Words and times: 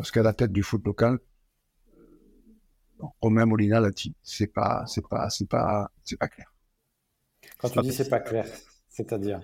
Parce 0.00 0.12
qu'à 0.12 0.22
la 0.22 0.32
tête 0.32 0.50
du 0.50 0.62
foot 0.62 0.82
local, 0.86 1.18
Romain 3.20 3.44
Molina 3.44 3.80
l'a 3.80 3.90
dit, 3.90 4.14
c'est 4.22 4.46
pas, 4.46 4.86
c'est 4.86 5.06
pas, 5.06 5.28
c'est 5.28 5.46
pas, 5.46 5.92
c'est 6.04 6.16
pas 6.16 6.28
clair. 6.28 6.54
Quand 7.58 7.68
tu 7.68 7.80
dis 7.82 7.92
c'est 7.92 8.08
pas 8.08 8.20
clair, 8.20 8.46
c'est-à-dire 8.88 9.42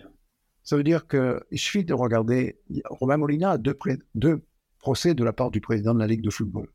Ça 0.63 0.79
veut 0.79 0.83
dire 0.83 1.07
qu'il 1.09 1.59
suffit 1.59 1.85
de 1.85 1.93
regarder. 1.93 2.59
Romain 2.87 3.19
Molina 3.19 3.51
a 3.51 3.59
deux, 3.59 3.77
deux 4.15 4.47
procès 4.79 5.13
de 5.13 5.23
la 5.25 5.35
part 5.35 5.51
du 5.51 5.61
président 5.61 5.93
de 5.93 5.99
la 5.99 6.07
Ligue 6.07 6.23
de 6.23 6.31
football. 6.31 6.73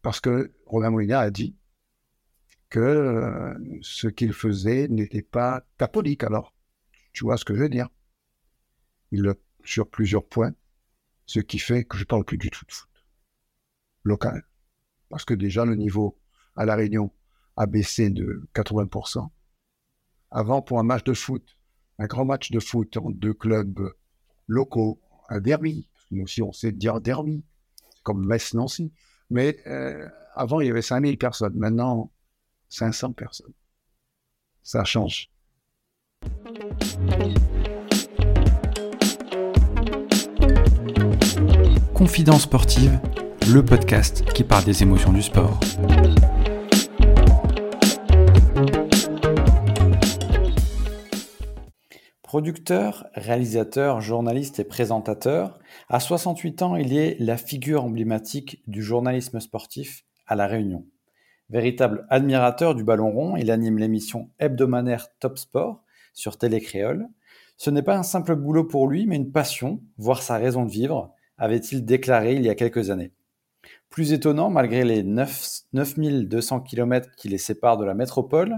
Parce 0.00 0.20
que 0.20 0.54
Romain 0.64 0.90
Molina 0.90 1.18
a 1.18 1.30
dit 1.32 1.56
que 2.68 2.78
euh, 2.78 3.54
ce 3.82 4.06
qu'il 4.06 4.32
faisait 4.32 4.86
n'était 4.86 5.22
pas 5.22 5.66
catholique. 5.78 6.22
Alors, 6.22 6.54
tu 7.12 7.24
vois 7.24 7.38
ce 7.38 7.44
que 7.44 7.56
je 7.56 7.62
veux 7.62 7.68
dire 7.68 7.88
Il 9.10 9.34
sur 9.64 9.90
plusieurs 9.90 10.24
points, 10.24 10.54
ce 11.28 11.40
qui 11.40 11.58
fait 11.58 11.84
que 11.84 11.98
je 11.98 12.04
parle 12.04 12.24
plus 12.24 12.38
du 12.38 12.50
tout 12.50 12.64
de 12.64 12.72
foot 12.72 12.88
local. 14.02 14.42
Parce 15.10 15.24
que 15.24 15.34
déjà, 15.34 15.64
le 15.66 15.76
niveau 15.76 16.18
à 16.56 16.64
La 16.64 16.74
Réunion 16.74 17.12
a 17.56 17.66
baissé 17.66 18.08
de 18.08 18.48
80%. 18.54 19.28
Avant, 20.30 20.62
pour 20.62 20.80
un 20.80 20.82
match 20.82 21.04
de 21.04 21.12
foot, 21.12 21.44
un 21.98 22.06
grand 22.06 22.24
match 22.24 22.50
de 22.50 22.58
foot 22.58 22.96
en 22.96 23.10
deux 23.10 23.34
clubs 23.34 23.92
locaux, 24.46 25.00
un 25.28 25.40
derby, 25.40 25.88
nous 26.10 26.24
aussi 26.24 26.40
on 26.42 26.52
sait 26.52 26.72
dire 26.72 27.00
derby, 27.00 27.44
comme 28.02 28.26
Metz-Nancy, 28.26 28.92
mais 29.28 29.58
euh, 29.66 30.08
avant, 30.34 30.60
il 30.60 30.68
y 30.68 30.70
avait 30.70 30.82
5000 30.82 31.18
personnes. 31.18 31.54
Maintenant, 31.56 32.10
500 32.70 33.12
personnes. 33.12 33.52
Ça 34.62 34.84
change. 34.84 35.30
Confidence 41.98 42.42
sportive, 42.42 43.00
le 43.52 43.64
podcast 43.64 44.24
qui 44.32 44.44
parle 44.44 44.62
des 44.62 44.84
émotions 44.84 45.12
du 45.12 45.20
sport. 45.20 45.58
Producteur, 52.22 53.08
réalisateur, 53.14 54.00
journaliste 54.00 54.60
et 54.60 54.64
présentateur, 54.64 55.58
à 55.88 55.98
68 55.98 56.62
ans, 56.62 56.76
il 56.76 56.96
est 56.96 57.16
la 57.18 57.36
figure 57.36 57.82
emblématique 57.82 58.62
du 58.68 58.80
journalisme 58.80 59.40
sportif 59.40 60.04
à 60.28 60.36
La 60.36 60.46
Réunion. 60.46 60.86
Véritable 61.50 62.06
admirateur 62.10 62.76
du 62.76 62.84
ballon 62.84 63.10
rond, 63.10 63.34
il 63.34 63.50
anime 63.50 63.78
l'émission 63.78 64.30
hebdomadaire 64.38 65.08
Top 65.18 65.36
Sport 65.36 65.82
sur 66.14 66.38
Télé 66.38 66.60
Créole. 66.60 67.08
Ce 67.56 67.70
n'est 67.70 67.82
pas 67.82 67.98
un 67.98 68.04
simple 68.04 68.36
boulot 68.36 68.62
pour 68.62 68.86
lui, 68.86 69.04
mais 69.08 69.16
une 69.16 69.32
passion, 69.32 69.80
voire 69.96 70.22
sa 70.22 70.36
raison 70.36 70.64
de 70.64 70.70
vivre, 70.70 71.12
avait-il 71.38 71.84
déclaré 71.84 72.34
il 72.34 72.42
y 72.42 72.50
a 72.50 72.54
quelques 72.54 72.90
années. 72.90 73.12
Plus 73.90 74.12
étonnant, 74.12 74.50
malgré 74.50 74.84
les 74.84 75.02
9, 75.02 75.62
9200 75.72 76.60
km 76.60 77.08
qui 77.16 77.28
les 77.28 77.38
séparent 77.38 77.78
de 77.78 77.84
la 77.84 77.94
métropole, 77.94 78.56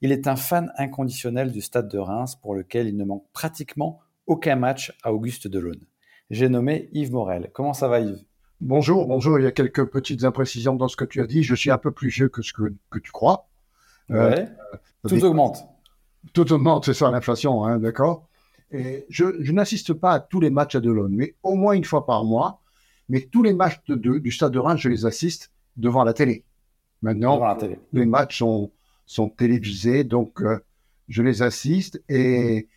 il 0.00 0.10
est 0.10 0.26
un 0.26 0.36
fan 0.36 0.72
inconditionnel 0.76 1.52
du 1.52 1.60
stade 1.60 1.88
de 1.88 1.98
Reims 1.98 2.36
pour 2.36 2.54
lequel 2.54 2.88
il 2.88 2.96
ne 2.96 3.04
manque 3.04 3.24
pratiquement 3.32 4.00
aucun 4.26 4.56
match 4.56 4.96
à 5.04 5.12
Auguste 5.12 5.46
Delaune. 5.46 5.86
J'ai 6.30 6.48
nommé 6.48 6.88
Yves 6.92 7.12
Morel. 7.12 7.50
Comment 7.52 7.74
ça 7.74 7.88
va 7.88 8.00
Yves? 8.00 8.24
Bonjour, 8.60 9.06
bonjour. 9.06 9.38
Il 9.38 9.44
y 9.44 9.46
a 9.46 9.52
quelques 9.52 9.84
petites 9.86 10.24
imprécisions 10.24 10.74
dans 10.74 10.88
ce 10.88 10.96
que 10.96 11.04
tu 11.04 11.20
as 11.20 11.26
dit. 11.26 11.42
Je 11.42 11.54
suis 11.54 11.70
un 11.70 11.78
peu 11.78 11.90
plus 11.90 12.08
vieux 12.08 12.28
que 12.28 12.42
ce 12.42 12.52
que, 12.52 12.98
tu 12.98 13.12
crois. 13.12 13.48
Euh, 14.10 14.30
ouais. 14.30 14.48
tout 15.08 15.24
augmente. 15.24 15.64
Tout 16.32 16.52
augmente, 16.52 16.84
c'est 16.84 16.94
ça 16.94 17.10
l'inflation, 17.10 17.64
hein, 17.64 17.78
d'accord? 17.78 18.28
Et 18.72 19.04
je, 19.08 19.52
n'assiste 19.52 19.92
pas 19.92 20.12
à 20.12 20.20
tous 20.20 20.40
les 20.40 20.50
matchs 20.50 20.74
à 20.74 20.80
Delaune, 20.80 21.14
mais 21.14 21.34
au 21.42 21.54
moins 21.54 21.74
une 21.74 21.84
fois 21.84 22.06
par 22.06 22.24
mois. 22.24 22.60
Mais 23.08 23.28
tous 23.30 23.42
les 23.42 23.52
matchs 23.52 23.80
de, 23.88 24.18
du 24.18 24.30
Stade 24.30 24.52
de 24.52 24.58
Reims, 24.58 24.80
je 24.80 24.88
les 24.88 25.04
assiste 25.04 25.52
devant 25.76 26.04
la 26.04 26.14
télé. 26.14 26.44
Maintenant, 27.02 27.58
les 27.92 28.06
matchs 28.06 28.38
sont, 28.38 28.70
sont 29.06 29.28
télévisés, 29.28 30.04
donc 30.04 30.40
euh, 30.40 30.58
je 31.08 31.22
les 31.22 31.42
assiste 31.42 32.02
et, 32.08 32.68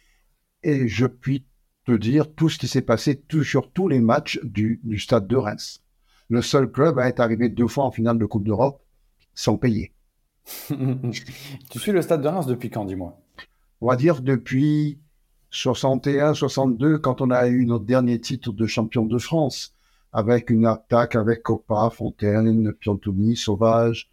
et 0.63 0.87
je 0.87 1.05
puis 1.05 1.45
te 1.85 1.91
dire 1.91 2.33
tout 2.33 2.49
ce 2.49 2.57
qui 2.57 2.67
s'est 2.67 2.81
passé 2.81 3.23
sur 3.43 3.71
tous 3.71 3.87
les 3.87 4.01
matchs 4.01 4.39
du, 4.43 4.81
stade 4.97 5.27
de 5.27 5.35
Reims. 5.35 5.83
Le 6.27 6.41
seul 6.41 6.71
club 6.71 6.97
à 6.97 7.07
être 7.07 7.19
arrivé 7.19 7.49
deux 7.49 7.67
fois 7.67 7.85
en 7.85 7.91
finale 7.91 8.17
de 8.17 8.25
Coupe 8.25 8.43
d'Europe 8.43 8.81
sans 9.35 9.57
payer. 9.57 9.93
tu 11.69 11.79
suis 11.79 11.91
le 11.91 12.01
stade 12.01 12.21
de 12.21 12.27
Reims 12.27 12.47
depuis 12.47 12.69
quand, 12.69 12.85
dis-moi? 12.85 13.19
On 13.81 13.87
va 13.87 13.95
dire 13.95 14.21
depuis 14.21 14.99
61, 15.55 16.33
62, 16.33 16.97
quand 16.97 17.21
on 17.21 17.31
a 17.31 17.47
eu 17.47 17.65
notre 17.65 17.85
dernier 17.85 18.19
titre 18.19 18.51
de 18.51 18.67
champion 18.67 19.05
de 19.05 19.17
France, 19.17 19.73
avec 20.11 20.49
une 20.49 20.65
attaque 20.65 21.15
avec 21.15 21.43
Copa, 21.43 21.89
Fontaine, 21.89 22.73
Piantoni, 22.73 23.37
Sauvage. 23.37 24.09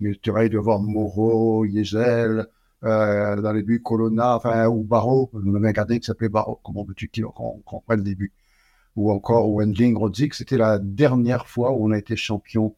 Tu 0.00 0.16
de 0.24 0.58
voir 0.58 0.80
Moreau, 0.80 1.64
Yezel, 1.64 2.48
euh, 2.82 3.40
dans 3.40 3.52
les 3.52 3.62
buts 3.62 3.80
Colonna, 3.80 4.36
enfin, 4.36 4.66
ou 4.66 4.82
Barreau, 4.82 5.30
on 5.32 5.54
avait 5.54 5.68
un 5.68 5.72
gardien 5.72 6.00
qui 6.00 6.04
s'appelait 6.04 6.28
Barreau, 6.28 6.60
comment 6.64 6.84
veux-tu 6.84 7.08
qu'on 7.08 7.62
comprenne 7.64 8.00
le 8.00 8.04
début 8.04 8.32
Ou 8.96 9.12
encore 9.12 9.48
Wendling, 9.48 9.96
Rodzik, 9.96 10.34
c'était 10.34 10.58
la 10.58 10.80
dernière 10.80 11.46
fois 11.46 11.70
où 11.70 11.86
on 11.86 11.92
a 11.92 11.98
été 11.98 12.16
champion 12.16 12.74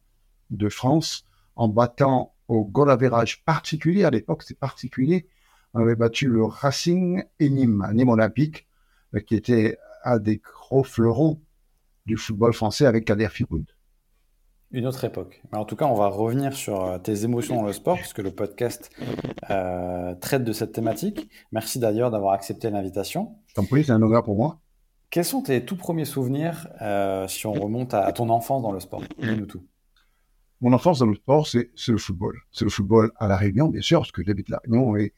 de 0.51 0.69
France 0.69 1.25
en 1.55 1.67
battant 1.67 2.33
au 2.47 2.63
goal 2.65 2.91
average 2.91 3.43
particulier, 3.45 4.03
à 4.03 4.11
l'époque 4.11 4.43
c'est 4.43 4.57
particulier, 4.57 5.27
avait 5.73 5.95
battu 5.95 6.27
le 6.27 6.43
Racing 6.43 7.23
et 7.39 7.49
Nîmes, 7.49 7.87
Nîmes 7.93 8.09
Olympique, 8.09 8.67
euh, 9.15 9.19
qui 9.19 9.35
était 9.35 9.77
un 10.03 10.17
des 10.17 10.37
gros 10.37 10.83
fleurons 10.83 11.39
du 12.05 12.17
football 12.17 12.53
français 12.53 12.85
avec 12.85 13.05
Kader 13.05 13.29
Firoud. 13.29 13.65
Une 14.71 14.85
autre 14.85 15.03
époque. 15.03 15.41
en 15.51 15.65
tout 15.65 15.75
cas, 15.75 15.85
on 15.85 15.95
va 15.95 16.07
revenir 16.07 16.53
sur 16.53 16.83
euh, 16.83 16.97
tes 16.99 17.23
émotions 17.23 17.55
dans 17.55 17.65
le 17.65 17.73
sport, 17.73 17.97
puisque 17.97 18.19
le 18.19 18.29
podcast 18.29 18.91
euh, 19.49 20.13
traite 20.15 20.43
de 20.43 20.53
cette 20.53 20.73
thématique. 20.73 21.27
Merci 21.51 21.79
d'ailleurs 21.79 22.11
d'avoir 22.11 22.33
accepté 22.33 22.69
l'invitation. 22.69 23.35
Tant 23.55 23.65
pis, 23.65 23.83
c'est 23.83 23.91
un 23.91 24.01
honneur 24.01 24.23
pour 24.23 24.35
moi. 24.35 24.59
Quels 25.09 25.25
sont 25.25 25.41
tes 25.41 25.65
tout 25.65 25.75
premiers 25.75 26.05
souvenirs, 26.05 26.67
euh, 26.81 27.27
si 27.27 27.47
on 27.47 27.53
remonte 27.53 27.95
à, 27.95 28.11
ton 28.11 28.29
enfance 28.29 28.61
dans 28.61 28.71
le 28.71 28.79
sport? 28.79 29.01
Dis-nous 29.17 29.47
tout. 29.47 29.65
Mon 30.61 30.71
enfance 30.71 30.99
dans 30.99 31.07
le 31.07 31.15
sport, 31.15 31.47
c'est 31.47 31.71
le 31.87 31.97
football. 31.97 32.39
C'est 32.51 32.65
le 32.65 32.69
football 32.69 33.11
à 33.15 33.27
La 33.27 33.37
Réunion, 33.37 33.69
bien 33.69 33.81
sûr, 33.81 34.01
parce 34.01 34.11
que 34.11 34.23
j'habite 34.23 34.49
La 34.49 34.59
Réunion 34.63 34.95
et 34.97 35.13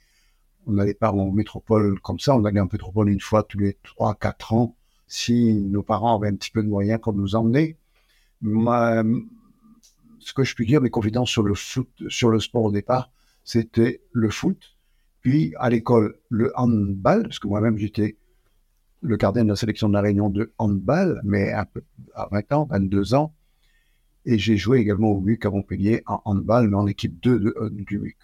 on 0.67 0.73
n'allait 0.73 0.93
pas 0.93 1.11
en 1.11 1.31
métropole 1.31 1.99
comme 2.01 2.19
ça. 2.19 2.35
On 2.35 2.45
allait 2.45 2.59
en 2.59 2.69
métropole 2.71 3.09
une 3.09 3.19
fois 3.19 3.43
tous 3.43 3.59
les 3.59 3.77
3-4 3.99 4.55
ans, 4.55 4.75
si 5.07 5.53
nos 5.53 5.83
parents 5.83 6.17
avaient 6.17 6.29
un 6.29 6.35
petit 6.35 6.51
peu 6.51 6.63
de 6.63 6.67
moyens 6.67 6.99
pour 7.01 7.13
nous 7.13 7.35
emmener. 7.35 7.77
Ma, 8.41 9.03
ce 10.21 10.33
que 10.33 10.43
je 10.43 10.55
puis 10.55 10.65
dire, 10.65 10.81
mes 10.81 10.89
confidences 10.89 11.29
sur 11.29 11.43
le 11.43 11.53
foot, 11.53 11.89
sur 12.07 12.29
le 12.29 12.39
sport 12.39 12.63
au 12.63 12.71
départ, 12.71 13.11
c'était 13.43 14.01
le 14.11 14.29
foot. 14.29 14.75
Puis 15.21 15.53
à 15.59 15.69
l'école, 15.69 16.17
le 16.29 16.51
handball, 16.55 17.23
parce 17.23 17.39
que 17.39 17.47
moi-même 17.47 17.77
j'étais 17.77 18.17
le 19.01 19.17
gardien 19.17 19.43
de 19.43 19.49
la 19.49 19.55
sélection 19.55 19.89
de 19.89 19.93
la 19.93 20.01
Réunion 20.01 20.29
de 20.29 20.53
handball, 20.57 21.21
mais 21.23 21.51
à, 21.51 21.67
20 22.31 22.51
ans, 22.53 22.67
22 22.69 23.13
ans. 23.15 23.33
Et 24.25 24.37
j'ai 24.37 24.57
joué 24.57 24.79
également 24.79 25.09
au 25.09 25.19
MUC 25.19 25.45
à 25.45 25.49
Montpellier 25.49 26.03
en 26.05 26.21
handball, 26.25 26.69
mais 26.69 26.77
en 26.77 26.85
équipe 26.85 27.19
2 27.21 27.53
euh, 27.57 27.69
du 27.71 27.99
MUC. 27.99 28.17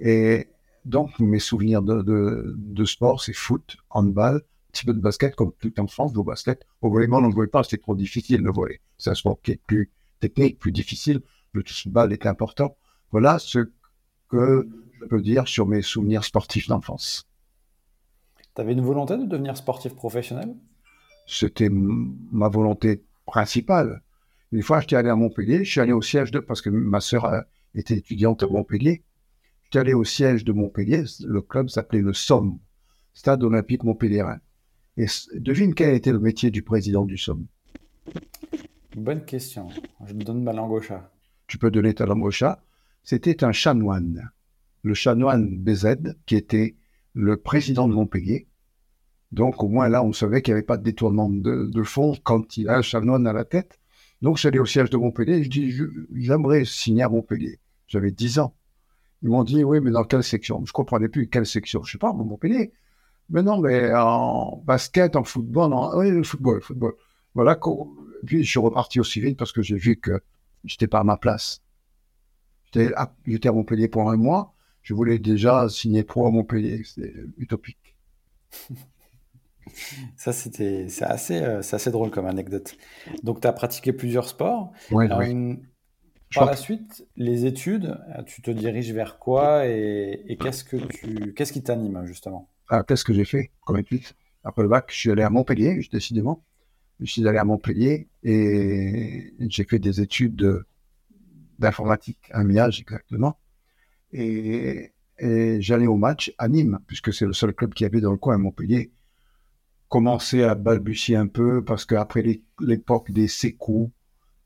Et 0.00 0.48
donc 0.84 1.18
mes 1.18 1.38
souvenirs 1.38 1.82
de, 1.82 2.84
sport, 2.84 3.22
c'est 3.22 3.32
foot, 3.32 3.76
handball, 3.90 4.36
un 4.36 4.72
petit 4.72 4.84
peu 4.84 4.94
de 4.94 5.00
basket, 5.00 5.34
comme 5.34 5.52
tout 5.58 5.78
en 5.80 5.86
France, 5.86 6.16
au 6.16 6.24
basket. 6.24 6.64
Au 6.80 6.90
volleyball, 6.90 7.24
on 7.24 7.28
ne 7.28 7.32
jouait 7.32 7.46
pas, 7.46 7.62
c'était 7.62 7.82
trop 7.82 7.94
difficile 7.94 8.42
de 8.42 8.50
voler. 8.50 8.80
C'est 8.98 9.10
un 9.10 9.14
sport 9.14 9.40
qui 9.42 9.52
est 9.52 9.60
plus 9.66 9.90
technique, 10.20 10.58
plus 10.58 10.72
difficile. 10.72 11.20
Le 11.52 11.62
football 11.66 12.12
est 12.12 12.26
important. 12.26 12.76
Voilà 13.10 13.38
ce 13.38 13.70
que 14.28 14.68
je 15.00 15.06
peux 15.06 15.20
dire 15.20 15.48
sur 15.48 15.66
mes 15.66 15.82
souvenirs 15.82 16.24
sportifs 16.24 16.68
d'enfance. 16.68 17.26
Tu 18.54 18.60
avais 18.60 18.72
une 18.72 18.82
volonté 18.82 19.16
de 19.16 19.24
devenir 19.24 19.56
sportif 19.56 19.94
professionnel? 19.94 20.54
C'était 21.26 21.68
ma 21.70 22.48
volonté 22.48 23.02
principale. 23.26 24.02
Une 24.52 24.62
fois, 24.62 24.80
j'étais 24.80 24.96
allé 24.96 25.08
à 25.08 25.16
Montpellier, 25.16 25.64
je 25.64 25.70
suis 25.70 25.80
allé 25.80 25.92
au 25.92 26.02
siège 26.02 26.30
de, 26.30 26.40
parce 26.40 26.60
que 26.60 26.70
ma 26.70 27.00
sœur 27.00 27.44
était 27.74 27.96
étudiante 27.96 28.42
à 28.42 28.48
Montpellier, 28.48 29.04
allé 29.78 29.94
au 29.94 30.04
siège 30.04 30.44
de 30.44 30.52
Montpellier, 30.52 31.04
le 31.24 31.42
club 31.42 31.68
s'appelait 31.68 32.02
le 32.02 32.12
Somme, 32.12 32.58
Stade 33.14 33.42
Olympique 33.42 33.84
Montpellierin. 33.84 34.40
Et 34.96 35.06
devine 35.34 35.74
quel 35.74 35.94
était 35.94 36.12
le 36.12 36.18
métier 36.18 36.50
du 36.50 36.62
président 36.62 37.04
du 37.04 37.16
Somme? 37.16 37.46
Bonne 38.96 39.24
question. 39.24 39.68
Je 40.06 40.14
me 40.14 40.24
donne 40.24 40.42
ma 40.42 40.52
langue 40.52 40.72
au 40.72 40.80
chat. 40.80 41.12
Tu 41.46 41.58
peux 41.58 41.70
donner 41.70 41.94
ta 41.94 42.06
langue 42.06 42.24
au 42.24 42.30
chat. 42.30 42.62
C'était 43.02 43.44
un 43.44 43.52
chanoine. 43.52 44.30
Le 44.82 44.94
chanoine 44.94 45.58
BZ, 45.58 46.16
qui 46.26 46.36
était 46.36 46.76
le 47.14 47.36
président 47.36 47.88
de 47.88 47.94
Montpellier. 47.94 48.48
Donc, 49.32 49.62
au 49.62 49.68
moins 49.68 49.88
là, 49.88 50.02
on 50.02 50.12
savait 50.12 50.42
qu'il 50.42 50.52
n'y 50.52 50.58
avait 50.58 50.66
pas 50.66 50.76
de 50.76 50.82
détournement 50.82 51.30
de, 51.30 51.82
fonds 51.82 52.16
quand 52.24 52.56
il 52.56 52.68
a 52.68 52.78
un 52.78 52.82
chanoine 52.82 53.26
à 53.26 53.32
la 53.32 53.44
tête. 53.44 53.78
Donc, 54.22 54.38
j'allais 54.38 54.58
au 54.58 54.66
siège 54.66 54.90
de 54.90 54.96
Montpellier 54.96 55.38
et 55.38 55.44
je 55.44 55.50
dis 55.50 55.72
J'aimerais 56.14 56.64
signer 56.64 57.04
à 57.04 57.08
Montpellier. 57.08 57.60
J'avais 57.86 58.10
10 58.10 58.40
ans. 58.40 58.54
Ils 59.22 59.28
m'ont 59.28 59.44
dit 59.44 59.64
Oui, 59.64 59.80
mais 59.80 59.90
dans 59.90 60.04
quelle 60.04 60.22
section? 60.22 60.58
Je 60.64 60.70
ne 60.70 60.72
comprenais 60.72 61.08
plus 61.08 61.28
quelle 61.28 61.46
section. 61.46 61.82
Je 61.82 61.88
ne 61.88 61.92
sais 61.92 61.98
pas, 61.98 62.12
Montpellier. 62.12 62.72
Mais 63.28 63.42
non, 63.42 63.60
mais 63.60 63.92
en 63.94 64.62
basket, 64.64 65.14
en 65.16 65.24
football, 65.24 65.72
en... 65.72 65.96
oui, 65.98 66.10
le 66.10 66.22
football, 66.22 66.60
football. 66.60 66.94
Voilà. 67.34 67.58
Puis 68.26 68.44
je 68.44 68.50
suis 68.50 68.58
reparti 68.58 69.00
aussi 69.00 69.20
vite 69.20 69.38
parce 69.38 69.52
que 69.52 69.62
j'ai 69.62 69.76
vu 69.76 69.96
que 69.96 70.20
j'étais 70.64 70.88
pas 70.88 71.00
à 71.00 71.04
ma 71.04 71.16
place. 71.16 71.62
J'étais 72.72 73.48
à 73.48 73.52
Montpellier 73.52 73.88
pour 73.88 74.10
un 74.10 74.16
mois. 74.16 74.54
Je 74.82 74.94
voulais 74.94 75.18
déjà 75.18 75.68
signer 75.68 76.04
pro 76.04 76.26
à 76.26 76.30
Montpellier. 76.30 76.82
C'était 76.84 77.14
utopique. 77.36 77.96
Ça, 80.16 80.32
c'était, 80.32 80.88
c'est 80.88 81.04
assez, 81.04 81.40
euh, 81.40 81.60
assez 81.60 81.90
drôle 81.90 82.10
comme 82.10 82.26
anecdote. 82.26 82.76
Donc, 83.22 83.40
tu 83.40 83.46
as 83.46 83.52
pratiqué 83.52 83.92
plusieurs 83.92 84.28
sports. 84.28 84.72
Euh, 84.92 85.08
oui. 85.18 85.60
Par 86.34 86.44
la 86.46 86.56
suite, 86.56 87.06
les 87.16 87.46
études, 87.46 87.98
tu 88.26 88.42
te 88.42 88.50
diriges 88.50 88.92
vers 88.92 89.18
quoi 89.18 89.66
et, 89.66 90.24
et 90.28 90.36
qu'est-ce 90.36 90.64
que 90.64 90.76
tu, 90.76 91.34
qu'est-ce 91.34 91.52
qui 91.52 91.62
t'anime 91.62 92.04
justement? 92.06 92.48
Alors, 92.68 92.86
qu'est-ce 92.86 93.04
que 93.04 93.12
j'ai 93.12 93.24
fait 93.24 93.50
comme 93.64 93.78
études? 93.78 94.04
Après 94.44 94.62
le 94.62 94.68
bac, 94.68 94.86
je 94.90 94.96
suis 94.96 95.10
allé 95.10 95.22
à 95.22 95.30
Montpellier, 95.30 95.80
décidément. 95.92 96.42
Je 97.00 97.06
suis 97.06 97.26
allé 97.28 97.38
à 97.38 97.44
Montpellier 97.44 98.08
et 98.24 99.34
j'ai 99.40 99.64
fait 99.64 99.78
des 99.78 100.00
études 100.00 100.36
de- 100.36 100.66
d'informatique, 101.58 102.20
un 102.32 102.44
MIAGE 102.44 102.80
exactement. 102.82 103.38
Et, 104.12 104.92
et 105.18 105.60
j'allais 105.62 105.86
au 105.88 105.96
match 105.96 106.34
à 106.38 106.48
Nîmes, 106.48 106.80
puisque 106.86 107.12
c'est 107.14 107.26
le 107.26 107.32
seul 107.34 107.54
club 107.54 107.74
qu'il 107.74 107.84
y 107.84 107.88
avait 107.88 108.00
dans 108.02 108.12
le 108.12 108.18
coin 108.18 108.36
à 108.36 108.38
Montpellier. 108.38 108.92
Commençait 109.88 110.44
à 110.44 110.54
balbutier 110.54 111.16
un 111.16 111.26
peu 111.26 111.62
parce 111.64 111.84
qu'après 111.84 112.22
l'é- 112.22 112.42
l'époque 112.60 113.10
des 113.12 113.28
Sécou, 113.28 113.92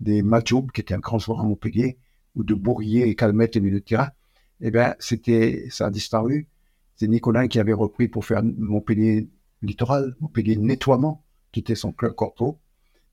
des 0.01 0.23
Majoub, 0.23 0.71
qui 0.73 0.81
étaient 0.81 0.95
un 0.95 0.99
grand 0.99 1.19
joueur 1.19 1.41
à 1.41 1.45
Montpellier, 1.45 1.99
ou 2.35 2.45
de 2.45 2.55
Bourrier 2.55 3.09
et 3.09 3.15
Calmette, 3.15 3.57
de 3.57 3.79
terrain, 3.79 4.11
eh 4.61 4.71
bien, 4.71 4.95
c'était, 4.99 5.67
ça 5.71 5.87
a 5.87 5.91
disparu. 5.91 6.49
C'est 6.97 7.09
Nicolas 7.09 7.49
qui 7.49 7.59
avait 7.59 7.73
repris 7.73 8.09
pour 8.09 8.25
faire 8.25 8.43
Montpellier 8.43 9.29
Littoral, 9.63 10.15
Montpellier 10.21 10.57
Nettoiement, 10.57 11.25
qui 11.53 11.61
était 11.61 11.75
son 11.75 11.93
club 11.93 12.15
corpo. 12.15 12.59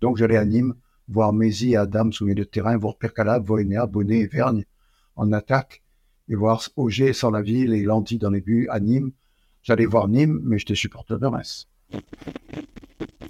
Donc, 0.02 0.18
j'allais 0.18 0.38
à 0.38 0.46
Nîmes 0.46 0.76
voir 1.08 1.34
Mézi 1.34 1.74
et 1.74 1.78
Adam 1.78 2.12
sous 2.12 2.26
milieu 2.26 2.36
de 2.36 2.50
terrain, 2.50 2.78
voir 2.78 2.98
Percalab, 2.98 3.44
Voinéa, 3.46 3.86
Bonnet 3.86 4.20
et 4.20 4.28
Vergne 4.28 4.66
en 5.16 5.32
attaque, 5.32 5.84
et 6.30 6.36
voir 6.36 6.64
Auger 6.78 7.14
sans 7.14 7.32
la 7.32 7.42
ville 7.42 7.74
et 7.74 7.84
Landy 7.84 8.18
dans 8.18 8.30
les 8.30 8.42
buts 8.42 8.68
à 8.70 8.80
Nîmes. 8.80 9.12
J'allais 9.62 9.86
voir 9.86 10.08
Nîmes, 10.08 10.40
mais 10.44 10.58
j'étais 10.58 10.76
supporter 10.76 11.20
de 11.20 11.26
Reims. 11.26 11.68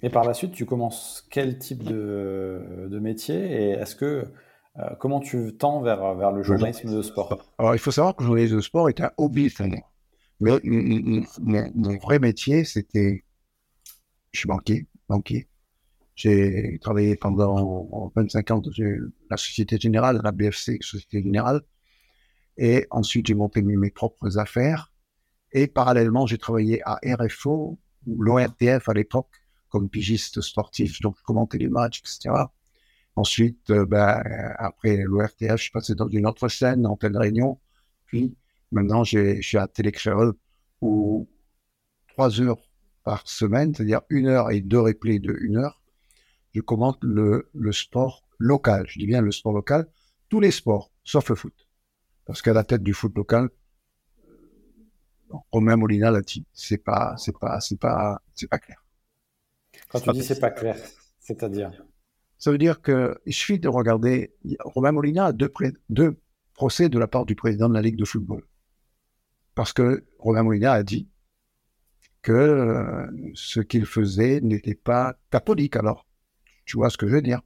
Et 0.03 0.09
par 0.09 0.23
la 0.23 0.33
suite, 0.33 0.51
tu 0.53 0.65
commences 0.65 1.27
quel 1.29 1.57
type 1.59 1.83
de, 1.83 2.87
de 2.89 2.99
métier 2.99 3.35
et 3.35 3.69
est-ce 3.71 3.95
que, 3.95 4.25
euh, 4.77 4.89
comment 4.99 5.19
tu 5.19 5.55
tends 5.57 5.81
vers, 5.81 6.15
vers 6.15 6.31
le 6.31 6.43
journalisme 6.43 6.95
de 6.95 7.01
sport? 7.01 7.53
Alors, 7.57 7.75
il 7.75 7.79
faut 7.79 7.91
savoir 7.91 8.15
que 8.15 8.23
le 8.23 8.27
journalisme 8.27 8.55
de 8.55 8.61
sport 8.61 8.89
est 8.89 9.01
un 9.01 9.11
hobby. 9.17 9.53
Mais 10.39 10.59
mon, 10.63 11.97
vrai 11.99 12.19
métier, 12.19 12.63
c'était. 12.63 13.23
Je 14.31 14.39
suis 14.39 14.47
banquier, 14.47 14.87
banquier. 15.07 15.47
J'ai 16.15 16.79
travaillé 16.81 17.15
pendant 17.15 18.11
25 18.15 18.51
ans 18.51 18.59
dans 18.59 18.71
la 19.29 19.37
Société 19.37 19.77
Générale, 19.77 20.21
la 20.23 20.31
BFC, 20.31 20.77
Société 20.81 21.21
Générale. 21.21 21.61
Et 22.57 22.87
ensuite, 22.91 23.27
j'ai 23.27 23.33
monté 23.33 23.61
mes 23.61 23.91
propres 23.91 24.37
affaires. 24.37 24.91
Et 25.51 25.67
parallèlement, 25.67 26.25
j'ai 26.27 26.37
travaillé 26.37 26.81
à 26.85 26.99
RFO, 27.03 27.77
ou 28.05 28.21
l'ORTF 28.21 28.87
à 28.89 28.93
l'époque, 28.93 29.29
comme 29.69 29.89
pigiste 29.89 30.41
sportif. 30.41 31.01
Donc, 31.01 31.15
je 31.17 31.23
commentais 31.23 31.57
les 31.57 31.69
matchs, 31.69 31.99
etc. 31.99 32.45
Ensuite, 33.15 33.69
euh, 33.69 33.85
ben, 33.85 34.21
après 34.57 34.97
l'ORTF, 34.97 35.57
je 35.57 35.63
suis 35.63 35.71
passé 35.71 35.95
dans 35.95 36.07
une 36.07 36.25
autre 36.25 36.47
scène, 36.47 36.85
en 36.85 36.95
pleine 36.95 37.17
réunion. 37.17 37.59
Puis, 38.05 38.35
maintenant, 38.71 39.03
je 39.03 39.41
suis 39.41 39.57
à 39.57 39.67
Télécréole 39.67 40.33
où 40.81 41.29
trois 42.07 42.41
heures 42.41 42.61
par 43.03 43.27
semaine, 43.27 43.73
c'est-à-dire 43.73 44.01
une 44.09 44.27
heure 44.27 44.51
et 44.51 44.61
deux 44.61 44.79
replays 44.79 45.19
de 45.19 45.35
une 45.41 45.57
heure, 45.57 45.81
je 46.53 46.61
commente 46.61 46.99
le, 47.01 47.49
le 47.53 47.71
sport 47.71 48.25
local. 48.37 48.85
Je 48.87 48.99
dis 48.99 49.07
bien 49.07 49.21
le 49.21 49.31
sport 49.31 49.53
local, 49.53 49.87
tous 50.29 50.39
les 50.39 50.51
sports, 50.51 50.91
sauf 51.03 51.29
le 51.29 51.35
foot. 51.35 51.67
Parce 52.25 52.41
qu'à 52.41 52.53
la 52.53 52.63
tête 52.63 52.83
du 52.83 52.93
foot 52.93 53.15
local, 53.15 53.49
Romain 55.51 55.75
Molina 55.75 56.11
l'a 56.11 56.21
dit, 56.21 56.45
c'est 56.53 56.77
pas, 56.77 57.15
c'est 57.17 57.37
pas, 57.37 57.59
c'est 57.59 57.79
pas, 57.79 58.21
c'est 58.35 58.47
pas 58.47 58.59
clair. 58.59 58.83
Quand 59.89 59.99
tu 59.99 60.11
dis 60.11 60.23
c'est 60.23 60.39
pas 60.39 60.51
clair, 60.51 60.77
c'est-à-dire? 61.19 61.71
Ça 62.37 62.51
veut 62.51 62.57
dire 62.57 62.81
que 62.81 63.19
il 63.25 63.33
suffit 63.33 63.59
de 63.59 63.67
regarder. 63.67 64.33
Romain 64.59 64.91
Molina 64.91 65.25
a 65.25 65.31
deux, 65.31 65.49
pré- 65.49 65.73
deux 65.89 66.19
procès 66.53 66.89
de 66.89 66.97
la 66.97 67.07
part 67.07 67.25
du 67.25 67.35
président 67.35 67.69
de 67.69 67.73
la 67.73 67.81
Ligue 67.81 67.97
de 67.97 68.05
football. 68.05 68.43
Parce 69.53 69.73
que 69.73 70.05
Romain 70.17 70.43
Molina 70.43 70.71
a 70.71 70.83
dit 70.83 71.07
que 72.21 72.31
euh, 72.31 73.31
ce 73.35 73.59
qu'il 73.59 73.85
faisait 73.85 74.41
n'était 74.41 74.75
pas 74.75 75.15
catholique. 75.29 75.75
Alors, 75.75 76.07
tu 76.65 76.77
vois 76.77 76.89
ce 76.89 76.97
que 76.97 77.07
je 77.07 77.13
veux 77.13 77.21
dire? 77.21 77.41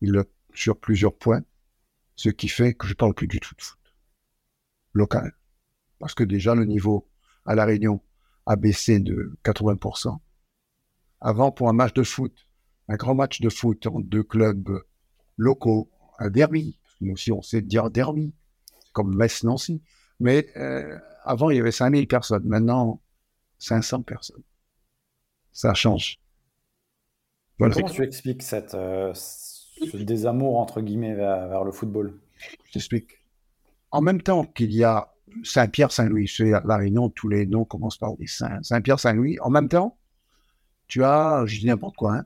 Il 0.00 0.12
le 0.12 0.24
sur 0.54 0.78
plusieurs 0.78 1.16
points, 1.16 1.42
ce 2.16 2.30
qui 2.30 2.48
fait 2.48 2.74
que 2.74 2.86
je 2.86 2.94
parle 2.94 3.14
plus 3.14 3.28
du 3.28 3.38
tout 3.38 3.54
de 3.54 3.62
foot 3.62 3.78
local. 4.92 5.37
Parce 5.98 6.14
que 6.14 6.24
déjà, 6.24 6.54
le 6.54 6.64
niveau 6.64 7.08
à 7.44 7.54
La 7.54 7.64
Réunion 7.64 8.00
a 8.46 8.56
baissé 8.56 9.00
de 9.00 9.36
80%. 9.44 10.18
Avant, 11.20 11.50
pour 11.50 11.68
un 11.68 11.72
match 11.72 11.92
de 11.94 12.02
foot, 12.02 12.34
un 12.88 12.96
grand 12.96 13.14
match 13.14 13.40
de 13.40 13.48
foot 13.48 13.86
entre 13.86 14.02
deux 14.02 14.22
clubs 14.22 14.82
locaux, 15.36 15.90
un 16.18 16.30
derby, 16.30 16.78
nous 17.00 17.12
aussi 17.12 17.32
on 17.32 17.42
sait 17.42 17.62
dire 17.62 17.90
derby, 17.90 18.32
comme 18.92 19.14
Metz-Nancy, 19.14 19.82
mais 20.20 20.48
euh, 20.56 20.98
avant 21.24 21.50
il 21.50 21.56
y 21.56 21.60
avait 21.60 21.72
5000 21.72 22.06
personnes, 22.08 22.44
maintenant 22.44 23.00
500 23.58 24.02
personnes. 24.02 24.42
Ça 25.52 25.74
change. 25.74 26.20
Voilà. 27.58 27.74
Comment 27.74 27.88
tu 27.88 28.02
expliques 28.02 28.42
cette, 28.42 28.74
euh, 28.74 29.12
ce 29.14 29.96
désamour 29.96 30.58
entre 30.58 30.80
guillemets 30.80 31.14
vers, 31.14 31.48
vers 31.48 31.64
le 31.64 31.72
football? 31.72 32.18
Je 32.64 32.72
t'explique. 32.72 33.24
En 33.90 34.00
même 34.00 34.22
temps 34.22 34.44
qu'il 34.44 34.72
y 34.72 34.84
a 34.84 35.12
Saint-Pierre, 35.42 35.92
Saint-Louis, 35.92 36.28
c'est 36.28 36.50
La 36.50 36.76
Réunion, 36.76 37.08
tous 37.10 37.28
les 37.28 37.46
noms 37.46 37.64
commencent 37.64 37.98
par 37.98 38.16
des 38.16 38.26
Saint. 38.26 38.62
Saint-Pierre, 38.62 39.00
Saint-Louis, 39.00 39.38
en 39.40 39.50
même 39.50 39.68
temps, 39.68 39.98
tu 40.86 41.04
as, 41.04 41.44
je 41.46 41.60
dis 41.60 41.66
n'importe 41.66 41.96
quoi, 41.96 42.16
hein, 42.16 42.24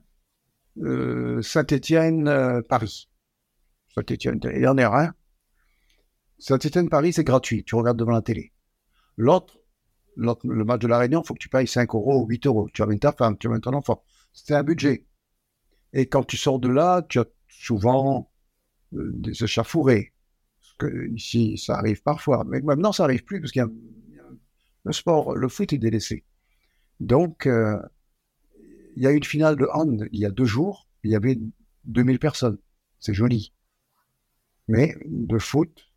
euh, 0.83 1.43
Saint-Étienne, 1.43 2.29
euh, 2.29 2.63
il 3.97 4.63
y 4.63 4.67
en 4.67 4.79
a 4.79 5.05
un. 5.05 5.15
Saint-Étienne, 6.39 6.89
Paris, 6.89 7.13
c'est 7.13 7.25
gratuit, 7.25 7.65
tu 7.65 7.75
regardes 7.75 7.99
devant 7.99 8.13
la 8.13 8.23
télé. 8.23 8.53
L'autre, 9.17 9.59
l'autre, 10.17 10.47
le 10.47 10.65
match 10.65 10.81
de 10.81 10.89
La 10.89 10.99
Réunion, 10.99 11.23
il 11.23 11.27
faut 11.27 11.35
que 11.35 11.39
tu 11.39 11.49
payes 11.49 11.67
5 11.67 11.95
euros 11.95 12.23
ou 12.23 12.27
8 12.27 12.47
euros. 12.47 12.69
Tu 12.73 12.83
amènes 12.83 12.99
ta 12.99 13.13
femme, 13.13 13.37
tu 13.39 13.47
amènes 13.47 13.61
ton 13.61 13.75
enfant. 13.75 14.03
C'est 14.33 14.55
un 14.55 14.63
budget. 14.63 15.07
Et 15.93 16.07
quand 16.07 16.25
tu 16.25 16.37
sors 16.37 16.59
de 16.59 16.69
là, 16.69 17.03
tu 17.09 17.19
as 17.19 17.27
souvent 17.49 18.31
euh, 18.95 19.11
des 19.15 19.45
échafourés. 19.45 20.13
Que 20.83 21.09
ici, 21.15 21.59
ça 21.59 21.77
arrive 21.79 22.03
parfois. 22.03 22.45
Mais 22.49 22.61
maintenant, 22.61 22.93
ça 22.93 23.05
arrive 23.05 23.25
plus 23.25 23.41
parce 23.41 23.57
a- 23.57 23.69
le 24.85 24.93
sport, 24.93 25.37
le 25.37 25.49
foot 25.49 25.73
est 25.73 25.79
délaissé. 25.79 26.25
Donc, 26.99 27.47
euh, 27.47 27.79
il 28.97 29.03
y 29.03 29.07
a 29.07 29.13
eu 29.13 29.17
une 29.17 29.25
finale 29.25 29.57
de 29.57 29.67
hand 29.73 30.09
il 30.13 30.21
y 30.21 30.27
a 30.27 30.31
deux 30.31 30.45
jours. 30.45 30.89
Il 31.05 31.11
y 31.11 31.17
avait 31.17 31.39
2000 31.85 32.19
personnes. 32.19 32.59
C'est 32.99 33.15
joli. 33.15 33.53
Mais 34.69 34.97
de 35.07 35.39
foot, 35.39 35.89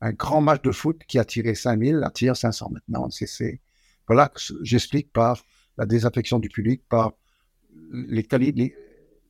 un 0.00 0.12
grand 0.12 0.40
match 0.40 0.62
de 0.62 0.72
foot 0.72 1.00
qui 1.06 1.18
a 1.18 1.24
tiré 1.24 1.54
5000 1.54 2.02
attire 2.04 2.36
500 2.36 2.70
maintenant. 2.70 3.08
C'est... 3.10 3.60
Voilà 4.06 4.28
que 4.28 4.40
j'explique 4.62 5.12
par 5.12 5.42
la 5.78 5.86
désaffection 5.86 6.38
du 6.38 6.48
public, 6.48 6.82
par 6.88 7.12
les 7.92 8.22
qualités. 8.24 8.74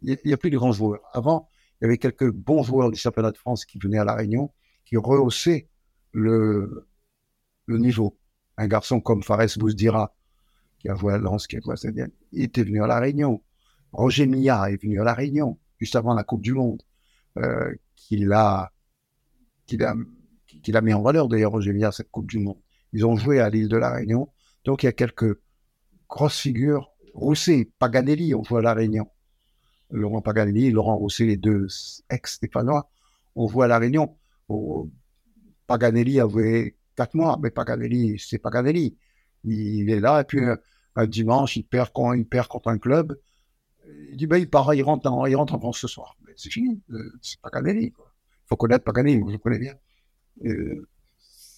Il 0.02 0.18
n'y 0.25 0.33
a 0.33 0.37
plus 0.37 0.50
de 0.50 0.59
grands 0.59 0.73
joueurs. 0.73 1.00
Avant, 1.12 1.49
il 1.80 1.85
y 1.85 1.87
avait 1.87 1.99
quelques 1.99 2.30
bons 2.30 2.62
joueurs 2.62 2.90
du 2.90 2.99
championnat 2.99 3.30
de 3.30 3.38
France 3.38 3.64
qui 3.64 3.78
venaient 3.78 3.99
à 3.99 4.04
La 4.04 4.14
Réunion, 4.14 4.52
qui 4.84 4.96
rehaussaient 4.96 5.68
le, 6.12 6.86
niveau. 7.68 8.18
Un 8.56 8.68
garçon 8.68 9.00
comme 9.00 9.22
Fares 9.22 9.56
Bouzdira, 9.56 10.14
qui 10.78 10.88
a 10.88 10.94
joué 10.94 11.14
à 11.14 11.18
Lens, 11.18 11.46
qui 11.46 11.56
a 11.56 11.60
joué 11.60 11.72
à 11.72 11.76
saint 11.76 11.92
il 12.32 12.42
était 12.42 12.62
venu 12.62 12.82
à 12.82 12.86
La 12.86 13.00
Réunion. 13.00 13.42
Roger 13.92 14.26
Millard 14.26 14.66
est 14.66 14.82
venu 14.82 15.00
à 15.00 15.04
La 15.04 15.14
Réunion, 15.14 15.58
juste 15.78 15.96
avant 15.96 16.14
la 16.14 16.24
Coupe 16.24 16.42
du 16.42 16.52
Monde, 16.52 16.82
qu'il 17.96 18.32
a, 18.32 18.72
a, 19.80 19.94
a 20.74 20.80
mis 20.80 20.92
en 20.92 21.02
valeur 21.02 21.28
d'ailleurs, 21.28 21.52
Roger 21.52 21.72
Millard, 21.72 21.94
cette 21.94 22.10
Coupe 22.10 22.28
du 22.28 22.38
Monde. 22.38 22.58
Ils 22.92 23.04
ont 23.04 23.16
joué 23.16 23.40
à 23.40 23.50
l'île 23.50 23.68
de 23.68 23.76
La 23.76 23.90
Réunion. 23.90 24.28
Donc 24.64 24.82
il 24.82 24.86
y 24.86 24.88
a 24.88 24.92
quelques 24.92 25.38
grosses 26.08 26.38
figures. 26.38 26.90
Rousset, 27.12 27.70
Paganelli 27.78 28.34
ont 28.34 28.44
joué 28.44 28.60
à 28.60 28.62
La 28.62 28.74
Réunion. 28.74 29.08
Laurent 29.90 30.22
Paganelli, 30.22 30.70
Laurent 30.70 30.96
Rousset, 30.96 31.26
les 31.26 31.36
deux 31.36 31.66
ex-stéphanois, 32.10 32.88
ont 33.34 33.48
joué 33.48 33.64
à 33.64 33.68
La 33.68 33.78
Réunion. 33.78 34.16
Oh, 34.48 34.90
Paganelli 35.66 36.20
avait 36.20 36.76
quatre 36.96 37.14
mois, 37.14 37.38
mais 37.42 37.50
Paganelli, 37.50 38.18
c'est 38.18 38.38
Paganelli. 38.38 38.96
Il 39.44 39.90
est 39.90 40.00
là, 40.00 40.20
et 40.20 40.24
puis 40.24 40.40
euh, 40.40 40.56
un 40.96 41.06
dimanche, 41.06 41.56
il 41.56 41.64
perd, 41.64 41.90
quand, 41.92 42.12
il 42.12 42.26
perd 42.26 42.48
contre 42.48 42.68
un 42.68 42.78
club. 42.78 43.18
Il 44.10 44.16
dit, 44.16 44.26
ben, 44.26 44.38
il 44.38 44.48
part, 44.48 44.72
il 44.74 44.82
rentre 44.82 45.10
en, 45.10 45.26
il 45.26 45.36
rentre 45.36 45.54
en 45.54 45.58
France 45.58 45.78
ce 45.78 45.88
soir. 45.88 46.16
Mais 46.26 46.32
c'est 46.36 46.50
fini, 46.50 46.80
euh, 46.90 47.12
c'est 47.20 47.40
Paganelli. 47.40 47.86
Il 47.86 48.46
faut 48.46 48.56
connaître 48.56 48.84
Paganelli, 48.84 49.22
je 49.26 49.32
le 49.32 49.38
connais 49.38 49.58
bien. 49.58 49.74
Euh, 50.44 50.86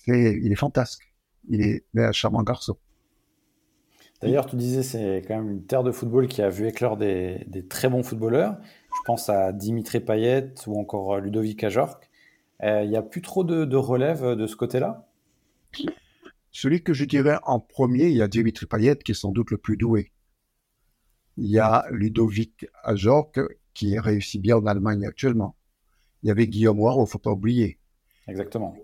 il 0.08 0.52
est 0.52 0.56
fantastique. 0.56 1.02
Il 1.48 1.60
est 1.60 1.84
un 1.96 2.12
charmant 2.12 2.42
garçon. 2.42 2.76
D'ailleurs, 4.22 4.46
tu 4.46 4.56
disais 4.56 4.82
c'est 4.82 5.22
quand 5.28 5.36
même 5.36 5.50
une 5.50 5.66
terre 5.66 5.82
de 5.82 5.92
football 5.92 6.26
qui 6.26 6.40
a 6.42 6.48
vu 6.48 6.66
éclore 6.66 6.96
des, 6.96 7.44
des 7.48 7.66
très 7.66 7.88
bons 7.88 8.02
footballeurs. 8.02 8.56
Je 8.62 9.00
pense 9.04 9.28
à 9.28 9.52
Dimitri 9.52 10.00
Payet 10.00 10.54
ou 10.66 10.80
encore 10.80 11.18
Ludovic 11.18 11.62
Ajorc. 11.64 12.00
Euh, 12.62 12.82
il 12.84 12.90
n'y 12.90 12.96
a 12.96 13.02
plus 13.02 13.22
trop 13.22 13.44
de, 13.44 13.64
de 13.64 13.76
relève 13.76 14.34
de 14.34 14.46
ce 14.46 14.56
côté-là? 14.56 15.06
Celui 16.50 16.82
que 16.82 16.94
je 16.94 17.04
dirais 17.04 17.38
en 17.42 17.60
premier, 17.60 18.08
il 18.08 18.16
y 18.16 18.22
a 18.22 18.28
Dimitri 18.28 18.66
Payet 18.66 18.96
qui 18.96 19.12
est 19.12 19.14
sans 19.14 19.30
doute 19.30 19.50
le 19.50 19.58
plus 19.58 19.76
doué. 19.76 20.12
Il 21.36 21.50
y 21.50 21.58
a 21.58 21.84
Ludovic 21.90 22.66
Ajorc 22.82 23.32
qui 23.74 23.98
réussit 23.98 24.40
bien 24.40 24.56
en 24.56 24.64
Allemagne 24.64 25.04
actuellement. 25.04 25.54
Il 26.22 26.28
y 26.28 26.30
avait 26.30 26.46
Guillaume 26.46 26.80
Ward, 26.80 26.96
il 26.96 27.02
ne 27.02 27.06
faut 27.06 27.18
pas 27.18 27.32
oublier. 27.32 27.78
Exactement. 28.26 28.74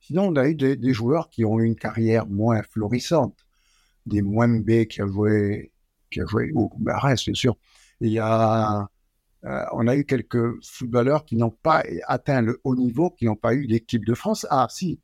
sinon, 0.00 0.24
on 0.28 0.36
a 0.36 0.48
eu 0.48 0.54
des, 0.54 0.92
joueurs 0.92 1.30
qui 1.30 1.44
ont 1.44 1.58
eu 1.60 1.64
une 1.64 1.76
carrière 1.76 2.26
moins 2.26 2.62
florissante. 2.62 3.46
Des 4.06 4.20
Mwembe 4.20 4.84
qui 4.86 5.00
a 5.00 5.06
joué, 5.06 5.72
qui 6.10 6.20
a 6.20 6.26
joué 6.26 6.50
au 6.54 6.70
bien 6.76 7.16
sûr. 7.16 7.56
Il 8.00 8.10
y 8.10 8.18
a, 8.18 8.90
euh, 9.44 9.64
on 9.72 9.86
a 9.86 9.96
eu 9.96 10.04
quelques 10.04 10.62
footballeurs 10.64 11.24
qui 11.24 11.36
n'ont 11.36 11.50
pas 11.50 11.82
atteint 12.06 12.40
le 12.40 12.60
haut 12.64 12.76
niveau, 12.76 13.10
qui 13.10 13.26
n'ont 13.26 13.36
pas 13.36 13.54
eu 13.54 13.62
l'équipe 13.62 14.04
de 14.04 14.14
France. 14.14 14.46
Ah, 14.50 14.66
si, 14.70 15.00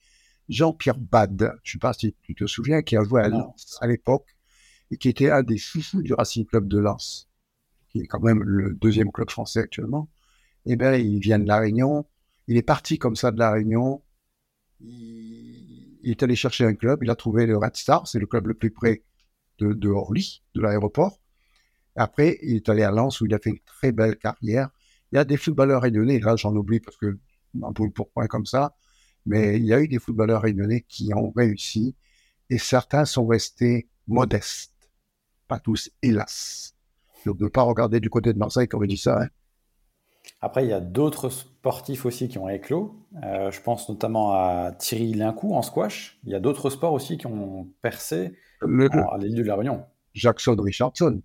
Jean-Pierre 0.49 0.99
Bad, 0.99 1.53
je 1.63 1.71
ne 1.71 1.73
sais 1.73 1.79
pas 1.79 1.93
si 1.93 2.15
tu 2.23 2.35
te 2.35 2.47
souviens, 2.47 2.83
qui 2.83 2.97
a 2.97 3.05
joué 3.05 3.23
à 3.23 3.29
Lens 3.29 3.79
à 3.81 3.87
l'époque 3.87 4.37
et 4.91 4.97
qui 4.97 5.09
était 5.09 5.31
un 5.31 5.43
des 5.43 5.59
chouchous 5.59 6.03
du 6.03 6.15
Racing 6.15 6.47
Club 6.47 6.69
de 6.69 6.79
Lens, 6.79 7.29
qui 7.89 8.01
est 8.01 8.07
quand 8.07 8.21
même 8.21 8.43
le 8.43 8.75
deuxième 8.75 9.13
club 9.13 9.31
français 9.31 9.61
actuellement. 9.61 10.09
Eh 10.67 10.77
bien, 10.77 10.95
il 10.95 11.21
vient 11.21 11.39
de 11.39 11.47
La 11.47 11.59
Réunion. 11.59 12.07
Il 12.49 12.57
est 12.57 12.63
parti 12.63 12.99
comme 12.99 13.17
ça 13.17 13.31
de 13.31 13.39
La 13.39 13.53
Réunion. 13.53 14.03
Il, 14.81 15.99
est 16.03 16.23
allé 16.23 16.35
chercher 16.35 16.65
un 16.65 16.75
club. 16.75 17.03
Il 17.03 17.11
a 17.11 17.15
trouvé 17.15 17.47
le 17.47 17.57
Red 17.57 17.77
Star. 17.77 18.09
C'est 18.09 18.19
le 18.19 18.27
club 18.27 18.47
le 18.47 18.55
plus 18.55 18.71
près 18.71 19.05
de, 19.59 19.73
de 19.73 19.89
Orly, 19.89 20.43
de 20.55 20.63
l'aéroport. 20.63 21.21
Après, 22.01 22.39
il 22.41 22.57
est 22.57 22.69
allé 22.71 22.83
à 22.83 22.91
Lens 22.91 23.21
où 23.21 23.27
il 23.27 23.35
a 23.35 23.39
fait 23.39 23.51
une 23.51 23.61
très 23.67 23.93
belle 23.93 24.17
carrière. 24.17 24.71
Il 25.13 25.17
y 25.17 25.19
a 25.19 25.25
des 25.27 25.37
footballeurs 25.37 25.83
réunionnais, 25.83 26.19
là 26.19 26.35
j'en 26.35 26.57
oublie 26.57 26.81
parce 26.81 26.97
que 26.97 27.19
un 27.63 27.75
peu 27.75 27.91
pour 27.91 28.09
point 28.09 28.27
comme 28.27 28.47
ça, 28.47 28.75
mais 29.27 29.59
il 29.59 29.67
y 29.67 29.75
a 29.75 29.81
eu 29.83 29.87
des 29.87 29.99
footballeurs 29.99 30.41
réunionnais 30.41 30.87
qui 30.89 31.13
ont 31.13 31.31
réussi 31.37 31.95
et 32.49 32.57
certains 32.57 33.05
sont 33.05 33.27
restés 33.27 33.91
modestes. 34.07 34.91
Pas 35.47 35.61
tous, 35.61 35.91
hélas. 36.01 36.75
Je 37.27 37.33
ne 37.39 37.49
pas 37.49 37.65
regarder 37.65 38.01
du 38.01 38.09
côté 38.09 38.33
de 38.33 38.39
Marseille 38.39 38.67
comme 38.67 38.87
dit 38.87 38.97
ça. 38.97 39.21
Hein. 39.21 39.29
Après, 40.41 40.65
il 40.65 40.71
y 40.71 40.73
a 40.73 40.81
d'autres 40.81 41.29
sportifs 41.29 42.07
aussi 42.07 42.29
qui 42.29 42.39
ont 42.39 42.49
éclos. 42.49 42.97
Euh, 43.25 43.51
je 43.51 43.61
pense 43.61 43.91
notamment 43.91 44.33
à 44.33 44.73
Thierry 44.73 45.13
Lincou 45.13 45.55
en 45.55 45.61
squash. 45.61 46.19
Il 46.25 46.31
y 46.31 46.35
a 46.35 46.41
d'autres 46.41 46.71
sports 46.71 46.95
aussi 46.95 47.19
qui 47.19 47.27
ont 47.27 47.69
percé 47.83 48.39
à 48.63 49.19
l'île 49.19 49.35
de 49.35 49.43
la 49.43 49.57
Réunion. 49.57 49.85
Jackson 50.15 50.57
Richardson. 50.59 51.21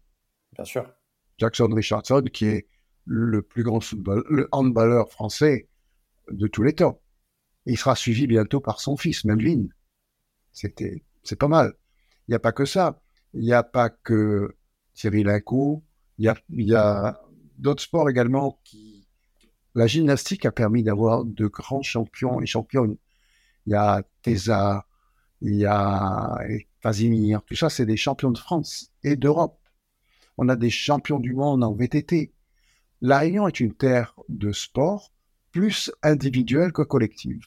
Bien 0.55 0.65
sûr. 0.65 0.89
Jackson 1.37 1.67
Richardson, 1.67 2.23
qui 2.31 2.45
est 2.45 2.67
le 3.05 3.41
plus 3.41 3.63
grand 3.63 3.81
football, 3.81 4.23
le 4.29 4.47
handballeur 4.51 5.09
français 5.09 5.69
de 6.31 6.47
tous 6.47 6.63
les 6.63 6.73
temps. 6.73 6.99
il 7.65 7.77
sera 7.77 7.95
suivi 7.95 8.27
bientôt 8.27 8.59
par 8.59 8.79
son 8.79 8.97
fils, 8.97 9.25
Melvin. 9.25 9.67
C'est 10.51 11.35
pas 11.37 11.47
mal. 11.47 11.73
Il 12.27 12.31
n'y 12.31 12.35
a 12.35 12.39
pas 12.39 12.51
que 12.51 12.65
ça. 12.65 13.01
Il 13.33 13.41
n'y 13.41 13.53
a 13.53 13.63
pas 13.63 13.89
que 13.89 14.55
Thierry 14.93 15.23
Lincou. 15.23 15.83
Il 16.17 16.25
y 16.25 16.29
a, 16.29 16.35
y 16.49 16.73
a 16.73 17.21
d'autres 17.57 17.83
sports 17.83 18.09
également 18.09 18.59
qui. 18.63 19.07
La 19.75 19.87
gymnastique 19.87 20.45
a 20.45 20.53
permis 20.53 20.83
d'avoir 20.83 21.25
de 21.25 21.47
grands 21.47 21.81
champions 21.81 22.39
et 22.39 22.45
championnes. 22.45 22.95
Il 23.65 23.71
y 23.71 23.75
a 23.75 24.03
Tesa, 24.21 24.87
il 25.41 25.55
y 25.55 25.65
a 25.65 26.39
Casimir, 26.81 27.41
tout 27.43 27.55
ça, 27.55 27.69
c'est 27.69 27.85
des 27.85 27.97
champions 27.97 28.31
de 28.31 28.37
France 28.37 28.91
et 29.03 29.15
d'Europe. 29.15 29.59
On 30.37 30.49
a 30.49 30.55
des 30.55 30.69
champions 30.69 31.19
du 31.19 31.33
monde 31.33 31.63
en 31.63 31.73
VTT. 31.73 32.33
La 33.01 33.19
Réunion 33.19 33.47
est 33.47 33.59
une 33.59 33.73
terre 33.73 34.15
de 34.29 34.51
sport 34.51 35.11
plus 35.51 35.91
individuelle 36.03 36.71
que 36.71 36.81
collective. 36.81 37.41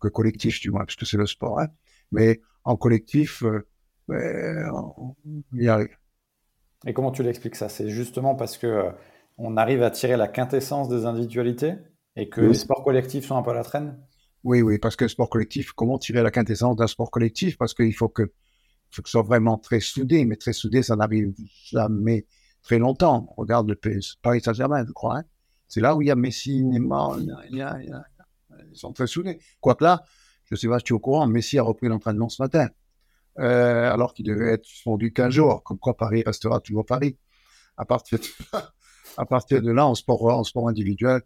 Que 0.00 0.08
collectif, 0.08 0.60
du 0.60 0.70
moins, 0.70 0.84
parce 0.84 0.96
que 0.96 1.04
c'est 1.04 1.16
le 1.16 1.26
sport. 1.26 1.60
Hein. 1.60 1.68
Mais 2.12 2.40
en 2.64 2.76
collectif, 2.76 3.42
euh, 3.42 3.66
ben, 4.08 4.70
il 5.52 5.62
y 5.62 5.68
a... 5.68 5.80
Et 6.86 6.92
comment 6.94 7.12
tu 7.12 7.22
l'expliques 7.22 7.56
ça? 7.56 7.68
C'est 7.68 7.90
justement 7.90 8.34
parce 8.34 8.56
que 8.56 8.66
euh, 8.66 8.90
on 9.36 9.56
arrive 9.56 9.82
à 9.82 9.90
tirer 9.90 10.16
la 10.16 10.28
quintessence 10.28 10.88
des 10.88 11.04
individualités 11.04 11.74
et 12.16 12.28
que 12.28 12.40
les 12.40 12.54
sports 12.54 12.82
collectifs 12.82 13.26
sont 13.26 13.36
un 13.36 13.42
peu 13.42 13.50
à 13.50 13.54
la 13.54 13.64
traîne? 13.64 13.98
Oui, 14.42 14.62
oui, 14.62 14.78
parce 14.78 14.96
que 14.96 15.04
le 15.04 15.08
sport 15.08 15.28
collectif, 15.28 15.72
comment 15.72 15.98
tirer 15.98 16.22
la 16.22 16.30
quintessence 16.30 16.76
d'un 16.76 16.86
sport 16.86 17.10
collectif? 17.10 17.58
Parce 17.58 17.74
qu'il 17.74 17.94
faut 17.94 18.08
que, 18.08 18.32
faut 18.90 19.02
que 19.02 19.08
ce 19.08 19.12
soit 19.12 19.22
vraiment 19.22 19.58
très 19.58 19.80
soudé, 19.80 20.24
mais 20.24 20.36
très 20.36 20.52
soudé, 20.52 20.82
ça 20.82 20.96
n'arrive 20.96 21.32
jamais 21.70 22.26
très 22.62 22.78
longtemps. 22.78 23.32
On 23.36 23.42
regarde 23.42 23.68
le 23.68 23.78
Paris 24.22 24.40
Saint-Germain, 24.40 24.84
je 24.86 24.92
crois. 24.92 25.18
Hein. 25.18 25.24
C'est 25.68 25.80
là 25.80 25.94
où 25.94 26.02
il 26.02 26.08
y 26.08 26.10
a 26.10 26.16
Messi, 26.16 26.64
Neymar, 26.64 27.18
ils 27.20 28.76
sont 28.76 28.92
très 28.92 29.06
soudés. 29.06 29.38
Quoique 29.60 29.84
là, 29.84 30.02
je 30.44 30.54
ne 30.54 30.58
sais 30.58 30.68
pas 30.68 30.78
si 30.78 30.84
tu 30.84 30.92
es 30.92 30.96
au 30.96 30.98
courant, 30.98 31.26
Messi 31.26 31.58
a 31.58 31.62
repris 31.62 31.88
l'entraînement 31.88 32.28
ce 32.28 32.42
matin, 32.42 32.68
euh, 33.38 33.92
alors 33.92 34.14
qu'il 34.14 34.26
devait 34.26 34.54
être 34.54 34.64
suspendu 34.64 35.12
15 35.12 35.32
jours, 35.32 35.62
comme 35.62 35.78
quoi 35.78 35.96
Paris 35.96 36.22
restera 36.26 36.60
toujours 36.60 36.84
Paris. 36.84 37.16
À 37.76 37.84
partir 37.84 38.18
de 38.18 38.24
à 39.16 39.26
partir 39.26 39.62
de 39.62 39.70
là, 39.70 39.86
en 39.86 39.94
sport, 39.94 40.24
en 40.24 40.44
sport 40.44 40.68
individuel, 40.68 41.22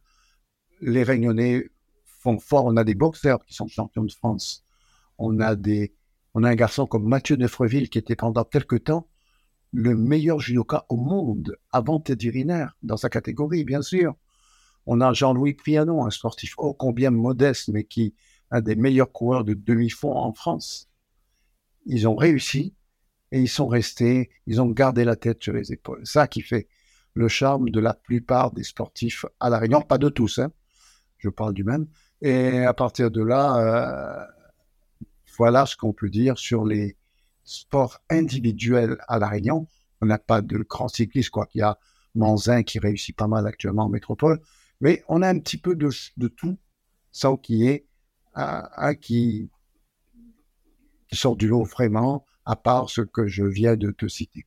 les 0.81 1.03
Réunionnais 1.03 1.71
font 2.05 2.39
fort. 2.39 2.67
On 2.67 2.77
a 2.77 2.85
des 2.85 2.95
boxeurs 2.95 3.45
qui 3.45 3.55
sont 3.55 3.69
champions 3.69 4.05
de 4.05 4.13
France. 4.13 4.65
On 5.19 5.41
a, 5.41 5.55
des, 5.55 5.95
on 6.35 6.43
a 6.43 6.51
un 6.51 6.55
garçon 6.55 6.87
comme 6.87 7.07
Mathieu 7.07 7.37
Neufreville 7.37 7.89
qui 7.89 7.99
était 7.99 8.17
pendant 8.17 8.45
quelques 8.45 8.85
temps 8.85 9.09
le 9.73 9.97
meilleur 9.97 10.39
judoka 10.41 10.85
au 10.89 10.97
monde 10.97 11.57
avant 11.73 12.03
Riner, 12.07 12.67
dans 12.83 12.97
sa 12.97 13.09
catégorie, 13.09 13.65
bien 13.65 13.83
sûr. 13.83 14.15
On 14.87 15.01
a 15.01 15.13
Jean-Louis 15.13 15.55
Prianon, 15.55 16.05
un 16.05 16.11
sportif 16.11 16.55
ô 16.59 16.75
combien 16.75 17.11
modeste, 17.11 17.69
mais 17.69 17.85
qui 17.85 18.15
un 18.51 18.61
des 18.61 18.77
meilleurs 18.77 19.11
coureurs 19.11 19.45
de 19.45 19.55
demi-fond 19.55 20.13
en 20.13 20.33
France. 20.33 20.89
Ils 21.87 22.07
ont 22.07 22.15
réussi 22.15 22.75
et 23.33 23.41
ils 23.41 23.49
sont 23.49 23.67
restés, 23.67 24.31
ils 24.47 24.61
ont 24.61 24.71
gardé 24.71 25.05
la 25.05 25.17
tête 25.17 25.43
sur 25.43 25.53
les 25.53 25.73
épaules. 25.73 26.07
Ça 26.07 26.29
qui 26.29 26.41
fait 26.41 26.69
le 27.15 27.27
charme 27.27 27.71
de 27.71 27.81
la 27.81 27.95
plupart 27.95 28.53
des 28.53 28.63
sportifs 28.63 29.25
à 29.41 29.51
La 29.51 29.59
Réunion, 29.59 29.81
pas 29.83 29.99
de 29.99 30.09
tous, 30.09 30.39
hein. 30.39 30.53
je 31.19 31.29
parle 31.29 31.55
du 31.55 31.65
même. 31.65 31.87
Et 32.23 32.59
à 32.59 32.75
partir 32.75 33.11
de 33.11 33.23
là, 33.23 33.57
euh, 33.59 34.25
voilà 35.37 35.67
ce 35.67 35.77
qu'on 35.77 35.93
peut 35.93 36.11
dire 36.11 36.39
sur 36.39 36.65
les 36.65 36.97
sports 37.45 38.01
individuels 38.11 38.99
à 39.09 39.19
La 39.19 39.29
Réunion. 39.29 39.67
On 40.01 40.07
n'a 40.07 40.19
pas 40.19 40.43
de 40.43 40.59
grand 40.59 40.89
cycliste, 40.89 41.31
quoi. 41.31 41.49
Il 41.55 41.59
y 41.59 41.63
a 41.63 41.79
Manzin 42.15 42.63
qui 42.63 42.79
réussit 42.79 43.17
pas 43.17 43.27
mal 43.27 43.47
actuellement 43.47 43.85
en 43.85 43.89
métropole, 43.89 44.41
mais 44.81 45.03
on 45.09 45.23
a 45.23 45.29
un 45.29 45.39
petit 45.39 45.59
peu 45.59 45.75
de, 45.75 45.89
tout, 46.29 46.59
sans 47.13 47.37
qu'il 47.37 47.83
qui, 49.01 49.51
qui 51.09 51.17
sort 51.17 51.37
du 51.37 51.49
lot 51.49 51.65
vraiment, 51.65 52.25
à 52.45 52.57
part 52.57 52.91
ce 52.91 53.01
que 53.01 53.27
je 53.27 53.45
viens 53.45 53.77
de 53.77 53.91
te 53.91 54.07
citer. 54.07 54.47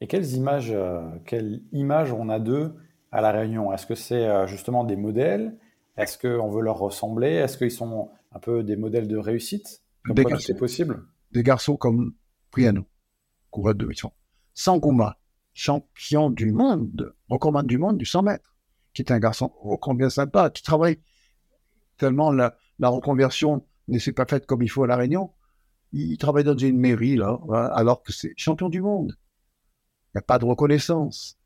Et 0.00 0.06
quelles 0.06 0.32
images, 0.32 0.72
euh, 0.72 1.00
quelles 1.26 1.62
images 1.72 2.12
on 2.12 2.28
a 2.28 2.40
d'eux 2.40 2.74
à 3.12 3.20
La 3.20 3.30
Réunion? 3.30 3.72
Est-ce 3.72 3.86
que 3.86 3.94
c'est 3.94 4.26
euh, 4.26 4.46
justement 4.46 4.84
des 4.84 4.96
modèles? 4.96 5.56
Est-ce 5.96 6.18
qu'on 6.18 6.48
veut 6.48 6.62
leur 6.62 6.78
ressembler? 6.78 7.28
Est-ce 7.28 7.56
qu'ils 7.56 7.70
sont 7.70 8.10
un 8.32 8.38
peu 8.38 8.64
des 8.64 8.76
modèles 8.76 9.06
de 9.06 9.16
réussite? 9.16 9.81
Des 10.06 10.24
garçons, 10.24 10.54
possible 10.54 11.06
Des 11.30 11.42
garçons 11.42 11.76
comme 11.76 12.14
Priano, 12.50 12.86
coureur 13.50 13.74
de 13.74 13.86
mission. 13.86 14.12
Sangouma, 14.54 15.18
champion 15.54 16.30
du 16.30 16.52
monde, 16.52 17.14
recommande 17.28 17.66
du 17.66 17.78
monde 17.78 17.98
du 17.98 18.04
100 18.04 18.22
mètres, 18.22 18.54
qui 18.92 19.02
est 19.02 19.12
un 19.12 19.18
garçon 19.18 19.52
oh, 19.62 19.78
combien 19.78 20.10
sympa, 20.10 20.50
qui 20.50 20.62
travaille 20.62 20.98
tellement 21.96 22.32
la, 22.32 22.56
reconversion 22.80 23.64
ne 23.88 23.98
s'est 23.98 24.12
pas 24.12 24.26
faite 24.26 24.46
comme 24.46 24.62
il 24.62 24.68
faut 24.68 24.84
à 24.84 24.86
La 24.86 24.96
Réunion. 24.96 25.32
Il, 25.92 26.16
travaille 26.18 26.44
dans 26.44 26.56
une 26.56 26.78
mairie, 26.78 27.16
là, 27.16 27.38
alors 27.74 28.02
que 28.02 28.12
c'est 28.12 28.32
champion 28.36 28.68
du 28.68 28.80
monde. 28.80 29.16
Il 30.08 30.16
n'y 30.16 30.18
a 30.18 30.22
pas 30.22 30.38
de 30.38 30.44
reconnaissance. 30.44 31.38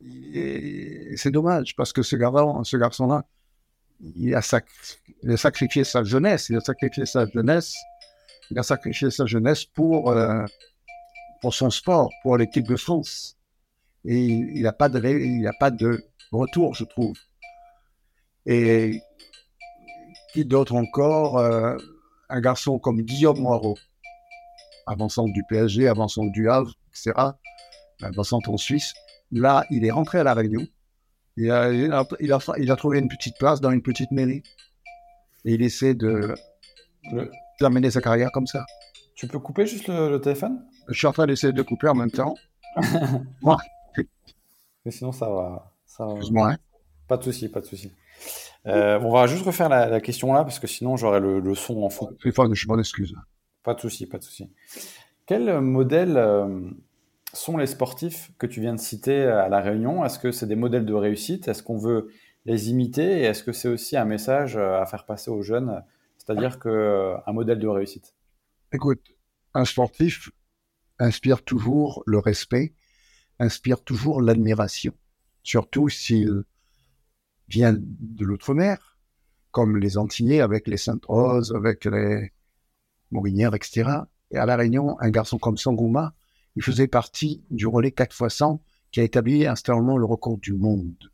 C'est 0.00 1.30
dommage 1.30 1.76
parce 1.76 1.92
que 1.92 2.02
ce 2.02 2.16
garçon-là, 2.16 3.26
il 4.00 4.34
a, 4.34 4.42
sacrifié 5.36 5.84
sa 5.84 6.04
jeunesse. 6.04 6.48
Il 6.50 6.56
a 6.56 6.60
sacrifié 6.60 7.06
sa 7.06 7.26
jeunesse. 7.26 7.74
Il 8.50 8.58
a 8.58 8.62
sacrifié 8.62 9.10
sa 9.10 9.26
jeunesse 9.26 9.64
pour, 9.64 10.10
euh, 10.10 10.44
son 11.50 11.70
sport, 11.70 12.10
pour 12.22 12.36
l'équipe 12.36 12.66
de 12.66 12.76
France. 12.76 13.36
Et 14.04 14.18
il 14.18 14.62
n'a 14.62 14.72
pas, 14.72 14.88
de, 14.88 15.50
pas 15.58 15.70
de 15.70 16.04
retour, 16.30 16.74
je 16.74 16.84
trouve. 16.84 17.16
Et 18.44 19.00
qui 20.32 20.44
d'autre 20.44 20.74
encore 20.74 21.38
euh, 21.38 21.76
Un 22.28 22.40
garçon 22.40 22.78
comme 22.78 23.02
Guillaume 23.02 23.40
Moreau, 23.40 23.76
avançant 24.86 25.26
du 25.26 25.42
PSG, 25.48 25.88
avançant 25.88 26.26
du 26.26 26.48
Havre, 26.48 26.72
etc 26.90 27.30
Vincent 28.00 28.40
en 28.46 28.56
Suisse. 28.56 28.94
Là, 29.32 29.64
il 29.70 29.84
est 29.84 29.90
rentré 29.90 30.18
à 30.18 30.24
La 30.24 30.34
Réunion. 30.34 30.66
Il 31.36 31.50
a, 31.50 31.70
il, 31.70 31.92
a, 32.70 32.76
trouvé 32.76 32.98
une 32.98 33.08
petite 33.08 33.36
place 33.38 33.60
dans 33.60 33.70
une 33.70 33.82
petite 33.82 34.10
mairie. 34.10 34.42
Et 35.44 35.54
il 35.54 35.62
essaie 35.62 35.94
de, 35.94 36.34
d'amener 37.60 37.90
sa 37.90 38.00
carrière 38.00 38.32
comme 38.32 38.46
ça. 38.46 38.64
Tu 39.14 39.26
peux 39.26 39.38
couper 39.38 39.66
juste 39.66 39.88
le, 39.88 40.18
téléphone? 40.18 40.64
Je 40.88 40.94
suis 40.96 41.06
en 41.06 41.12
train 41.12 41.26
d'essayer 41.26 41.52
de 41.52 41.62
couper 41.62 41.88
en 41.88 41.94
même 41.94 42.10
temps. 42.10 42.34
Mais 44.84 44.90
sinon, 44.90 45.12
ça 45.12 45.28
va. 45.28 45.72
Ça 45.84 46.04
hein. 46.04 46.56
Pas 47.08 47.16
de 47.16 47.22
souci, 47.22 47.48
pas 47.48 47.60
de 47.60 47.66
souci. 47.66 47.92
Euh, 48.66 48.98
on 49.00 49.10
va 49.10 49.26
juste 49.26 49.44
refaire 49.44 49.68
la, 49.68 50.00
question 50.00 50.32
là, 50.32 50.42
parce 50.42 50.58
que 50.58 50.66
sinon 50.66 50.96
j'aurai 50.96 51.20
le, 51.20 51.54
son 51.54 51.82
en 51.82 51.90
fond. 51.90 52.10
Je 52.24 52.68
m'en 52.68 52.78
excuse. 52.78 53.14
Pas 53.62 53.74
de 53.74 53.80
souci, 53.80 54.06
pas 54.06 54.18
de 54.18 54.24
souci. 54.24 54.50
Quel 55.26 55.60
modèle 55.60 56.16
euh, 56.16 56.70
sont 57.36 57.56
les 57.56 57.66
sportifs 57.66 58.32
que 58.38 58.46
tu 58.46 58.60
viens 58.60 58.74
de 58.74 58.80
citer 58.80 59.24
à 59.24 59.48
La 59.48 59.60
Réunion? 59.60 60.04
Est-ce 60.04 60.18
que 60.18 60.32
c'est 60.32 60.46
des 60.46 60.56
modèles 60.56 60.86
de 60.86 60.94
réussite? 60.94 61.48
Est-ce 61.48 61.62
qu'on 61.62 61.78
veut 61.78 62.10
les 62.44 62.70
imiter? 62.70 63.20
Et 63.20 63.22
est-ce 63.22 63.44
que 63.44 63.52
c'est 63.52 63.68
aussi 63.68 63.96
un 63.96 64.04
message 64.04 64.56
euh, 64.56 64.80
à 64.80 64.86
faire 64.86 65.04
passer 65.04 65.30
aux 65.30 65.42
jeunes? 65.42 65.82
C'est-à-dire 66.18 66.58
qu'un 66.58 67.32
modèle 67.32 67.58
de 67.58 67.68
réussite. 67.68 68.14
Écoute, 68.72 69.00
un 69.54 69.64
sportif 69.64 70.30
inspire 70.98 71.44
toujours 71.44 72.02
le 72.06 72.18
respect, 72.18 72.74
inspire 73.38 73.82
toujours 73.84 74.20
l'admiration, 74.20 74.92
surtout 75.42 75.88
s'il 75.88 76.42
vient 77.48 77.74
de 77.74 78.24
l'outre-mer, 78.24 78.98
comme 79.52 79.76
les 79.76 79.98
Antillais 79.98 80.40
avec 80.40 80.66
les 80.66 80.76
Sainte-Rose, 80.76 81.54
avec 81.54 81.84
les 81.84 82.32
Morinières, 83.10 83.54
etc. 83.54 83.90
Et 84.32 84.36
à 84.36 84.46
La 84.46 84.56
Réunion, 84.56 85.00
un 85.00 85.10
garçon 85.10 85.38
comme 85.38 85.56
Sangouma, 85.56 86.12
il 86.56 86.62
faisait 86.62 86.88
partie 86.88 87.44
du 87.50 87.66
relais 87.66 87.92
4 87.92 88.24
x 88.24 88.34
100 88.34 88.62
qui 88.90 89.00
a 89.00 89.04
établi 89.04 89.46
instantanément 89.46 89.98
le 89.98 90.04
record 90.04 90.38
du 90.38 90.52
monde 90.52 91.10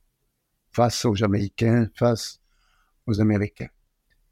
face 0.71 1.05
aux 1.05 1.15
Jamaïcains, 1.15 1.89
face 1.95 2.41
aux 3.07 3.21
Américains. 3.21 3.69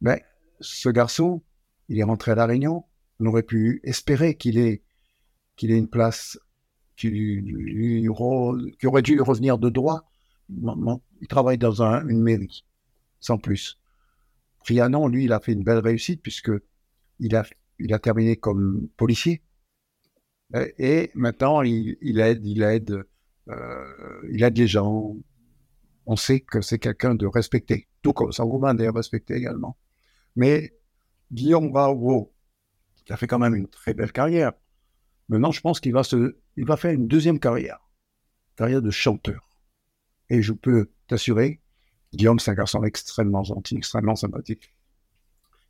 Mais 0.00 0.24
ce 0.60 0.88
garçon, 0.88 1.42
il 1.88 1.98
est 1.98 2.04
rentré 2.04 2.32
à 2.32 2.34
La 2.34 2.46
Réunion, 2.46 2.84
on 3.18 3.26
aurait 3.26 3.42
pu 3.42 3.80
espérer 3.84 4.36
qu'il 4.36 4.56
ait, 4.58 4.82
ait 5.62 5.66
une 5.66 5.88
place 5.88 6.38
qui, 6.96 8.08
aurait 8.08 9.02
dû 9.02 9.20
revenir 9.20 9.58
de 9.58 9.68
droit 9.68 10.10
il 11.20 11.28
travaille 11.28 11.58
dans 11.58 11.82
une 11.82 12.22
mairie, 12.22 12.64
sans 13.20 13.38
plus. 13.38 13.78
Trianon, 14.64 15.06
lui, 15.08 15.24
il 15.24 15.32
a 15.32 15.40
fait 15.40 15.52
une 15.52 15.62
belle 15.62 15.78
réussite 15.78 16.22
puisque 16.22 16.50
il 17.18 17.36
a, 17.36 17.44
il 17.78 17.94
a 17.94 17.98
terminé 17.98 18.36
comme 18.36 18.88
policier. 18.96 19.42
Et 20.54 21.10
maintenant, 21.14 21.62
il, 21.62 22.20
aide, 22.20 22.44
il 22.44 22.62
aide, 22.62 23.04
euh, 23.48 24.22
il 24.30 24.42
aide 24.42 24.58
les 24.58 24.66
gens. 24.66 25.16
On 26.06 26.16
sait 26.16 26.40
que 26.40 26.60
c'est 26.60 26.78
quelqu'un 26.78 27.14
de 27.14 27.26
respecté, 27.26 27.88
tout 28.02 28.12
comme 28.12 28.32
Sangoman 28.32 28.80
est 28.80 28.88
respecté 28.88 29.34
également. 29.34 29.76
Mais 30.34 30.74
Guillaume 31.30 31.70
Bravo, 31.70 32.32
il 33.06 33.12
a 33.12 33.16
fait 33.16 33.28
quand 33.28 33.38
même 33.38 33.54
une 33.54 33.68
très 33.68 33.94
belle 33.94 34.12
carrière. 34.12 34.52
Maintenant, 35.28 35.52
je 35.52 35.60
pense 35.60 35.78
qu'il 35.78 35.92
va 35.92 36.02
se, 36.02 36.36
il 36.56 36.64
va 36.64 36.76
faire 36.76 36.92
une 36.92 37.06
deuxième 37.06 37.38
carrière, 37.38 37.78
carrière 38.56 38.82
de 38.82 38.90
chanteur. 38.90 39.48
Et 40.28 40.42
je 40.42 40.52
peux 40.52 40.90
t'assurer, 41.06 41.60
Guillaume, 42.12 42.40
c'est 42.40 42.50
un 42.50 42.54
garçon 42.54 42.82
extrêmement 42.82 43.44
gentil, 43.44 43.76
extrêmement 43.76 44.16
sympathique. 44.16 44.74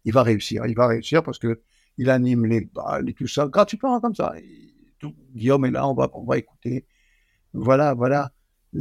Il 0.07 0.15
va 0.15 0.23
réussir, 0.23 0.65
il 0.67 0.75
va 0.75 0.87
réussir 0.87 1.23
parce 1.23 1.39
que 1.39 1.61
il 1.99 2.09
anime 2.09 2.47
les 2.47 2.63
balles 2.63 3.11
et 3.11 3.13
tout 3.15 3.27
ça 3.27 3.47
gratuitement 3.47 4.01
comme 4.01 4.15
ça. 4.15 4.35
Guillaume 5.35 5.65
est 5.65 5.71
là, 5.71 5.89
on 5.89 5.95
va, 5.95 6.11
on 6.15 6.25
va 6.25 6.39
écouter. 6.39 6.87
Voilà, 7.53 7.95
voilà, 7.95 8.33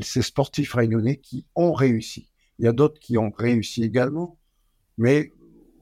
ces 0.01 0.21
sportifs 0.21 0.73
réunionnais 0.73 1.17
qui 1.17 1.45
ont 1.55 1.73
réussi. 1.73 2.31
Il 2.59 2.65
y 2.65 2.67
a 2.67 2.73
d'autres 2.73 2.99
qui 2.99 3.17
ont 3.17 3.31
réussi 3.31 3.83
également, 3.83 4.37
mais 4.97 5.33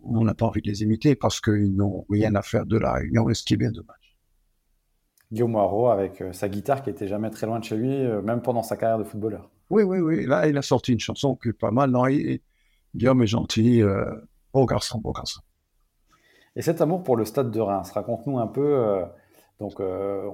on 0.03 0.23
n'a 0.23 0.33
pas 0.33 0.45
envie 0.45 0.61
de 0.61 0.67
les 0.67 0.83
imiter 0.83 1.15
parce 1.15 1.41
qu'ils 1.41 1.75
n'ont 1.75 2.05
rien 2.09 2.35
à 2.35 2.41
faire 2.41 2.65
de 2.65 2.77
la 2.77 2.93
réunion, 2.93 3.29
et 3.29 3.33
ce 3.33 3.43
qui 3.43 3.55
est 3.55 3.57
bien 3.57 3.71
dommage. 3.71 4.17
Guillaume 5.31 5.51
Moirot 5.51 5.89
avec 5.89 6.21
euh, 6.21 6.31
sa 6.31 6.47
guitare 6.47 6.83
qui 6.83 6.89
était 6.89 7.07
jamais 7.07 7.29
très 7.29 7.47
loin 7.47 7.59
de 7.59 7.65
chez 7.65 7.75
lui, 7.75 7.91
euh, 7.91 8.21
même 8.21 8.41
pendant 8.41 8.63
sa 8.63 8.77
carrière 8.77 8.97
de 8.97 9.03
footballeur. 9.03 9.49
Oui, 9.69 9.83
oui, 9.83 9.99
oui. 9.99 10.25
Là, 10.25 10.47
il 10.47 10.57
a 10.57 10.61
sorti 10.61 10.93
une 10.93 10.99
chanson 10.99 11.35
qui 11.35 11.49
est 11.49 11.53
pas 11.53 11.71
mal. 11.71 11.91
Non, 11.91 12.05
Guillaume 12.95 13.21
est 13.21 13.27
gentil. 13.27 13.81
Euh, 13.81 14.05
beau 14.53 14.65
garçon, 14.65 14.99
beau 14.99 15.11
garçon. 15.11 15.41
Et 16.55 16.61
cet 16.61 16.81
amour 16.81 17.03
pour 17.03 17.17
le 17.17 17.25
stade 17.25 17.51
de 17.51 17.59
Reims, 17.59 17.91
raconte-nous 17.91 18.39
un 18.39 18.47
peu. 18.47 18.65
Euh, 18.65 19.05
donc, 19.59 19.79
euh, 19.79 20.29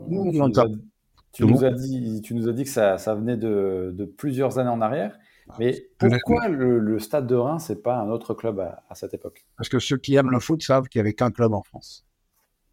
tu, 1.32 1.46
nous 1.46 1.64
as, 1.64 1.72
dit, 1.72 2.22
tu 2.22 2.36
nous 2.36 2.48
as 2.48 2.54
dit 2.54 2.64
que 2.64 2.70
ça, 2.70 2.98
ça 2.98 3.16
venait 3.16 3.38
de, 3.38 4.14
plusieurs 4.18 4.60
années 4.60 4.70
en 4.70 4.82
arrière. 4.82 5.18
Ah, 5.50 5.56
mais 5.60 5.88
pourquoi 5.98 6.48
le, 6.48 7.00
stade 7.00 7.28
de 7.28 7.36
Reims 7.36 7.70
n'est 7.70 7.76
pas 7.76 7.98
un 7.98 8.10
autre 8.10 8.34
club 8.34 8.60
à, 8.60 8.96
cette 8.96 9.14
époque? 9.14 9.46
Parce 9.58 9.70
que 9.70 9.80
ceux 9.80 9.98
qui 9.98 10.16
aiment 10.16 10.32
le 10.32 10.40
foot 10.40 10.62
savent 10.62 10.88
qu'il 10.88 11.00
n'y 11.00 11.08
avait 11.08 11.14
qu'un 11.14 11.32
club 11.32 11.54
en 11.54 11.64
France. 11.64 12.06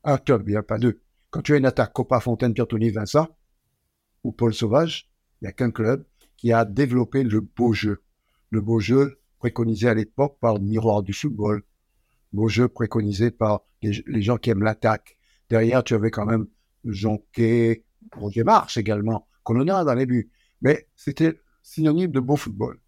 Un 0.04 0.18
club, 0.18 0.48
il 0.48 0.52
n'y 0.52 0.56
a 0.56 0.62
pas 0.62 0.78
deux. 0.78 1.00
Quand 1.30 1.42
tu 1.42 1.54
as 1.54 1.56
une 1.56 1.66
attaque 1.66 1.92
Copa 1.92 2.20
Fontaine, 2.20 2.54
Pierre-Tony, 2.54 2.90
Vincent 2.90 3.28
ou 4.24 4.32
Paul 4.32 4.52
Sauvage, 4.52 5.08
il 5.40 5.44
n'y 5.44 5.48
a 5.48 5.52
qu'un 5.52 5.70
club 5.70 6.04
qui 6.36 6.52
a 6.52 6.64
développé 6.64 7.22
le 7.22 7.40
beau 7.40 7.72
jeu. 7.72 8.02
Le 8.50 8.60
beau 8.60 8.80
jeu 8.80 9.20
préconisé 9.38 9.88
à 9.88 9.94
l'époque 9.94 10.38
par 10.40 10.54
le 10.54 10.60
miroir 10.60 11.02
du 11.02 11.12
football. 11.12 11.62
Beau 12.32 12.48
jeu 12.48 12.68
préconisé 12.68 13.30
par 13.30 13.62
les, 13.82 14.22
gens 14.22 14.36
qui 14.36 14.50
aiment 14.50 14.62
l'attaque. 14.62 15.16
Derrière, 15.50 15.82
tu 15.82 15.94
avais 15.94 16.10
quand 16.10 16.24
même 16.24 16.46
Jonquet, 16.84 17.84
Roger 18.16 18.44
Marche 18.44 18.76
également, 18.76 19.28
Colonna 19.42 19.84
dans 19.84 19.94
les 19.94 20.06
buts. 20.06 20.30
Mais 20.62 20.88
c'était 20.94 21.40
synonyme 21.62 22.12
de 22.12 22.20
beau 22.20 22.36
football. 22.36 22.78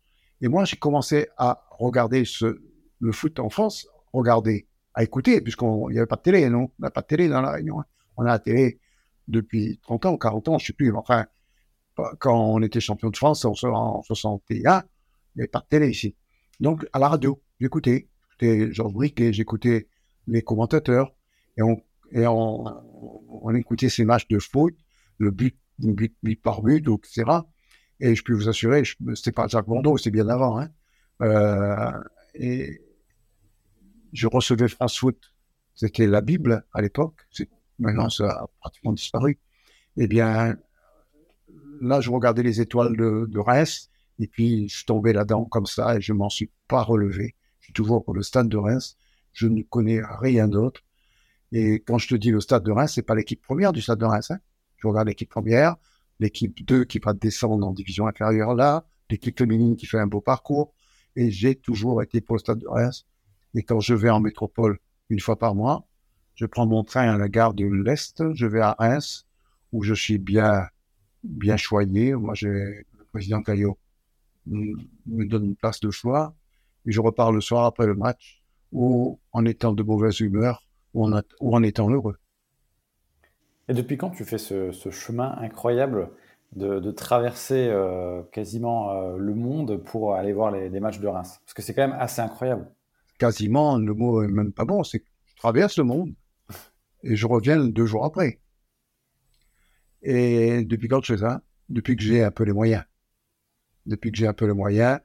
Et 0.40 0.48
moi, 0.48 0.64
j'ai 0.64 0.76
commencé 0.76 1.28
à 1.36 1.66
regarder 1.70 2.24
ce, 2.24 2.62
le 3.00 3.12
foot 3.12 3.38
en 3.40 3.50
France, 3.50 3.86
regarder, 4.12 4.68
à 4.94 5.02
écouter, 5.02 5.40
puisqu'il 5.40 5.66
n'y 5.90 5.98
avait 5.98 6.06
pas 6.06 6.16
de 6.16 6.22
télé, 6.22 6.48
non? 6.48 6.70
On 6.78 6.82
n'a 6.82 6.90
pas 6.90 7.00
de 7.02 7.06
télé 7.06 7.28
dans 7.28 7.40
la 7.40 7.52
Réunion. 7.52 7.80
Hein. 7.80 7.84
On 8.16 8.24
a 8.24 8.28
la 8.28 8.38
télé 8.38 8.78
depuis 9.28 9.78
30 9.82 10.06
ans, 10.06 10.16
40 10.16 10.48
ans, 10.48 10.58
je 10.58 10.64
ne 10.64 10.66
sais 10.66 10.72
plus. 10.72 10.94
Enfin, 10.94 11.26
quand 12.18 12.36
on 12.36 12.62
était 12.62 12.80
champion 12.80 13.10
de 13.10 13.16
France 13.16 13.44
en 13.44 13.54
61, 13.54 14.50
il 14.54 14.58
n'y 14.58 15.42
avait 15.42 15.48
pas 15.48 15.60
de 15.60 15.66
télé 15.68 15.88
ici. 15.88 16.16
Donc, 16.60 16.86
à 16.92 16.98
la 16.98 17.08
radio, 17.08 17.42
j'écoutais. 17.60 18.08
J'écoutais 18.30 18.72
Georges 18.72 18.92
Briquet, 18.92 19.32
j'écoutais 19.32 19.88
les 20.26 20.42
commentateurs, 20.42 21.14
et 21.56 21.62
on, 21.62 21.82
et 22.12 22.26
on, 22.26 23.50
écoutait 23.54 23.88
ces 23.88 24.04
matchs 24.04 24.28
de 24.28 24.38
foot, 24.38 24.74
le 25.18 25.30
but, 25.30 25.56
but, 25.78 26.14
par 26.42 26.62
but, 26.62 26.86
etc. 26.88 27.24
Et 28.00 28.14
je 28.14 28.22
peux 28.22 28.34
vous 28.34 28.48
assurer, 28.48 28.82
c'était 29.14 29.32
pas 29.32 29.46
Jacques 29.48 29.66
Bondo, 29.66 29.96
c'était 29.96 30.10
bien 30.10 30.28
avant. 30.28 30.58
Hein. 30.58 30.68
Euh, 31.22 31.92
et 32.34 32.80
je 34.12 34.26
recevais 34.26 34.68
France 34.68 34.98
Foot, 34.98 35.18
c'était 35.74 36.06
la 36.06 36.20
Bible 36.20 36.64
à 36.72 36.82
l'époque. 36.82 37.26
Maintenant, 37.78 38.10
ça 38.10 38.30
a 38.30 38.46
pratiquement 38.60 38.92
disparu. 38.92 39.38
Eh 39.96 40.06
bien, 40.06 40.56
là, 41.80 42.00
je 42.00 42.10
regardais 42.10 42.42
les 42.42 42.60
étoiles 42.60 42.96
de, 42.96 43.26
de 43.28 43.38
Reims, 43.38 43.90
et 44.18 44.26
puis 44.26 44.68
je 44.68 44.84
tombais 44.84 45.12
là-dedans 45.12 45.44
comme 45.44 45.66
ça, 45.66 45.96
et 45.96 46.00
je 46.00 46.12
m'en 46.12 46.28
suis 46.28 46.50
pas 46.68 46.82
relevé. 46.82 47.36
Je 47.60 47.66
suis 47.66 47.72
toujours 47.72 48.04
pour 48.04 48.14
le 48.14 48.22
stade 48.22 48.48
de 48.48 48.56
Reims. 48.56 48.96
Je 49.32 49.46
ne 49.46 49.62
connais 49.62 50.00
rien 50.20 50.48
d'autre. 50.48 50.82
Et 51.52 51.80
quand 51.80 51.98
je 51.98 52.08
te 52.08 52.14
dis 52.14 52.30
le 52.30 52.40
stade 52.40 52.64
de 52.64 52.72
Reims, 52.72 52.92
c'est 52.94 53.02
pas 53.02 53.14
l'équipe 53.14 53.40
première 53.42 53.72
du 53.72 53.82
stade 53.82 53.98
de 53.98 54.06
Reims. 54.06 54.30
Hein. 54.30 54.38
Je 54.78 54.86
regarde 54.88 55.06
l'équipe 55.06 55.28
première, 55.28 55.76
l'équipe 56.18 56.66
2 56.66 56.84
qui 56.84 56.98
va 56.98 57.12
descendre 57.12 57.66
en 57.66 57.72
division 57.72 58.06
inférieure 58.06 58.54
là, 58.54 58.86
l'équipe 59.10 59.38
féminine 59.38 59.76
qui 59.76 59.86
fait 59.86 59.98
un 59.98 60.06
beau 60.06 60.22
parcours. 60.22 60.74
Et 61.14 61.30
j'ai 61.30 61.54
toujours 61.54 62.02
été 62.02 62.22
pour 62.22 62.36
le 62.36 62.40
stade 62.40 62.58
de 62.58 62.66
Reims. 62.66 63.06
Et 63.54 63.62
quand 63.62 63.80
je 63.80 63.94
vais 63.94 64.08
en 64.08 64.20
métropole 64.20 64.78
une 65.10 65.20
fois 65.20 65.38
par 65.38 65.54
mois, 65.54 65.86
je 66.34 66.46
prends 66.46 66.66
mon 66.66 66.84
train 66.84 67.08
à 67.08 67.18
la 67.18 67.28
gare 67.28 67.52
de 67.52 67.66
l'Est, 67.66 68.32
je 68.32 68.46
vais 68.46 68.60
à 68.60 68.74
Reims, 68.78 69.26
où 69.72 69.82
je 69.82 69.92
suis 69.92 70.16
bien 70.18 70.66
bien 71.22 71.58
choyé. 71.58 72.14
Moi, 72.14 72.34
j'ai 72.34 72.48
le 72.48 73.04
président 73.12 73.42
Caillot 73.42 73.78
me 74.46 75.24
donne 75.26 75.44
une 75.44 75.56
place 75.56 75.80
de 75.80 75.90
choix 75.90 76.34
et 76.86 76.92
je 76.92 77.00
repars 77.00 77.30
le 77.30 77.40
soir 77.40 77.64
après 77.64 77.86
le 77.86 77.94
match 77.94 78.42
ou 78.72 79.20
en 79.32 79.44
étant 79.44 79.72
de 79.72 79.82
mauvaise 79.82 80.18
humeur 80.20 80.64
ou 80.94 81.06
en, 81.06 81.20
ou 81.40 81.54
en 81.54 81.62
étant 81.62 81.90
heureux. 81.90 82.16
Et 83.68 83.74
depuis 83.74 83.96
quand 83.96 84.10
tu 84.10 84.24
fais 84.24 84.38
ce, 84.38 84.70
chemin 84.90 85.36
incroyable 85.38 86.10
de, 86.54 86.90
traverser 86.90 87.68
euh, 87.70 88.22
quasiment 88.32 88.90
euh, 88.90 89.16
le 89.16 89.34
monde 89.34 89.82
pour 89.82 90.14
aller 90.14 90.32
voir 90.32 90.50
les, 90.50 90.80
matchs 90.80 91.00
de 91.00 91.06
Reims? 91.06 91.40
Parce 91.44 91.54
que 91.54 91.62
c'est 91.62 91.74
quand 91.74 91.88
même 91.88 91.98
assez 91.98 92.20
incroyable. 92.20 92.70
Quasiment, 93.18 93.78
le 93.78 93.94
mot 93.94 94.22
est 94.22 94.28
même 94.28 94.52
pas 94.52 94.64
bon, 94.64 94.82
c'est 94.82 95.00
que 95.00 95.06
je 95.26 95.36
traverse 95.36 95.78
le 95.78 95.84
monde 95.84 96.12
et 97.02 97.16
je 97.16 97.26
reviens 97.26 97.64
deux 97.64 97.86
jours 97.86 98.04
après. 98.04 98.40
Et 100.02 100.64
depuis 100.64 100.88
quand 100.88 101.02
je 101.02 101.14
fais 101.14 101.20
ça? 101.20 101.42
Depuis 101.68 101.96
que 101.96 102.02
j'ai 102.02 102.22
un 102.22 102.30
peu 102.30 102.44
les 102.44 102.52
moyens. 102.52 102.84
Depuis 103.86 104.10
que 104.10 104.18
j'ai 104.18 104.26
un 104.26 104.34
peu 104.34 104.46
les 104.46 104.52
moyens, 104.52 105.00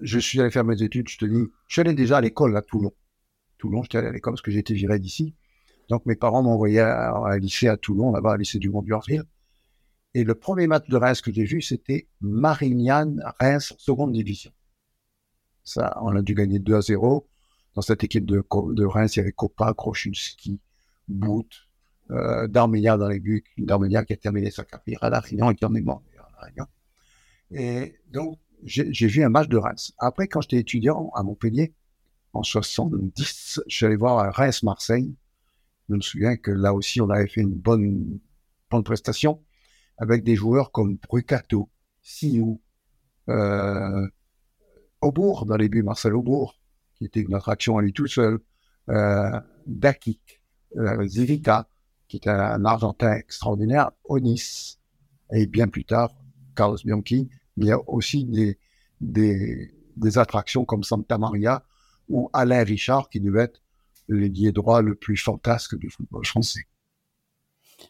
je 0.00 0.18
suis 0.18 0.40
allé 0.40 0.50
faire 0.50 0.64
mes 0.64 0.82
études, 0.82 1.08
je 1.08 1.18
te 1.18 1.24
dis, 1.26 1.46
je 1.68 1.72
suis 1.72 1.80
allé 1.80 1.92
déjà 1.92 2.18
à 2.18 2.20
l'école 2.20 2.56
à 2.56 2.62
Toulon. 2.62 2.92
Toulon, 3.60 3.82
j'étais 3.82 3.98
allé 3.98 4.08
à 4.08 4.12
l'école 4.12 4.32
parce 4.32 4.42
que 4.42 4.50
j'étais 4.50 4.74
viré 4.74 4.98
d'ici. 4.98 5.34
Donc 5.90 6.06
mes 6.06 6.16
parents 6.16 6.42
m'ont 6.42 6.52
envoyé 6.52 6.80
à, 6.80 7.14
un 7.14 7.38
lycée 7.38 7.68
à 7.68 7.76
Toulon, 7.76 8.10
là-bas, 8.10 8.32
à 8.32 8.36
lycée 8.38 8.58
du 8.58 8.70
mont 8.70 8.80
durville 8.80 9.24
Et 10.14 10.24
le 10.24 10.34
premier 10.34 10.66
match 10.66 10.88
de 10.88 10.96
Reims 10.96 11.20
que 11.20 11.32
j'ai 11.32 11.44
vu, 11.44 11.60
c'était 11.60 12.08
Marignane-Reims, 12.22 13.74
seconde 13.76 14.12
division. 14.12 14.50
Ça, 15.62 15.98
on 16.00 16.16
a 16.16 16.22
dû 16.22 16.34
gagner 16.34 16.58
2 16.58 16.74
à 16.74 16.80
0. 16.80 17.28
Dans 17.74 17.82
cette 17.82 18.02
équipe 18.02 18.24
de, 18.24 18.42
Reims, 18.84 19.14
il 19.14 19.18
y 19.18 19.22
avait 19.22 19.32
Copa, 19.32 19.74
Krochunski, 19.76 20.58
Bout, 21.06 21.48
euh, 22.10 22.48
dans 22.48 22.66
les 22.66 23.20
buts, 23.20 23.44
Darménia 23.58 24.04
qui 24.04 24.14
a 24.14 24.16
terminé 24.16 24.50
sa 24.50 24.64
carrière 24.64 25.04
à 25.04 25.10
La 25.10 25.20
Réunion 25.20 25.50
et 25.50 25.54
qui 25.54 25.64
en 25.64 25.74
est 25.74 25.82
mort 25.82 26.02
à 26.18 26.40
La 26.40 26.46
Réunion. 26.46 26.66
Et 27.52 27.96
donc, 28.10 28.38
j'ai 28.64 29.06
vu 29.06 29.22
un 29.22 29.28
match 29.28 29.48
de 29.48 29.56
Reims. 29.56 29.92
Après, 29.98 30.28
quand 30.28 30.40
j'étais 30.40 30.58
étudiant 30.58 31.10
à 31.14 31.22
Montpellier, 31.22 31.74
en 32.32 32.42
70, 32.42 33.60
je 33.66 33.74
suis 33.74 33.86
allé 33.86 33.96
voir 33.96 34.32
Reims-Marseille. 34.34 35.14
Je 35.88 35.94
me 35.94 36.00
souviens 36.00 36.36
que 36.36 36.50
là 36.50 36.72
aussi, 36.72 37.00
on 37.00 37.10
avait 37.10 37.26
fait 37.26 37.40
une 37.40 37.54
bonne, 37.54 38.20
bonne 38.70 38.84
prestation 38.84 39.42
avec 39.98 40.22
des 40.24 40.36
joueurs 40.36 40.72
comme 40.72 40.96
Brucato, 40.96 41.68
Siou, 42.02 42.60
euh, 43.28 44.08
Aubourg 45.00 45.46
dans 45.46 45.56
les 45.56 45.68
buts, 45.68 45.82
Marcel 45.82 46.14
Aubourg, 46.14 46.58
qui 46.94 47.04
était 47.04 47.20
une 47.20 47.34
attraction 47.34 47.78
à 47.78 47.82
lui 47.82 47.92
tout 47.92 48.06
seul, 48.06 48.38
euh, 48.88 49.40
Dakik, 49.66 50.42
euh, 50.76 51.06
Zivita, 51.06 51.68
qui 52.08 52.16
était 52.16 52.30
un 52.30 52.64
Argentin 52.64 53.12
extraordinaire, 53.12 53.90
Onis, 54.04 54.78
et 55.32 55.46
bien 55.46 55.68
plus 55.68 55.84
tard, 55.84 56.12
Carlos 56.56 56.78
Bianchi. 56.84 57.28
Il 57.56 57.66
y 57.66 57.72
a 57.72 57.78
aussi 57.88 58.24
des, 58.24 58.58
des, 59.00 59.74
des 59.96 60.18
attractions 60.18 60.64
comme 60.64 60.82
Santa 60.82 61.18
Maria 61.18 61.64
ou 62.10 62.28
Alain 62.32 62.64
Richard, 62.64 63.08
qui 63.08 63.20
devait 63.20 63.44
être 63.44 63.62
l'ailier 64.08 64.52
droit 64.52 64.82
le 64.82 64.94
plus 64.94 65.16
fantasque 65.16 65.78
du 65.78 65.88
football 65.88 66.26
français. 66.26 66.62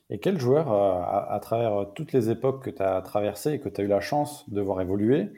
Et 0.09 0.20
quel 0.20 0.38
joueur, 0.38 0.70
euh, 0.70 1.35
à, 1.35 1.40
travers 1.40 1.92
toutes 1.94 2.12
les 2.12 2.30
époques 2.30 2.64
que 2.64 2.70
tu 2.70 2.83
as 2.83 3.00
traversées 3.02 3.54
et 3.54 3.61
que 3.61 3.68
tu 3.68 3.80
as 3.80 3.85
eu 3.85 3.88
la 3.88 4.00
chance 4.00 4.48
de 4.48 4.61
voir 4.61 4.80
évoluer, 4.80 5.30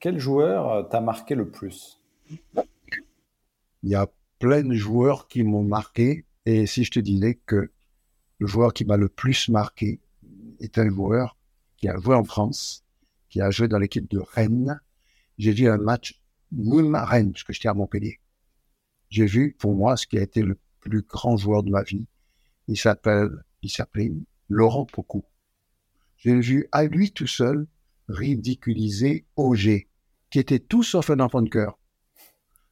quel 0.00 0.18
joueur 0.18 0.72
euh, 0.72 0.82
t'a 0.82 1.00
marqué 1.00 1.34
le 1.34 1.48
plus? 1.48 2.00
Il 3.82 3.90
y 3.90 3.94
a 3.94 4.08
plein 4.38 4.62
de 4.62 4.74
joueurs 4.74 5.28
qui 5.28 5.44
m'ont 5.44 5.62
marqué. 5.62 6.24
Et 6.46 6.66
si 6.66 6.84
je 6.84 6.90
te 6.90 7.00
disais 7.00 7.38
que 7.46 7.70
le 8.38 8.46
joueur 8.46 8.72
qui 8.72 8.84
m'a 8.84 8.96
le 8.96 9.08
plus 9.08 9.48
marqué 9.48 10.00
est 10.58 10.78
un 10.78 10.90
joueur 10.90 11.36
qui 11.76 11.88
a 11.88 11.96
joué 11.98 12.14
en 12.14 12.24
France, 12.24 12.84
qui 13.28 13.40
a 13.40 13.50
joué 13.50 13.68
dans 13.68 13.78
l'équipe 13.78 14.10
de 14.10 14.18
Rennes. 14.18 14.80
J'ai 15.38 15.52
vu 15.52 15.68
un 15.68 15.78
match 15.78 16.20
Nîmes-Rennes, 16.52 17.32
puisque 17.32 17.52
j'étais 17.52 17.68
à 17.68 17.74
Montpellier. 17.74 18.18
J'ai 19.10 19.26
vu, 19.26 19.56
pour 19.58 19.74
moi, 19.74 19.96
ce 19.96 20.06
qui 20.06 20.18
a 20.18 20.22
été 20.22 20.42
le 20.42 20.58
plus 20.80 21.02
grand 21.02 21.36
joueur 21.36 21.62
de 21.62 21.70
ma 21.70 21.82
vie. 21.82 22.06
Il 22.68 22.78
s'appelle 22.78 23.30
il 23.62 23.70
s'appelait 23.70 24.12
Laurent 24.48 24.86
Pocou. 24.86 25.24
J'ai 26.16 26.38
vu 26.40 26.68
à 26.72 26.84
lui 26.84 27.12
tout 27.12 27.26
seul 27.26 27.66
ridiculiser 28.08 29.26
Auger, 29.36 29.88
qui 30.30 30.38
était 30.38 30.58
tout 30.58 30.82
sauf 30.82 31.10
un 31.10 31.20
enfant 31.20 31.42
de 31.42 31.48
cœur. 31.48 31.78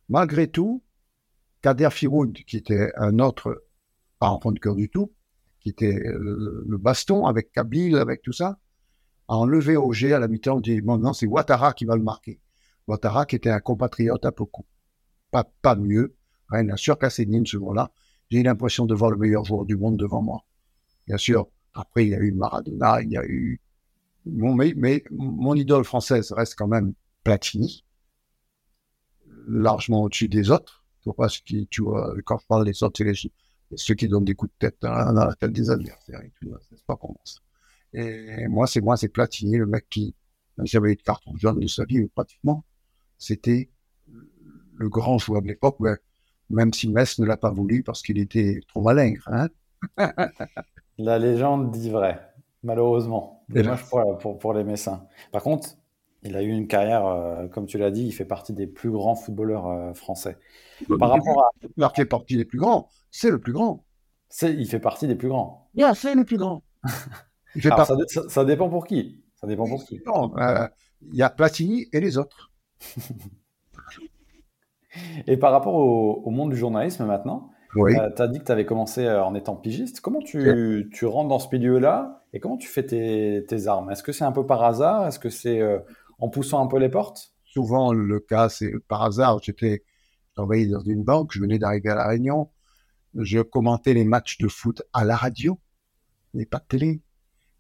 Malgré 0.09 0.51
tout, 0.51 0.83
Kader 1.62 1.90
Firoud, 1.90 2.33
qui 2.33 2.57
était 2.57 2.90
un 2.96 3.18
autre, 3.18 3.64
pas 4.18 4.31
enfant 4.31 4.53
de 4.53 4.59
cœur 4.59 4.74
du 4.74 4.88
tout, 4.88 5.12
qui 5.61 5.70
était 5.70 6.01
le, 6.05 6.79
baston 6.79 7.27
avec 7.27 7.53
Kabil, 7.53 7.96
avec 7.96 8.22
tout 8.22 8.33
ça, 8.33 8.59
a 9.29 9.37
enlevé 9.37 9.77
Auger 9.77 10.12
à 10.14 10.18
la 10.18 10.29
mi-temps. 10.29 10.57
On 10.57 10.61
dit, 10.61 10.81
non, 10.83 11.12
c'est 11.12 11.27
Ouattara 11.27 11.74
qui 11.74 11.85
va 11.85 11.96
le 11.96 12.03
marquer. 12.03 12.40
Ouattara, 12.87 13.27
qui 13.27 13.37
était 13.37 13.51
un 13.51 13.61
compatriote 13.61 14.24
à 14.24 14.33
Pocou. 14.33 14.64
Pas, 15.31 15.44
pas 15.44 15.77
mieux. 15.77 16.16
Rien 16.50 16.64
n'a 16.64 16.76
surcassé 16.76 17.26
Nîmes 17.26 17.46
ce 17.46 17.56
jour-là. 17.56 17.90
J'ai 18.30 18.40
eu 18.40 18.42
l'impression 18.42 18.87
de 18.87 18.94
voir 18.94 19.11
le 19.11 19.16
meilleur 19.16 19.44
joueur 19.44 19.64
du 19.64 19.76
monde 19.76 19.96
devant 19.96 20.22
moi. 20.22 20.44
Bien 21.06 21.16
sûr, 21.16 21.48
après, 21.74 22.06
il 22.06 22.11
y 22.11 22.14
a 22.14 22.18
eu 22.18 22.32
Maradona, 22.32 23.02
il 23.02 23.11
y 23.11 23.16
a 23.16 23.24
eu. 23.24 23.61
mais, 24.26 24.74
mais, 24.76 25.04
mon 25.11 25.54
idole 25.54 25.84
française 25.84 26.32
reste 26.32 26.54
quand 26.56 26.68
même 26.68 26.92
Platini, 27.24 27.84
largement 29.46 30.02
au-dessus 30.02 30.28
des 30.28 30.50
autres. 30.50 30.84
Pas 31.16 31.30
ce 31.30 31.40
qui, 31.40 31.66
tu 31.68 31.82
vois, 31.82 32.14
quand 32.26 32.37
je 32.37 32.46
parle 32.46 32.66
des 32.66 32.82
autres, 32.82 33.02
c'est 33.02 33.30
ceux 33.76 33.94
qui 33.94 34.08
donnent 34.08 34.26
des 34.26 34.34
coups 34.34 34.52
de 34.52 34.68
tête 34.68 34.76
hein, 34.82 35.14
dans 35.14 35.24
la 35.24 35.34
tête 35.34 35.52
des 35.52 35.70
adversaires 35.70 36.20
et 36.20 36.30
tout. 36.38 36.52
C'est 36.68 36.84
pas 36.84 36.98
moi. 37.02 37.14
Et 37.94 38.46
moi, 38.48 38.66
c'est 38.66 38.82
moi, 38.82 38.98
c'est 38.98 39.08
Platini, 39.08 39.56
le 39.56 39.64
mec 39.64 39.87
qui, 39.88 40.14
j'avais 40.64 40.92
eu 40.92 40.96
de 40.96 41.02
carton 41.02 41.34
jaune 41.37 41.61
de 41.61 41.66
sa 41.66 41.87
vie, 41.87 42.06
pratiquement, 42.08 42.64
c'était 43.16 43.70
le 44.74 44.88
grand 44.90 45.16
joueur 45.18 45.40
de 45.40 45.48
l'époque, 45.48 45.76
même 46.50 46.72
si 46.72 46.88
Metz 46.88 47.18
ne 47.18 47.26
l'a 47.26 47.37
pas 47.37 47.50
voulu 47.50 47.82
parce 47.82 48.02
qu'il 48.02 48.18
était 48.18 48.61
trop 48.68 48.82
malin. 48.82 49.14
Hein 49.26 49.48
La 50.98 51.18
légende 51.18 51.70
dit 51.70 51.90
vrai, 51.90 52.20
malheureusement. 52.62 53.44
Dommage 53.48 53.84
pour, 53.87 54.38
pour, 54.38 54.52
les 54.52 54.64
Messins. 54.64 55.06
Par 55.32 55.42
contre, 55.42 55.76
il 56.22 56.37
a 56.37 56.42
eu 56.42 56.48
une 56.48 56.66
carrière, 56.66 57.06
euh, 57.06 57.46
comme 57.48 57.66
tu 57.66 57.78
l'as 57.78 57.90
dit, 57.90 58.04
il 58.04 58.12
fait 58.12 58.24
partie 58.24 58.52
des 58.52 58.66
plus 58.66 58.90
grands 58.90 59.14
footballeurs 59.14 59.68
euh, 59.68 59.94
français. 59.94 60.37
Par 60.98 61.11
rapport 61.11 61.44
à. 61.44 61.48
Il 61.76 61.88
fait 61.94 62.04
partie 62.04 62.37
des 62.37 62.44
plus 62.44 62.58
grands. 62.58 62.88
C'est 63.11 63.30
le 63.30 63.38
plus 63.38 63.52
grand. 63.52 63.84
Il 64.42 64.68
fait 64.68 64.80
partie 64.80 65.06
des 65.06 65.14
plus 65.14 65.28
grands. 65.28 65.70
Yeah, 65.74 65.94
c'est 65.94 66.14
le 66.14 66.24
plus 66.24 66.37
grand. 66.37 66.62
ça, 68.28 68.44
dépend 68.44 68.68
pour 68.68 68.87
qui. 68.87 69.22
Ça 69.37 69.46
dépend 69.46 69.66
pour 69.66 69.84
qui. 69.84 70.00
Euh, 70.06 70.68
il 71.11 71.16
y 71.16 71.22
a 71.22 71.30
Platini 71.30 71.87
et 71.92 72.00
les 72.00 72.18
autres. 72.18 72.52
et 75.27 75.37
par 75.37 75.53
rapport 75.53 75.74
au, 75.74 76.31
monde 76.31 76.51
du 76.51 76.57
journalisme 76.57 77.07
maintenant, 77.07 77.51
oui. 77.74 77.94
Euh, 77.96 78.11
tu 78.14 78.22
as 78.22 78.29
dit 78.29 78.38
que 78.38 78.44
tu 78.44 78.53
avais 78.53 78.64
commencé 78.64 79.05
euh, 79.05 79.22
en 79.22 79.35
étant 79.35 79.57
pigiste. 79.57 80.01
Comment 80.01 80.20
tu, 80.20 80.88
tu 80.92 81.07
rentres 81.07 81.29
dans 81.29 81.38
ce 81.38 81.55
milieu-là 81.55 82.24
et 82.33 82.40
comment 82.40 82.57
tu 82.57 82.68
fais 82.68 82.85
tes, 82.85 83.44
tes 83.46 83.66
armes? 83.66 83.90
Est-ce 83.90 84.03
que 84.03 84.12
c'est 84.12 84.24
un 84.24 84.33
peu 84.33 84.46
par 84.46 84.62
hasard? 84.64 85.07
Est-ce 85.07 85.18
que 85.18 85.29
c'est 85.29 85.61
euh, 85.61 85.79
en 86.18 86.29
poussant 86.29 86.64
un 86.64 86.66
peu 86.66 86.79
les 86.79 86.88
portes? 86.88 87.35
Souvent, 87.44 87.92
le 87.92 88.20
cas, 88.20 88.48
c'est 88.48 88.72
par 88.88 89.03
hasard. 89.03 89.40
J'étais 89.42 89.85
travaillé 90.35 90.66
dans 90.66 90.81
une 90.81 91.03
banque, 91.03 91.33
je 91.33 91.40
venais 91.40 91.59
d'arriver 91.59 91.90
à 91.90 91.94
La 91.94 92.07
Réunion. 92.07 92.51
Je 93.14 93.40
commentais 93.40 93.94
les 93.94 94.05
matchs 94.05 94.38
de 94.38 94.48
foot 94.48 94.83
à 94.92 95.05
la 95.05 95.16
radio, 95.16 95.59
mais 96.35 96.46
pas 96.46 96.59
de 96.59 96.66
télé. 96.68 97.03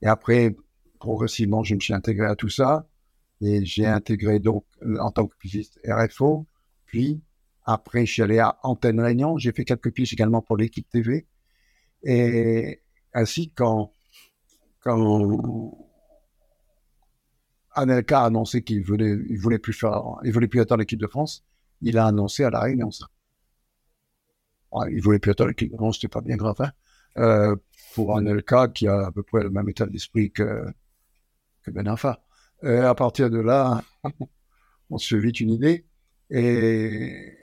Et 0.02 0.06
après, 0.06 0.56
progressivement, 1.00 1.64
je 1.64 1.74
me 1.74 1.80
suis 1.80 1.94
intégré 1.94 2.26
à 2.26 2.36
tout 2.36 2.50
ça. 2.50 2.86
Et 3.40 3.64
j'ai 3.64 3.86
intégré 3.86 4.40
donc 4.40 4.64
en 4.98 5.10
tant 5.10 5.26
que 5.26 5.36
pigiste 5.36 5.78
RFO, 5.86 6.46
puis 6.88 7.22
après, 7.64 8.06
je 8.06 8.12
suis 8.14 8.22
allé 8.22 8.38
à 8.38 8.58
Antenne 8.62 8.98
Réunion. 8.98 9.36
J'ai 9.36 9.52
fait 9.52 9.64
quelques 9.64 9.92
pièces 9.92 10.14
également 10.14 10.40
pour 10.40 10.56
l'équipe 10.56 10.88
TV. 10.88 11.26
Et 12.02 12.80
ainsi, 13.12 13.52
quand, 13.54 13.92
quand 14.80 15.86
Anelka 17.72 18.22
a 18.22 18.24
annoncé 18.24 18.62
qu'il 18.62 18.82
voulait, 18.82 19.18
il 19.28 19.38
voulait 19.38 19.58
plus 19.58 19.74
faire, 19.74 20.02
il 20.24 20.32
voulait 20.32 20.48
plus 20.48 20.60
attendre 20.60 20.80
l'équipe 20.80 20.98
de 20.98 21.06
France, 21.06 21.44
il 21.82 21.98
a 21.98 22.06
annoncé 22.06 22.42
à 22.42 22.50
la 22.50 22.60
Réunion 22.60 22.90
ça. 22.90 23.06
il 24.90 25.02
voulait 25.02 25.18
plus 25.18 25.32
attendre 25.32 25.48
l'équipe 25.48 25.70
de 25.70 25.76
France, 25.76 25.96
c'était 25.96 26.08
pas 26.08 26.22
bien 26.22 26.36
grave. 26.36 26.56
Hein. 26.60 26.72
Euh, 27.18 27.56
pour 27.94 28.16
Anelka, 28.16 28.68
qui 28.68 28.88
a 28.88 29.08
à 29.08 29.12
peu 29.12 29.22
près 29.22 29.42
le 29.42 29.50
même 29.50 29.68
état 29.68 29.84
d'esprit 29.86 30.30
que, 30.30 30.64
que 31.62 31.70
Ben 31.70 31.86
Afa. 31.86 32.22
Et 32.62 32.76
à 32.78 32.94
partir 32.94 33.28
de 33.28 33.40
là, 33.40 33.82
on 34.90 34.96
se 34.96 35.16
vite 35.16 35.40
une 35.40 35.50
idée. 35.50 35.84
Et 36.30 37.34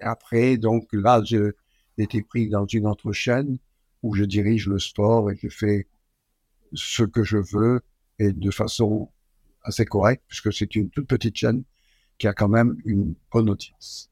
après, 0.00 0.56
donc 0.56 0.88
là, 0.92 1.22
j'ai 1.24 1.50
été 1.98 2.22
pris 2.22 2.48
dans 2.48 2.66
une 2.66 2.86
autre 2.86 3.12
chaîne 3.12 3.58
où 4.02 4.14
je 4.14 4.24
dirige 4.24 4.68
le 4.68 4.78
sport 4.78 5.30
et 5.30 5.36
je 5.36 5.48
fais 5.48 5.86
ce 6.72 7.02
que 7.02 7.22
je 7.22 7.38
veux 7.38 7.80
et 8.18 8.32
de 8.32 8.50
façon 8.50 9.08
assez 9.62 9.84
correcte, 9.84 10.22
puisque 10.26 10.52
c'est 10.52 10.74
une 10.74 10.90
toute 10.90 11.06
petite 11.06 11.36
chaîne 11.36 11.62
qui 12.18 12.26
a 12.26 12.32
quand 12.32 12.48
même 12.48 12.76
une 12.84 13.14
bonne 13.32 13.50
audience. 13.50 14.10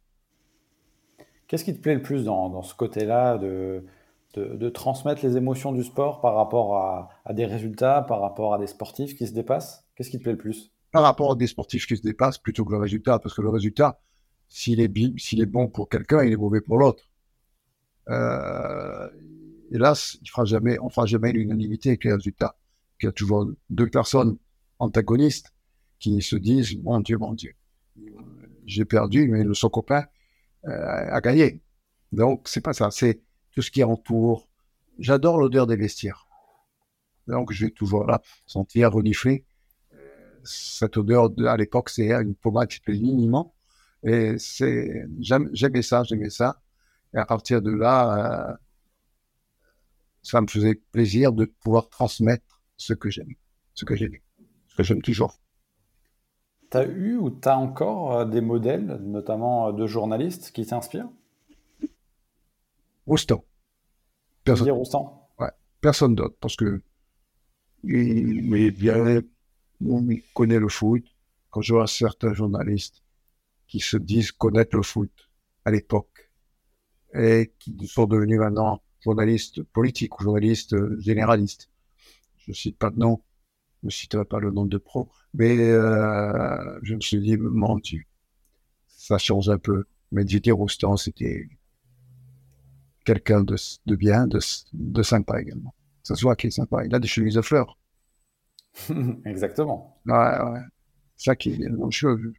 Qu'est-ce 1.47 1.65
qui 1.65 1.75
te 1.75 1.81
plaît 1.81 1.95
le 1.95 2.03
plus 2.03 2.25
dans, 2.25 2.63
ce 2.63 2.75
côté-là 2.75 3.37
de, 3.39 3.85
de, 4.35 4.69
transmettre 4.69 5.25
les 5.25 5.37
émotions 5.37 5.73
du 5.73 5.83
sport 5.83 6.21
par 6.21 6.35
rapport 6.35 6.77
à, 6.77 7.33
des 7.33 7.45
résultats, 7.45 8.03
par 8.03 8.21
rapport 8.21 8.55
à 8.55 8.59
des 8.59 8.69
sportifs 8.69 9.17
qui 9.17 9.27
se 9.27 9.33
dépassent? 9.33 9.85
Qu'est-ce 9.97 10.11
qui 10.11 10.19
te 10.19 10.23
plaît 10.23 10.33
le 10.33 10.39
plus? 10.39 10.73
Par 10.93 11.03
rapport 11.03 11.33
à 11.33 11.37
des 11.37 11.47
sportifs 11.47 11.87
qui 11.87 11.97
se 11.97 12.03
dépassent 12.03 12.39
plutôt 12.39 12.65
que 12.65 12.73
le 12.73 12.79
résultat, 12.79 13.19
parce 13.19 13.35
que 13.35 13.43
le 13.43 13.49
résultat, 13.49 14.01
s'il 14.49 14.81
est, 14.81 14.93
s'il 15.19 15.41
est 15.41 15.47
bon 15.47 15.69
pour 15.69 15.89
quelqu'un, 15.89 16.25
il 16.25 16.33
est 16.33 16.37
mauvais 16.37 16.61
pour 16.61 16.79
l'autre. 16.79 17.05
Euh, 18.09 19.09
hélas, 19.71 20.19
il 20.23 20.29
fera 20.29 20.45
jamais, 20.45 20.79
on 20.81 20.89
fera 20.89 21.07
jamais 21.07 21.33
l'unanimité 21.33 21.91
avec 21.91 22.05
les 22.05 22.13
résultats. 22.13 22.57
Il 23.01 23.07
y 23.07 23.09
a 23.09 23.13
toujours 23.13 23.49
deux 23.71 23.89
personnes 23.89 24.37
antagonistes 24.79 25.55
qui 26.01 26.21
se 26.23 26.37
disent 26.37 26.77
Mon 26.83 27.01
Dieu, 27.01 27.19
mon 27.19 27.35
Dieu, 27.35 27.55
j'ai 28.67 28.85
perdu, 28.85 29.29
mais 29.29 29.45
le 29.45 29.55
son 29.55 29.69
copain 29.69 30.05
euh, 30.67 30.71
a 30.71 31.21
gagné. 31.21 31.63
Donc, 32.13 32.49
c'est 32.49 32.61
pas 32.61 32.73
ça, 32.73 32.91
c'est 32.91 33.23
tout 33.53 33.63
ce 33.63 33.71
qui 33.71 33.85
entoure. 33.85 34.49
J'adore 34.99 35.39
l'odeur 35.39 35.67
des 35.67 35.77
vestiaires. 35.77 36.27
Donc, 37.27 37.53
je 37.53 37.67
vais 37.67 37.71
toujours 37.71 38.05
là 38.05 38.21
sentir 38.47 38.93
renifler. 38.93 39.45
Cette 40.45 40.97
odeur, 40.97 41.31
à 41.47 41.57
l'époque, 41.57 41.91
c'est 41.91 42.11
une 42.13 42.35
pommade 42.35 42.69
qui 42.69 42.77
s'appelle 42.77 42.97
Liniment 43.01 43.55
et 44.03 44.39
c'est, 44.39 45.07
j'aimais 45.21 45.83
ça, 45.83 46.03
j'aimais 46.05 46.31
ça. 46.31 46.61
Et 47.15 47.19
à 47.19 47.27
partir 47.27 47.61
de 47.61 47.71
là, 47.71 48.51
euh, 48.53 48.57
ça 50.23 50.41
me 50.41 50.47
faisait 50.47 50.75
plaisir 50.93 51.33
de 51.33 51.45
pouvoir 51.45 51.89
transmettre 51.89 52.63
ce 52.77 52.95
que 52.95 53.11
j'aime, 53.11 53.35
ce 53.75 53.85
que 53.85 53.97
j'aime, 53.97 54.15
ce 54.69 54.77
que 54.77 54.83
j'aime 54.83 55.03
toujours. 55.03 55.39
Tu 56.71 56.77
as 56.77 56.85
eu 56.87 57.17
ou 57.17 57.31
tu 57.31 57.49
as 57.49 57.59
encore 57.59 58.13
euh, 58.13 58.25
des 58.25 58.41
modèles, 58.41 58.99
notamment 59.03 59.69
euh, 59.69 59.73
de 59.73 59.87
journalistes, 59.87 60.53
qui 60.53 60.65
t'inspirent? 60.65 61.11
Roustan. 63.07 63.45
Didier 64.47 64.71
Roustan 64.71 65.29
Ouais. 65.39 65.51
personne 65.81 66.15
d'autre, 66.15 66.37
parce 66.41 66.57
que 66.57 66.81
il, 67.83 68.55
il, 68.55 68.71
bien, 68.71 69.21
il 69.81 70.23
connaît 70.35 70.59
le 70.59 70.69
foot. 70.69 71.05
Quand 71.51 71.63
je 71.63 71.75
vois 71.75 71.87
certains 71.87 72.33
journalistes 72.33 73.03
qui 73.67 73.81
se 73.81 73.97
disent 73.97 74.33
connaître 74.33 74.77
le 74.77 74.83
foot 74.83 75.11
à 75.65 75.71
l'époque 75.71 76.31
et 77.15 77.53
qui 77.59 77.87
sont 77.87 78.07
devenus 78.07 78.39
maintenant 78.39 78.83
journalistes 79.01 79.63
politiques 79.63 80.21
ou 80.21 80.25
journalistes 80.25 80.77
généralistes, 81.01 81.71
je 82.39 82.53
cite 82.53 82.79
pas 82.79 82.91
de 82.91 82.99
nom, 82.99 83.23
je 83.83 83.87
ne 83.87 83.91
citerai 83.91 84.25
pas 84.25 84.39
le 84.39 84.51
nom 84.51 84.67
de 84.67 84.79
pro, 84.79 85.11
mais 85.35 85.59
euh, 85.59 86.79
je 86.83 86.95
me 86.95 87.01
suis 87.01 87.21
dit, 87.21 87.37
mon 87.37 87.79
Dieu, 87.79 88.03
ça 88.89 89.19
change 89.19 89.49
un 89.49 89.59
peu. 89.59 89.85
Mais 90.13 90.25
Didier 90.25 90.53
Roustan, 90.53 90.97
c'était 90.97 91.49
quelqu'un 93.05 93.43
de, 93.43 93.57
de, 93.87 93.97
bien, 93.97 94.27
de, 94.27 94.41
de, 94.73 95.03
sympa 95.03 95.41
également. 95.41 95.75
Ça 96.03 96.15
se 96.15 96.23
voit 96.23 96.37
qu'il 96.37 96.49
est 96.49 96.53
sympa. 96.53 96.85
Il 96.85 96.95
a 96.95 96.99
des 96.99 97.09
chemises 97.09 97.35
de 97.35 97.43
fleurs. 97.43 97.79
Exactement. 99.25 100.01
Ouais, 100.07 100.15
ouais. 100.15 100.61
Ça 101.17 101.37
qui 101.37 101.53
est 101.53 101.91
cheveu. 101.91 102.33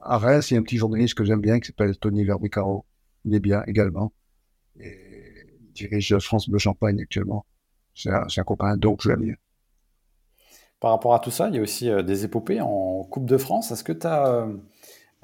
À 0.00 0.18
Reims, 0.18 0.50
il 0.50 0.54
y 0.54 0.56
a 0.56 0.60
un 0.60 0.62
petit 0.62 0.76
journaliste 0.76 1.14
que 1.14 1.24
j'aime 1.24 1.40
bien 1.40 1.58
qui 1.60 1.66
s'appelle 1.66 1.96
Tony 1.98 2.24
Verbicaro. 2.24 2.84
Il 3.24 3.34
est 3.34 3.40
bien 3.40 3.62
également. 3.66 4.12
Et 4.78 4.96
il 5.60 5.72
dirige 5.72 6.16
France 6.18 6.48
Bleu 6.48 6.58
Champagne 6.58 7.00
actuellement. 7.00 7.44
C'est 7.94 8.10
un, 8.10 8.26
un, 8.34 8.44
copain, 8.44 8.76
donc 8.76 9.02
je 9.02 9.08
l'aime 9.08 9.22
bien. 9.22 9.34
Par 10.80 10.90
rapport 10.90 11.14
à 11.14 11.18
tout 11.18 11.30
ça, 11.30 11.48
il 11.48 11.56
y 11.56 11.58
a 11.58 11.62
aussi 11.62 11.90
euh, 11.90 12.02
des 12.02 12.24
épopées 12.24 12.60
en 12.60 13.02
Coupe 13.04 13.26
de 13.26 13.38
France. 13.38 13.70
Est-ce 13.70 13.82
que 13.82 13.92
tu 13.92 14.06
as 14.06 14.26
euh, 14.26 14.56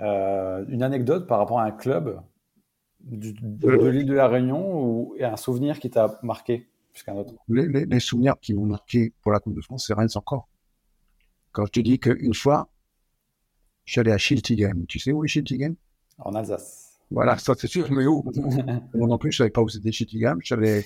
euh, 0.00 0.64
une 0.68 0.82
anecdote 0.82 1.26
par 1.26 1.38
rapport 1.38 1.60
à 1.60 1.64
un 1.64 1.70
club 1.70 2.20
du, 3.00 3.34
de, 3.34 3.76
de 3.76 3.86
l'île 3.86 4.06
de 4.06 4.14
la 4.14 4.28
Réunion 4.28 4.74
ou 4.74 5.14
un 5.20 5.36
souvenir 5.36 5.78
qui 5.78 5.90
t'a 5.90 6.18
marqué? 6.22 6.68
Les, 7.48 7.68
les, 7.68 7.86
les, 7.86 8.00
souvenirs 8.00 8.36
qui 8.40 8.54
m'ont 8.54 8.66
marqué 8.66 9.12
pour 9.22 9.32
la 9.32 9.40
Coupe 9.40 9.54
de 9.54 9.60
France, 9.60 9.86
c'est 9.86 9.94
Reims 9.94 10.16
encore. 10.16 10.48
Quand 11.52 11.66
je 11.66 11.72
te 11.72 11.80
dis 11.80 11.98
qu'une 11.98 12.34
fois, 12.34 12.70
je 13.84 13.92
suis 13.92 14.00
allé 14.00 14.12
à 14.12 14.18
Schiltigheim. 14.18 14.84
Tu 14.88 14.98
sais 14.98 15.12
où 15.12 15.24
est 15.24 15.28
Schiltigheim 15.28 15.74
En 16.18 16.34
Alsace. 16.34 17.00
Voilà, 17.10 17.36
ça 17.36 17.54
c'est 17.56 17.66
sûr, 17.66 17.90
mais 17.92 18.06
où? 18.06 18.24
Moi 18.94 19.08
non 19.08 19.18
plus, 19.18 19.32
je 19.32 19.36
ne 19.36 19.38
savais 19.38 19.50
pas 19.50 19.62
où 19.62 19.68
c'était 19.68 19.92
Schiltigheim. 19.92 20.38
Allé 20.50 20.84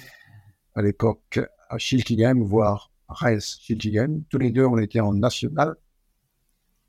à 0.75 0.83
l'époque 0.83 1.41
à 1.69 1.79
Schiltigheim 1.79 2.43
voir 2.43 2.91
Reims 3.09 3.59
Schiltigheim. 3.61 4.23
Tous 4.29 4.39
les 4.39 4.51
deux, 4.51 4.65
on 4.65 4.79
était 4.79 5.01
en 5.01 5.15
national. 5.15 5.77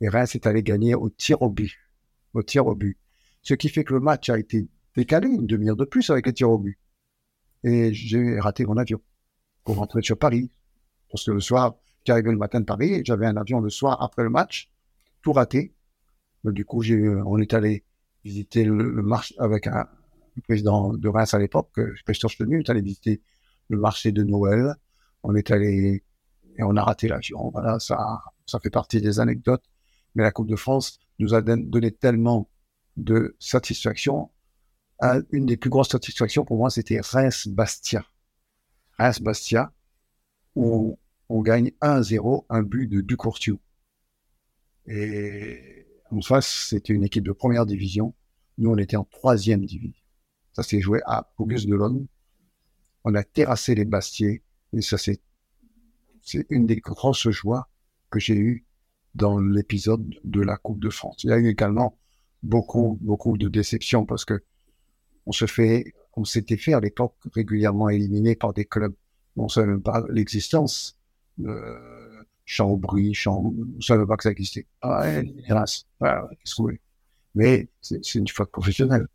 Et 0.01 0.09
Reims 0.09 0.35
est 0.35 0.47
allé 0.47 0.63
gagner 0.63 0.95
au 0.95 1.09
tir 1.09 1.41
au 1.41 1.49
but. 1.49 1.73
Au 2.33 2.43
tir 2.43 2.65
au 2.65 2.75
but. 2.75 2.97
Ce 3.41 3.53
qui 3.53 3.69
fait 3.69 3.83
que 3.83 3.93
le 3.93 3.99
match 3.99 4.29
a 4.29 4.37
été 4.37 4.67
décalé 4.95 5.27
une 5.29 5.45
demi-heure 5.45 5.75
de 5.75 5.85
plus 5.85 6.09
avec 6.09 6.25
le 6.25 6.33
tir 6.33 6.49
au 6.49 6.57
but. 6.57 6.79
Et 7.63 7.93
j'ai 7.93 8.39
raté 8.39 8.65
mon 8.65 8.77
avion 8.77 8.99
pour 9.67 9.75
rentrer 9.75 10.01
sur 10.01 10.17
Paris. 10.17 10.49
Parce 11.11 11.25
que 11.25 11.31
le 11.31 11.41
soir, 11.41 11.75
j'arrivais 12.05 12.31
le 12.31 12.37
matin 12.37 12.61
de 12.61 12.65
Paris 12.65 13.01
j'avais 13.05 13.25
un 13.25 13.35
avion 13.35 13.59
le 13.59 13.69
soir 13.69 14.01
après 14.01 14.23
le 14.23 14.29
match, 14.29 14.71
tout 15.21 15.33
raté. 15.33 15.75
Du 16.45 16.63
coup, 16.63 16.81
j'ai, 16.81 16.97
on 17.25 17.37
est 17.37 17.53
allé 17.53 17.83
visiter 18.23 18.63
le, 18.63 19.01
marché 19.01 19.35
avec 19.39 19.67
un, 19.67 19.85
le 20.37 20.41
président 20.41 20.93
de 20.93 21.09
Reims 21.09 21.33
à 21.33 21.39
l'époque, 21.39 21.77
Christophe 22.05 22.31
Chenu, 22.31 22.61
est 22.61 22.69
allé 22.69 22.81
visiter 22.81 23.21
le 23.67 23.77
marché 23.77 24.13
de 24.13 24.23
Noël. 24.23 24.73
On 25.23 25.35
est 25.35 25.51
allé 25.51 26.01
et 26.57 26.63
on 26.63 26.77
a 26.77 26.83
raté 26.83 27.09
l'avion. 27.09 27.49
Voilà, 27.51 27.77
ça, 27.79 28.21
ça 28.45 28.59
fait 28.61 28.69
partie 28.69 29.01
des 29.01 29.19
anecdotes. 29.19 29.65
Mais 30.15 30.23
la 30.23 30.31
Coupe 30.31 30.47
de 30.47 30.55
France 30.55 30.99
nous 31.19 31.33
a 31.33 31.41
donné 31.41 31.91
tellement 31.91 32.49
de 32.95 33.35
satisfaction. 33.39 34.31
Une 35.31 35.45
des 35.45 35.57
plus 35.57 35.69
grosses 35.69 35.89
satisfactions 35.89 36.45
pour 36.45 36.55
moi, 36.55 36.69
c'était 36.69 37.01
Reims-Bastia. 37.01 38.05
Reims-Bastia, 38.97 39.71
où 40.55 40.97
on 41.29 41.41
gagne 41.41 41.71
1-0, 41.81 42.45
un 42.49 42.63
but 42.63 42.87
de 42.87 43.01
Ducourciou. 43.01 43.59
Et 44.87 45.85
en 46.11 46.21
face, 46.21 46.67
c'était 46.69 46.93
une 46.93 47.03
équipe 47.03 47.25
de 47.25 47.31
première 47.31 47.65
division. 47.65 48.13
Nous, 48.57 48.69
on 48.69 48.77
était 48.77 48.95
en 48.95 49.03
troisième 49.03 49.65
division. 49.65 50.01
Ça 50.53 50.63
s'est 50.63 50.79
joué 50.79 51.01
à 51.05 51.31
Auguste 51.37 51.67
Delon. 51.67 52.07
On 53.03 53.13
a 53.13 53.23
terrassé 53.23 53.75
les 53.75 53.85
Bastiers. 53.85 54.41
Et 54.73 54.81
ça, 54.81 54.97
c'est, 54.97 55.21
c'est 56.21 56.45
une 56.49 56.65
des 56.65 56.77
grosses 56.77 57.29
joies 57.29 57.69
que 58.09 58.19
j'ai 58.19 58.37
eues 58.37 58.65
dans 59.15 59.39
l'épisode 59.39 60.15
de 60.23 60.41
la 60.41 60.57
Coupe 60.57 60.79
de 60.79 60.89
France. 60.89 61.23
Il 61.23 61.29
y 61.29 61.33
a 61.33 61.37
eu 61.37 61.47
également 61.47 61.97
beaucoup, 62.43 62.97
beaucoup 63.01 63.37
de 63.37 63.49
déceptions 63.49 64.05
parce 64.05 64.25
que 64.25 64.43
on 65.25 65.31
se 65.31 65.45
fait, 65.45 65.93
on 66.17 66.25
s'était 66.25 66.57
fait 66.57 66.73
à 66.73 66.79
l'époque 66.79 67.15
régulièrement 67.33 67.89
éliminer 67.89 68.35
par 68.35 68.53
des 68.53 68.65
clubs 68.65 68.93
on 69.37 69.43
ne 69.43 69.49
savait 69.49 69.67
même 69.67 69.81
pas 69.81 70.03
l'existence. 70.09 70.97
Euh, 71.45 72.23
Chambry, 72.45 73.13
on 73.27 73.51
ne 73.51 73.81
savait 73.81 74.05
pas 74.05 74.17
que 74.17 74.23
ça 74.23 74.31
existait. 74.31 74.65
Ah 74.81 75.03
hélas. 75.47 75.85
qu'est-ce 75.99 76.55
que 76.55 76.61
vous 76.61 76.71
Mais 77.35 77.67
c'est 77.81 78.15
une 78.15 78.27
faute 78.27 78.51
professionnelle. 78.51 79.07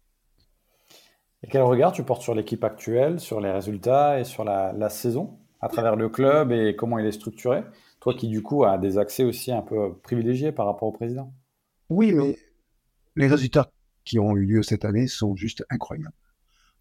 Et 1.42 1.48
quel 1.48 1.62
regard 1.62 1.92
tu 1.92 2.04
portes 2.04 2.22
sur 2.22 2.34
l'équipe 2.34 2.62
actuelle, 2.62 3.18
sur 3.18 3.40
les 3.40 3.50
résultats 3.50 4.20
et 4.20 4.24
sur 4.24 4.44
la, 4.44 4.72
la, 4.72 4.88
saison, 4.88 5.38
à 5.60 5.68
travers 5.68 5.96
le 5.96 6.08
club 6.08 6.52
et 6.52 6.76
comment 6.76 6.98
il 6.98 7.06
est 7.06 7.12
structuré? 7.12 7.64
Toi 8.00 8.14
qui, 8.14 8.28
du 8.28 8.42
coup, 8.42 8.64
as 8.64 8.78
des 8.78 8.98
accès 8.98 9.24
aussi 9.24 9.50
un 9.50 9.62
peu 9.62 9.94
privilégiés 10.02 10.52
par 10.52 10.66
rapport 10.66 10.88
au 10.88 10.92
président? 10.92 11.32
Oui, 11.88 12.12
mais 12.12 12.38
les 13.16 13.26
résultats 13.26 13.70
qui 14.04 14.18
ont 14.18 14.36
eu 14.36 14.44
lieu 14.44 14.62
cette 14.62 14.84
année 14.84 15.08
sont 15.08 15.34
juste 15.34 15.64
incroyables 15.68 16.14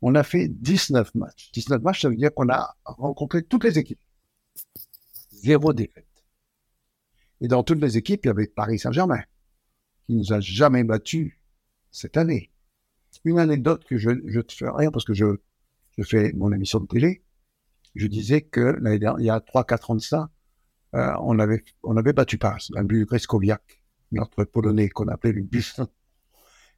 on 0.02 0.16
a 0.16 0.24
fait 0.24 0.48
19 0.48 1.14
matchs. 1.16 1.52
19 1.54 1.82
matchs, 1.82 2.02
ça 2.02 2.10
veut 2.10 2.16
dire 2.16 2.34
qu'on 2.34 2.50
a 2.50 2.76
rencontré 2.86 3.44
toutes 3.44 3.64
les 3.64 3.78
équipes. 3.78 4.02
Zéro 5.32 5.74
défaite. 5.74 6.08
Et 7.40 7.48
dans 7.48 7.64
toutes 7.64 7.82
les 7.82 7.98
équipes, 7.98 8.26
il 8.26 8.28
y 8.28 8.32
avait 8.32 8.48
Paris 8.48 8.80
Saint-Germain, 8.80 9.24
qui 10.06 10.16
nous 10.16 10.34
a 10.34 10.40
jamais 10.40 10.84
battus 10.84 11.34
cette 11.92 12.18
année. 12.18 12.52
Une 13.26 13.40
anecdote 13.40 13.84
que 13.86 13.98
je, 13.98 14.10
je 14.26 14.40
te 14.40 14.54
fais 14.54 14.70
rien 14.70 14.90
parce 14.92 15.06
que 15.06 15.14
je, 15.14 15.26
fais 16.04 16.32
mon 16.34 16.52
émission 16.52 16.80
de 16.80 16.88
télé. 16.88 17.24
Je 17.94 18.08
disais 18.08 18.42
que 18.42 18.78
l'année 18.82 19.00
dernière, 19.00 19.20
il 19.20 19.26
y 19.26 19.30
a 19.30 19.40
3-4 19.40 19.92
ans 19.92 19.96
de 19.96 20.02
ça, 20.02 20.30
euh, 20.96 21.14
on, 21.22 21.38
avait, 21.40 21.64
on 21.84 21.98
avait 21.98 22.14
battu 22.14 22.38
Paris, 22.38 22.70
un 22.76 22.84
but 22.84 23.06
Greskoviak, 23.06 23.84
notre 24.12 24.44
Polonais 24.44 24.90
qu'on 24.90 25.08
appelait 25.08 25.34
le 25.34 25.44
bus. 25.44 25.80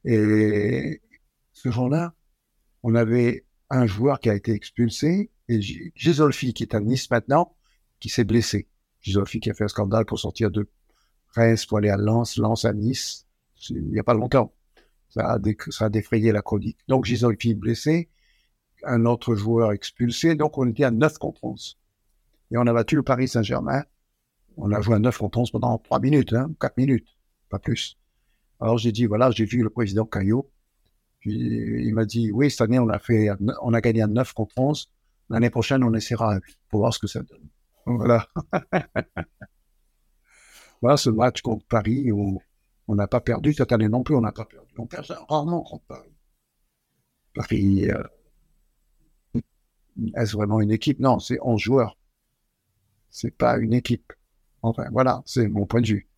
Et 0.04 1.00
ce 1.52 1.70
jour-là, 1.70 2.14
on 2.84 2.94
avait 2.94 3.46
un 3.70 3.86
joueur 3.86 4.20
qui 4.20 4.28
a 4.28 4.34
été 4.34 4.52
expulsé 4.52 5.30
et 5.48 5.60
Gisolfi, 5.60 6.52
qui 6.52 6.64
est 6.64 6.74
à 6.74 6.80
Nice 6.80 7.10
maintenant, 7.10 7.56
qui 7.98 8.10
s'est 8.10 8.24
blessé. 8.24 8.68
Gisolfi 9.00 9.40
qui 9.40 9.50
a 9.50 9.54
fait 9.54 9.64
un 9.64 9.68
scandale 9.68 10.04
pour 10.04 10.18
sortir 10.18 10.50
de 10.50 10.68
Reims 11.34 11.64
pour 11.64 11.78
aller 11.78 11.88
à 11.88 11.96
Lens, 11.96 12.36
Lens 12.36 12.66
à 12.66 12.74
Nice, 12.74 13.26
il 13.70 13.88
n'y 13.88 13.98
a 13.98 14.04
pas 14.04 14.12
longtemps. 14.12 14.52
Ça 15.08 15.38
a, 15.80 15.88
défrayé 15.88 16.30
la 16.30 16.42
chronique. 16.42 16.78
Donc 16.86 17.06
Gisolfi 17.06 17.54
blessé, 17.54 18.10
un 18.84 19.06
autre 19.06 19.34
joueur 19.34 19.72
expulsé, 19.72 20.34
donc 20.34 20.58
on 20.58 20.68
était 20.68 20.84
à 20.84 20.90
9 20.90 21.16
contre 21.18 21.42
11. 21.42 21.78
Et 22.50 22.58
on 22.58 22.66
a 22.66 22.72
battu 22.72 22.96
le 22.96 23.02
Paris 23.02 23.28
Saint-Germain. 23.28 23.82
On 24.58 24.70
a 24.72 24.80
joué 24.82 24.96
à 24.96 24.98
9 24.98 25.16
contre 25.16 25.38
11 25.38 25.50
pendant 25.52 25.78
3 25.78 26.00
minutes, 26.00 26.34
hein, 26.34 26.50
4 26.60 26.76
minutes, 26.76 27.08
pas 27.48 27.58
plus. 27.58 27.96
Alors 28.60 28.76
j'ai 28.76 28.92
dit, 28.92 29.06
voilà, 29.06 29.30
j'ai 29.30 29.46
vu 29.46 29.62
le 29.62 29.70
président 29.70 30.04
Caillot, 30.04 30.50
il 31.24 31.94
m'a 31.94 32.04
dit, 32.04 32.30
oui, 32.32 32.50
cette 32.50 32.62
année, 32.62 32.78
on 32.78 32.88
a, 32.88 32.98
fait, 32.98 33.30
on 33.62 33.72
a 33.72 33.80
gagné 33.80 34.02
à 34.02 34.06
9 34.06 34.32
contre 34.32 34.58
11. 34.58 34.90
L'année 35.30 35.50
prochaine, 35.50 35.82
on 35.82 35.94
essaiera 35.94 36.38
pour 36.68 36.80
voir 36.80 36.92
ce 36.92 36.98
que 36.98 37.06
ça 37.06 37.22
donne. 37.22 37.48
Voilà. 37.86 38.28
voilà 40.82 40.96
ce 40.96 41.10
match 41.10 41.40
contre 41.40 41.64
Paris 41.66 42.12
où 42.12 42.42
on 42.88 42.94
n'a 42.94 43.06
pas 43.06 43.20
perdu. 43.20 43.54
Cette 43.54 43.72
année 43.72 43.88
non 43.88 44.02
plus, 44.02 44.14
on 44.14 44.20
n'a 44.20 44.32
pas 44.32 44.44
perdu. 44.44 44.72
On 44.78 44.86
perd 44.86 45.06
rarement 45.28 45.62
contre 45.62 45.84
Paris. 45.86 46.12
Paris, 47.34 47.90
euh, 47.90 49.40
est-ce 50.16 50.36
vraiment 50.36 50.60
une 50.60 50.70
équipe? 50.70 51.00
Non, 51.00 51.18
c'est 51.18 51.38
11 51.40 51.60
joueurs. 51.60 51.98
C'est 53.10 53.36
pas 53.36 53.58
une 53.58 53.72
équipe. 53.72 54.12
Enfin, 54.62 54.86
voilà, 54.92 55.22
c'est 55.26 55.48
mon 55.48 55.66
point 55.66 55.80
de 55.80 55.86
vue. 55.86 56.08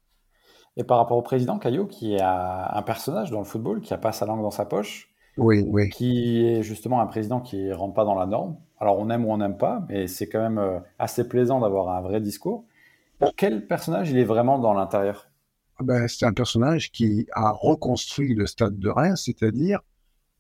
Et 0.77 0.85
par 0.85 0.99
rapport 0.99 1.17
au 1.17 1.23
président 1.23 1.59
Caillot, 1.59 1.87
qui 1.87 2.15
est 2.15 2.21
un 2.23 2.83
personnage 2.83 3.31
dans 3.31 3.39
le 3.39 3.45
football, 3.45 3.81
qui 3.81 3.93
n'a 3.93 3.99
pas 3.99 4.13
sa 4.13 4.27
langue 4.27 4.43
dans 4.43 4.51
sa 4.51 4.67
poche, 4.67 5.09
oui, 5.37 5.65
oui. 5.69 5.91
qui 5.91 6.45
est 6.47 6.63
justement 6.63 7.01
un 7.01 7.07
président 7.07 7.41
qui 7.41 7.65
ne 7.65 7.75
rentre 7.75 7.95
pas 7.95 8.05
dans 8.05 8.15
la 8.15 8.27
norme. 8.27 8.57
Alors 8.79 8.99
on 8.99 9.09
aime 9.11 9.25
ou 9.25 9.33
on 9.33 9.39
n'aime 9.39 9.57
pas, 9.57 9.85
mais 9.89 10.07
c'est 10.07 10.29
quand 10.29 10.41
même 10.41 10.59
euh, 10.59 10.81
assez 10.99 11.27
plaisant 11.29 11.61
d'avoir 11.61 11.89
un 11.97 12.01
vrai 12.01 12.21
discours. 12.21 12.65
Quel 13.37 13.67
personnage 13.67 14.11
il 14.11 14.19
est 14.19 14.25
vraiment 14.25 14.59
dans 14.59 14.75
l'intérieur? 14.75 15.31
Ben, 15.81 16.07
C'est 16.09 16.27
un 16.27 16.33
personnage 16.33 16.91
qui 16.91 17.27
a 17.33 17.51
reconstruit 17.51 18.35
le 18.35 18.47
stade 18.47 18.79
de 18.79 18.89
Reims, 18.89 19.23
c'est-à-dire 19.25 19.81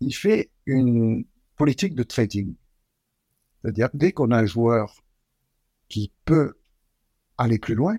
il 0.00 0.12
fait 0.12 0.50
une 0.66 1.24
politique 1.56 1.94
de 1.94 2.02
trading. 2.02 2.54
C'est-à-dire 3.62 3.88
dès 3.94 4.12
qu'on 4.12 4.30
a 4.30 4.38
un 4.38 4.46
joueur 4.46 4.94
qui 5.88 6.12
peut 6.24 6.54
aller 7.38 7.58
plus 7.58 7.74
loin, 7.74 7.96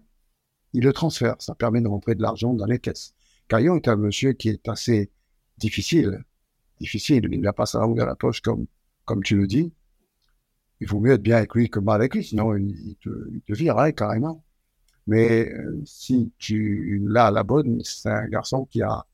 il 0.77 0.83
le 0.83 0.93
transfère. 0.93 1.35
Ça 1.39 1.55
permet 1.55 1.81
de 1.81 1.87
rentrer 1.87 2.13
de 2.13 2.21
l'argent 2.21 2.53
dans 2.53 2.67
les 2.67 2.77
caisses. 2.77 3.15
Caillon 3.47 3.77
est 3.77 3.87
un 3.87 3.95
monsieur 3.95 4.33
qui 4.33 4.49
est 4.49 4.67
assez 4.69 5.09
difficile. 5.57 6.23
Difficile. 6.79 7.27
Il 7.31 7.41
n'a 7.41 7.51
pas 7.51 7.65
sa 7.65 7.79
langue 7.79 7.99
à 7.99 8.05
la 8.05 8.15
poche, 8.15 8.41
comme, 8.41 8.67
comme 9.03 9.23
tu 9.23 9.35
le 9.37 9.47
dis. 9.47 9.73
il 10.79 10.87
vaut 10.87 10.99
mieux 10.99 11.13
être 11.13 11.23
bien 11.23 11.37
avec 11.37 11.55
lui 11.55 11.67
que 11.71 11.79
mal 11.79 11.95
avec 12.01 12.13
lui, 12.13 12.23
sinon 12.23 12.55
il 12.55 12.95
te, 13.01 13.09
il 13.33 13.41
te 13.41 13.91
carrément. 13.91 14.43
Mais 15.07 15.51
euh, 15.51 15.81
si 15.83 16.31
tu 16.37 17.01
l'as 17.07 17.27
à 17.27 17.31
la 17.31 17.43
bonne, 17.43 17.81
c'est 17.83 18.09
un 18.09 18.27
garçon 18.27 18.65
qui 18.65 18.83
a, 18.83 19.07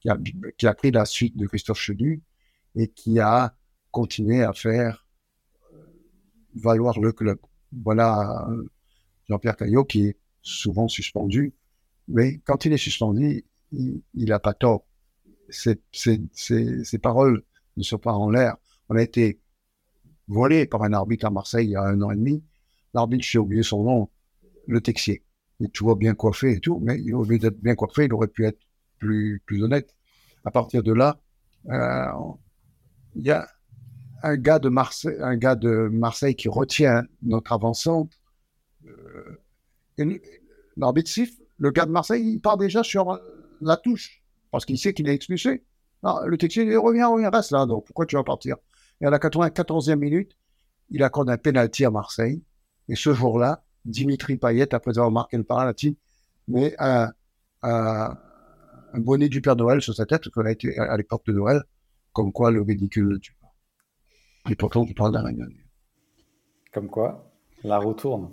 qui 0.00 0.08
a, 0.08 0.16
qui 0.56 0.66
a 0.68 0.74
pris 0.74 0.92
la 0.92 1.04
suite 1.04 1.36
de 1.36 1.46
Christophe 1.48 1.80
Chenu 1.80 2.22
et 2.76 2.86
qui 2.86 3.18
a 3.18 3.56
continué 3.90 4.44
à 4.44 4.52
faire 4.52 5.04
euh, 5.74 5.78
valoir 6.54 7.00
le 7.00 7.12
club. 7.12 7.38
Voilà 7.72 8.46
euh, 8.50 8.70
Jean-Pierre 9.28 9.56
Caillot 9.56 9.84
qui 9.84 10.06
est 10.08 10.16
souvent 10.42 10.88
suspendu, 10.88 11.54
mais 12.08 12.38
quand 12.44 12.64
il 12.64 12.72
est 12.72 12.78
suspendu, 12.78 13.44
il 13.72 14.02
n'a 14.14 14.38
pas 14.38 14.54
tort. 14.54 14.84
Ses, 15.48 15.80
ses, 15.92 16.98
paroles 16.98 17.42
ne 17.76 17.82
sont 17.82 17.98
pas 17.98 18.12
en 18.12 18.30
l'air. 18.30 18.56
On 18.88 18.96
a 18.96 19.02
été 19.02 19.40
volé 20.28 20.66
par 20.66 20.82
un 20.82 20.92
arbitre 20.92 21.26
à 21.26 21.30
Marseille 21.30 21.66
il 21.66 21.70
y 21.70 21.76
a 21.76 21.82
un 21.82 22.00
an 22.02 22.10
et 22.10 22.16
demi. 22.16 22.42
L'arbitre, 22.94 23.24
j'ai 23.26 23.38
oublié 23.38 23.62
son 23.62 23.84
nom, 23.84 24.10
le 24.66 24.80
Texier. 24.80 25.24
Il 25.60 25.66
est 25.66 25.70
toujours 25.70 25.96
bien 25.96 26.14
coiffé 26.14 26.52
et 26.52 26.60
tout, 26.60 26.80
mais 26.82 27.00
au 27.12 27.24
lieu 27.24 27.38
d'être 27.38 27.60
bien 27.60 27.74
coiffé, 27.74 28.04
il 28.04 28.12
aurait 28.12 28.28
pu 28.28 28.44
être 28.44 28.58
plus, 28.98 29.42
plus 29.46 29.62
honnête. 29.62 29.94
À 30.44 30.50
partir 30.50 30.82
de 30.82 30.92
là, 30.92 31.20
euh, 31.68 32.06
il 33.14 33.26
y 33.26 33.30
a 33.30 33.46
un 34.22 34.36
gars 34.36 34.58
de 34.58 34.68
Marseille, 34.68 35.16
un 35.20 35.36
gars 35.36 35.54
de 35.54 35.88
Marseille 35.92 36.34
qui 36.34 36.48
retient 36.48 37.04
notre 37.22 37.52
avançante. 37.52 38.12
L'arbitre 40.76 41.10
le 41.58 41.70
gars 41.70 41.86
de 41.86 41.90
Marseille, 41.90 42.24
il 42.26 42.40
part 42.40 42.56
déjà 42.56 42.82
sur 42.82 43.18
la 43.60 43.76
touche 43.76 44.22
parce 44.50 44.64
qu'il 44.64 44.78
sait 44.78 44.92
qu'il 44.92 45.08
est 45.08 45.14
expulsé. 45.14 45.64
le 46.02 46.36
Texier, 46.36 46.64
il 46.64 46.76
revient, 46.76 47.04
revient, 47.04 47.30
reste 47.32 47.50
là. 47.50 47.66
Donc 47.66 47.86
pourquoi 47.86 48.06
tu 48.06 48.16
vas 48.16 48.24
partir? 48.24 48.56
Et 49.00 49.06
à 49.06 49.10
la 49.10 49.18
94e 49.18 49.96
minute, 49.96 50.36
il 50.90 51.02
accorde 51.02 51.30
un 51.30 51.38
penalty 51.38 51.84
à 51.84 51.90
Marseille. 51.90 52.42
Et 52.88 52.94
ce 52.94 53.14
jour-là, 53.14 53.64
Dimitri 53.84 54.36
Payet, 54.36 54.74
après 54.74 54.98
avoir 54.98 55.10
marqué 55.10 55.36
le 55.36 55.44
penalty, 55.44 55.98
met 56.48 56.74
un, 56.78 57.10
bonnet 58.94 59.28
du 59.28 59.40
Père 59.40 59.56
Noël 59.56 59.80
sur 59.80 59.94
sa 59.94 60.04
tête, 60.06 60.28
qu'on 60.28 60.44
a 60.44 60.52
été 60.52 60.78
à 60.78 60.96
l'époque 60.96 61.24
de 61.26 61.32
Noël, 61.32 61.62
comme 62.12 62.32
quoi 62.32 62.50
le 62.50 62.60
ridicule 62.60 63.08
ne 63.08 63.16
tue. 63.16 63.36
Et 64.50 64.56
pourtant, 64.56 64.84
tu 64.84 64.92
parles 64.94 65.12
d'un 65.12 65.24
Comme 66.72 66.88
quoi, 66.88 67.32
la 67.64 67.78
roue 67.78 67.94
tourne. 67.94 68.30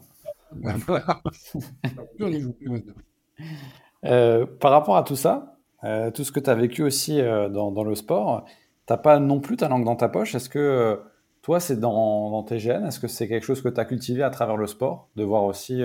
euh, 4.06 4.46
par 4.60 4.72
rapport 4.72 4.98
à 4.98 5.04
tout 5.04 5.16
ça, 5.16 5.58
euh, 5.84 6.12
tout 6.12 6.24
ce 6.24 6.32
que 6.32 6.40
tu 6.40 6.50
as 6.50 6.56
vécu 6.56 6.84
aussi 6.84 7.22
euh, 7.22 7.50
dans, 7.50 7.72
dans, 7.72 7.84
le 7.84 7.96
sport, 7.96 8.46
t'as 8.86 8.98
pas 8.98 9.20
non 9.20 9.40
plus 9.40 9.58
ta 9.58 9.70
langue 9.70 9.86
dans 9.86 9.96
ta 9.96 10.10
poche. 10.10 10.36
Est-ce 10.36 10.50
que 10.50 10.60
euh, 10.60 10.98
toi, 11.42 11.60
c'est 11.60 11.80
dans, 11.80 12.32
dans, 12.32 12.44
tes 12.44 12.60
gènes? 12.60 12.86
Est-ce 12.86 13.00
que 13.00 13.08
c'est 13.08 13.28
quelque 13.28 13.46
chose 13.46 13.62
que 13.62 13.70
tu 13.70 13.80
as 13.80 13.86
cultivé 13.86 14.24
à 14.24 14.30
travers 14.30 14.58
le 14.58 14.68
sport? 14.68 15.10
De 15.16 15.24
voir 15.24 15.46
aussi 15.46 15.84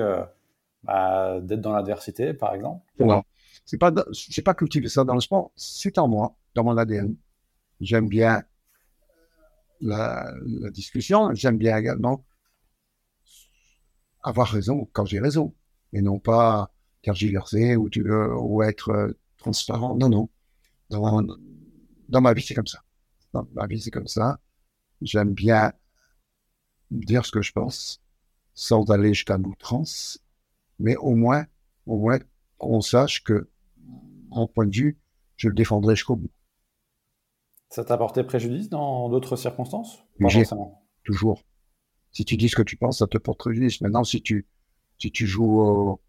bah, 0.83 1.41
d'être 1.41 1.61
dans 1.61 1.73
l'adversité, 1.73 2.35
par 2.35 2.55
exemple? 2.55 2.83
Non, 2.99 3.23
c'est 3.65 3.79
pas, 3.79 3.93
j'ai 4.11 4.43
pas 4.43 4.55
cultivé 4.55 4.89
ça 4.89 5.05
dans 5.05 5.15
le 5.15 5.21
sport. 5.21 5.53
C'est 5.55 5.97
en 5.99 6.09
moi, 6.09 6.35
dans 6.55 6.65
mon 6.65 6.77
ADN. 6.77 7.15
J'aime 7.81 8.09
bien 8.09 8.43
la, 9.81 10.33
la 10.45 10.71
discussion. 10.71 11.33
J'aime 11.35 11.57
bien 11.57 11.77
également 11.77 12.25
avoir 14.25 14.49
raison 14.49 14.89
quand 14.93 15.05
j'ai 15.05 15.21
raison 15.21 15.55
et 15.93 16.03
non 16.03 16.19
pas 16.19 16.73
tergiverser 17.03 17.77
ou, 17.77 17.89
tu, 17.89 18.05
ou 18.11 18.63
être 18.63 19.17
transparent. 19.37 19.95
Non, 19.97 20.09
non. 20.09 20.29
Dans, 20.91 21.23
dans 22.09 22.21
ma 22.21 22.33
vie, 22.33 22.43
c'est 22.43 22.55
comme 22.55 22.67
ça. 22.67 22.83
Dans 23.33 23.47
ma 23.53 23.67
vie, 23.67 23.81
c'est 23.81 23.91
comme 23.91 24.09
ça. 24.09 24.41
J'aime 25.03 25.33
bien 25.33 25.73
dire 26.91 27.25
ce 27.25 27.31
que 27.31 27.43
je 27.43 27.53
pense 27.53 28.01
sans 28.55 28.91
aller 28.91 29.15
jusqu'à 29.15 29.37
l'outrance, 29.37 30.21
mais 30.79 30.97
au 30.97 31.15
moins, 31.15 31.45
au 31.87 31.99
moins 31.99 32.19
qu'on 32.57 32.81
sache 32.81 33.23
que 33.23 33.51
mon 34.31 34.47
point 34.47 34.67
de 34.67 34.75
vue, 34.75 34.99
je 35.37 35.49
le 35.49 35.55
défendrai 35.55 35.97
jusqu'au 35.97 36.17
bout. 36.17 36.31
Ça 37.69 37.85
t'a 37.85 37.99
porté 37.99 38.23
préjudice 38.23 38.69
dans 38.69 39.09
d'autres 39.09 39.37
circonstances? 39.37 39.99
Toujours. 41.05 41.43
Si 42.15 42.25
tu 42.25 42.37
dis 42.37 42.49
ce 42.49 42.57
que 42.57 42.63
tu 42.63 42.77
penses, 42.77 43.01
ça 43.01 43.07
te 43.07 43.19
porte 43.19 43.39
préjudice. 43.39 43.81
Maintenant, 43.83 44.05
si 44.05 44.23
tu, 44.23 44.47
si 44.99 45.11
tu 45.11 45.27
joues 45.27 45.61
au, 45.61 46.01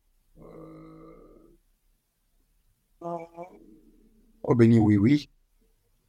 Oh, 4.47 4.55
béni, 4.55 4.79
oui, 4.79 4.97
oui. 4.97 5.29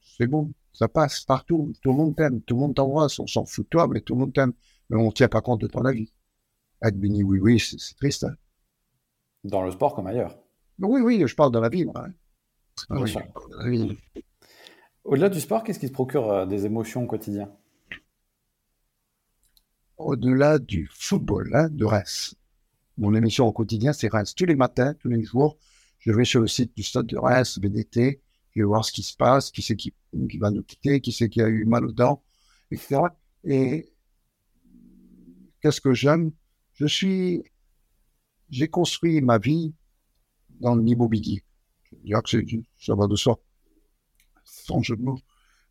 C'est 0.01 0.27
bon. 0.27 0.51
Ça 0.73 0.87
passe 0.87 1.21
partout. 1.21 1.73
Tout 1.81 1.91
le 1.91 1.97
monde 1.97 2.15
t'aime. 2.15 2.41
Tout 2.41 2.55
le 2.55 2.61
monde 2.61 2.75
t'embrasse. 2.75 3.19
On 3.19 3.27
s'en 3.27 3.45
fout 3.45 3.65
de 3.65 3.69
toi, 3.69 3.87
mais 3.87 4.01
tout 4.01 4.13
le 4.13 4.19
monde 4.19 4.33
t'aime. 4.33 4.53
Mais 4.89 4.97
on 4.97 5.07
ne 5.07 5.11
tient 5.11 5.27
pas 5.27 5.41
compte 5.41 5.61
de 5.61 5.67
ton 5.67 5.83
avis. 5.85 6.11
Être 6.83 6.97
béni, 6.99 7.23
oui, 7.23 7.39
oui, 7.39 7.59
c'est 7.59 7.95
triste. 7.95 8.23
Hein. 8.23 8.35
Dans 9.43 9.63
le 9.63 9.71
sport 9.71 9.95
comme 9.95 10.07
ailleurs. 10.07 10.37
Oui, 10.79 11.01
oui, 11.01 11.23
je 11.25 11.35
parle 11.35 11.51
de 11.51 11.59
la 11.59 11.69
vie, 11.69 11.85
moi. 11.85 12.05
Hein. 12.91 13.05
Au-delà 15.03 15.29
du 15.29 15.39
sport, 15.39 15.63
qu'est-ce 15.63 15.79
qui 15.79 15.87
te 15.87 15.93
procure 15.93 16.31
euh, 16.31 16.45
des 16.45 16.65
émotions 16.65 17.03
au 17.03 17.07
quotidien? 17.07 17.51
Au-delà 19.97 20.59
du 20.59 20.87
football, 20.91 21.49
hein, 21.55 21.69
de 21.69 21.83
Reims. 21.83 22.35
Mon 22.97 23.15
émission 23.15 23.47
au 23.47 23.51
quotidien, 23.51 23.93
c'est 23.93 24.09
Reims. 24.09 24.35
Tous 24.35 24.45
les 24.45 24.55
matins, 24.55 24.93
tous 24.93 25.09
les 25.09 25.23
jours, 25.23 25.57
je 25.99 26.11
vais 26.11 26.23
sur 26.23 26.39
le 26.41 26.47
site 26.47 26.75
du 26.75 26.83
stade 26.83 27.07
de 27.07 27.17
Reims, 27.17 27.57
BDT, 27.57 28.21
je 28.51 28.61
vais 28.61 28.65
voir 28.65 28.85
ce 28.85 28.91
qui 28.91 29.01
se 29.01 29.15
passe, 29.15 29.49
qui 29.49 29.63
c'est 29.63 29.75
qui, 29.75 29.93
va 30.39 30.51
nous 30.51 30.63
quitter, 30.63 31.01
qui 31.01 31.11
c'est 31.11 31.29
qui 31.29 31.41
a 31.41 31.47
eu 31.47 31.65
mal 31.65 31.85
aux 31.85 31.91
dents, 31.91 32.23
etc. 32.71 33.01
Et 33.43 33.91
qu'est-ce 35.61 35.81
que 35.81 35.93
j'aime? 35.93 36.31
Je 36.73 36.85
suis, 36.85 37.43
j'ai 38.51 38.67
construit 38.67 39.21
ma 39.21 39.39
vie 39.39 39.73
dans 40.59 40.75
l'immobilier. 40.75 41.43
Je 41.91 41.97
dire 42.03 42.21
que 42.21 42.37
ça 42.79 42.93
va 42.93 43.07
de 43.07 43.15
soi, 43.15 43.39
sans 44.43 44.83
jeu 44.83 44.95
de 44.95 45.01
mots. 45.01 45.19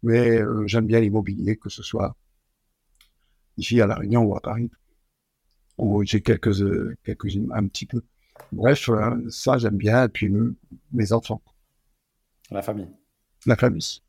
Mais 0.02 0.40
euh, 0.40 0.66
j'aime 0.66 0.86
bien 0.86 1.00
l'immobilier, 1.00 1.56
que 1.56 1.70
ce 1.70 1.82
soit 1.84 2.16
ici 3.56 3.80
à 3.80 3.86
La 3.86 3.96
Réunion 3.96 4.22
ou 4.22 4.36
à 4.36 4.40
Paris, 4.40 4.70
où 5.78 6.04
j'ai 6.04 6.20
quelques, 6.22 6.60
euh, 6.62 6.96
quelques 7.04 7.36
un 7.52 7.66
petit 7.68 7.86
peu. 7.86 8.02
Bref, 8.52 8.88
euh, 8.88 9.28
ça 9.30 9.58
j'aime 9.58 9.76
bien. 9.76 10.04
Et 10.04 10.08
puis 10.08 10.30
mes 10.92 11.12
enfants. 11.12 11.42
La 12.50 12.62
famille. 12.62 12.88
La 13.46 13.56
famille. 13.56 14.00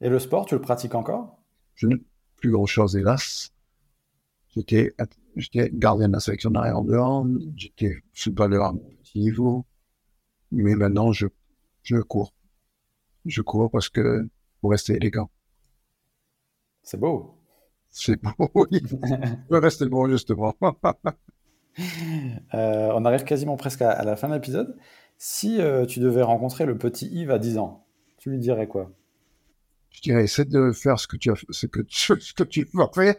Et 0.00 0.08
le 0.08 0.18
sport, 0.18 0.46
tu 0.46 0.54
le 0.54 0.60
pratiques 0.60 0.94
encore? 0.94 1.42
Je 1.74 1.86
n'ai 1.86 1.96
plus 2.36 2.50
grand 2.50 2.66
chose, 2.66 2.96
hélas. 2.96 3.52
J'étais, 4.54 4.94
j'étais 5.36 5.70
gardien 5.72 6.08
de 6.08 6.14
la 6.14 6.20
sélection 6.20 6.50
d'arrière 6.50 6.78
en 6.78 6.84
dehors. 6.84 7.26
J'étais 7.56 8.02
footballeur 8.14 8.64
à 8.64 8.72
petit 8.74 9.20
niveau. 9.20 9.66
Mais 10.50 10.74
maintenant, 10.74 11.12
je, 11.12 11.26
je 11.82 11.96
cours. 11.96 12.32
Je 13.26 13.42
cours 13.42 13.70
parce 13.70 13.88
que 13.88 14.28
pour 14.60 14.70
rester 14.70 14.94
élégant. 14.94 15.30
C'est 16.82 16.98
beau. 16.98 17.37
C'est 17.90 18.20
beau, 18.20 18.50
oui. 18.54 18.82
je 19.50 19.56
rester 19.56 19.86
beau, 19.86 20.08
justement. 20.08 20.54
Euh, 22.54 22.90
on 22.94 23.04
arrive 23.04 23.24
quasiment 23.24 23.56
presque 23.56 23.82
à, 23.82 24.02
la 24.02 24.16
fin 24.16 24.28
de 24.28 24.34
l'épisode. 24.34 24.76
Si 25.16 25.60
euh, 25.60 25.86
tu 25.86 26.00
devais 26.00 26.22
rencontrer 26.22 26.66
le 26.66 26.76
petit 26.76 27.06
Yves 27.06 27.30
à 27.30 27.38
10 27.38 27.58
ans, 27.58 27.86
tu 28.18 28.30
lui 28.30 28.38
dirais 28.38 28.66
quoi? 28.66 28.92
Je 29.90 30.00
dirais, 30.00 30.24
essaie 30.24 30.44
de 30.44 30.72
faire 30.72 30.98
ce 30.98 31.06
que 31.06 31.16
tu, 31.16 31.30
as, 31.30 31.44
ce 31.50 31.66
que 31.66 31.80
tu, 31.80 32.20
ce 32.20 32.32
que 32.34 32.42
tu 32.44 32.68
vas 32.74 32.90
faire. 32.94 33.14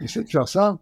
Essaie 0.00 0.24
de 0.24 0.28
faire 0.28 0.48
ça. 0.48 0.78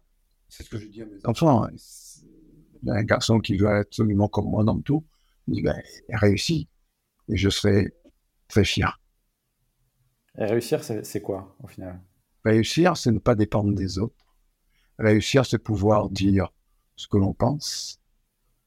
C'est 0.48 0.62
ce 0.62 0.70
que 0.70 0.78
je 0.78 0.86
dis 0.86 1.02
à 1.02 1.06
mes 1.06 1.24
enfants. 1.24 1.66
Il 1.68 2.88
y 2.88 2.90
a 2.90 2.94
un 2.94 3.02
garçon 3.02 3.38
qui 3.38 3.56
veut 3.56 3.68
être 3.68 3.88
absolument 3.88 4.28
comme 4.28 4.48
moi 4.48 4.64
dans 4.64 4.80
tout. 4.80 5.04
Il 5.46 5.54
dit, 5.54 5.62
ben, 5.62 5.80
il 6.08 6.16
réussit. 6.16 6.68
Et 7.28 7.36
je 7.36 7.48
serai 7.48 7.92
très 8.48 8.64
fier. 8.64 9.00
Et 10.38 10.44
réussir, 10.44 10.82
c'est 10.82 11.20
quoi, 11.20 11.56
au 11.62 11.66
final? 11.66 12.00
Réussir, 12.44 12.96
c'est 12.96 13.12
ne 13.12 13.18
pas 13.18 13.34
dépendre 13.34 13.74
des 13.74 13.98
autres. 13.98 14.26
Réussir, 14.98 15.46
c'est 15.46 15.58
pouvoir 15.58 16.10
dire 16.10 16.52
ce 16.96 17.08
que 17.08 17.16
l'on 17.16 17.32
pense. 17.32 18.00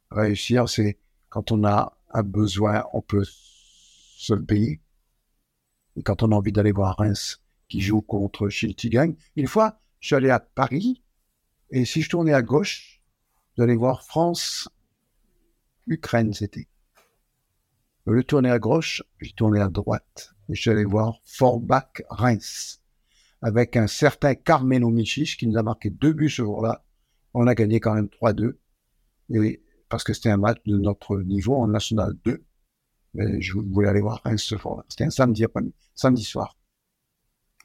Réussir, 0.09 0.67
c'est 0.67 0.97
quand 1.29 1.51
on 1.51 1.63
a 1.63 1.97
un 2.11 2.23
besoin, 2.23 2.85
on 2.93 3.01
peut 3.01 3.25
se 3.25 4.33
le 4.33 4.43
payer. 4.43 4.81
Et 5.95 6.03
quand 6.03 6.23
on 6.23 6.31
a 6.31 6.35
envie 6.35 6.51
d'aller 6.51 6.71
voir 6.71 6.97
Reims 6.97 7.41
qui 7.67 7.81
joue 7.81 8.01
contre 8.01 8.49
Schiltigang, 8.49 9.15
une 9.35 9.47
fois, 9.47 9.79
je 9.99 10.07
suis 10.07 10.15
allé 10.15 10.29
à 10.29 10.39
Paris, 10.39 11.03
et 11.69 11.85
si 11.85 12.01
je 12.01 12.09
tournais 12.09 12.33
à 12.33 12.41
gauche, 12.41 13.01
j'allais 13.57 13.75
voir 13.75 14.03
France, 14.03 14.69
Ukraine, 15.85 16.33
c'était. 16.33 16.67
Au 18.05 18.11
lieu 18.11 18.21
de 18.21 18.27
tourner 18.27 18.49
à 18.49 18.59
gauche, 18.59 19.03
j'ai 19.19 19.33
tourné 19.33 19.59
à 19.59 19.67
droite. 19.67 20.33
Et 20.49 20.55
je 20.55 20.61
suis 20.61 20.69
allé 20.69 20.85
voir 20.85 21.19
Forbach 21.25 22.03
Reims, 22.09 22.81
avec 23.41 23.75
un 23.75 23.87
certain 23.87 24.35
Carmelo 24.35 24.89
Michich 24.89 25.37
qui 25.37 25.47
nous 25.47 25.57
a 25.57 25.63
marqué 25.63 25.89
deux 25.89 26.13
buts 26.13 26.29
ce 26.29 26.43
jour-là, 26.43 26.83
on 27.33 27.47
a 27.47 27.55
gagné 27.55 27.79
quand 27.79 27.93
même 27.93 28.07
3-2. 28.07 28.57
Et 29.29 29.61
parce 29.89 30.03
que 30.03 30.13
c'était 30.13 30.29
un 30.29 30.37
match 30.37 30.57
de 30.65 30.77
notre 30.77 31.17
niveau 31.21 31.55
en 31.55 31.67
National 31.67 32.13
2. 32.25 32.43
Mais 33.13 33.41
je 33.41 33.53
voulais 33.53 33.89
aller 33.89 34.01
voir 34.01 34.21
Reims 34.23 34.43
ce 34.43 34.57
soir. 34.57 34.83
C'était 34.89 35.05
un 35.05 35.09
samedi, 35.09 35.45
samedi 35.95 36.23
soir. 36.23 36.57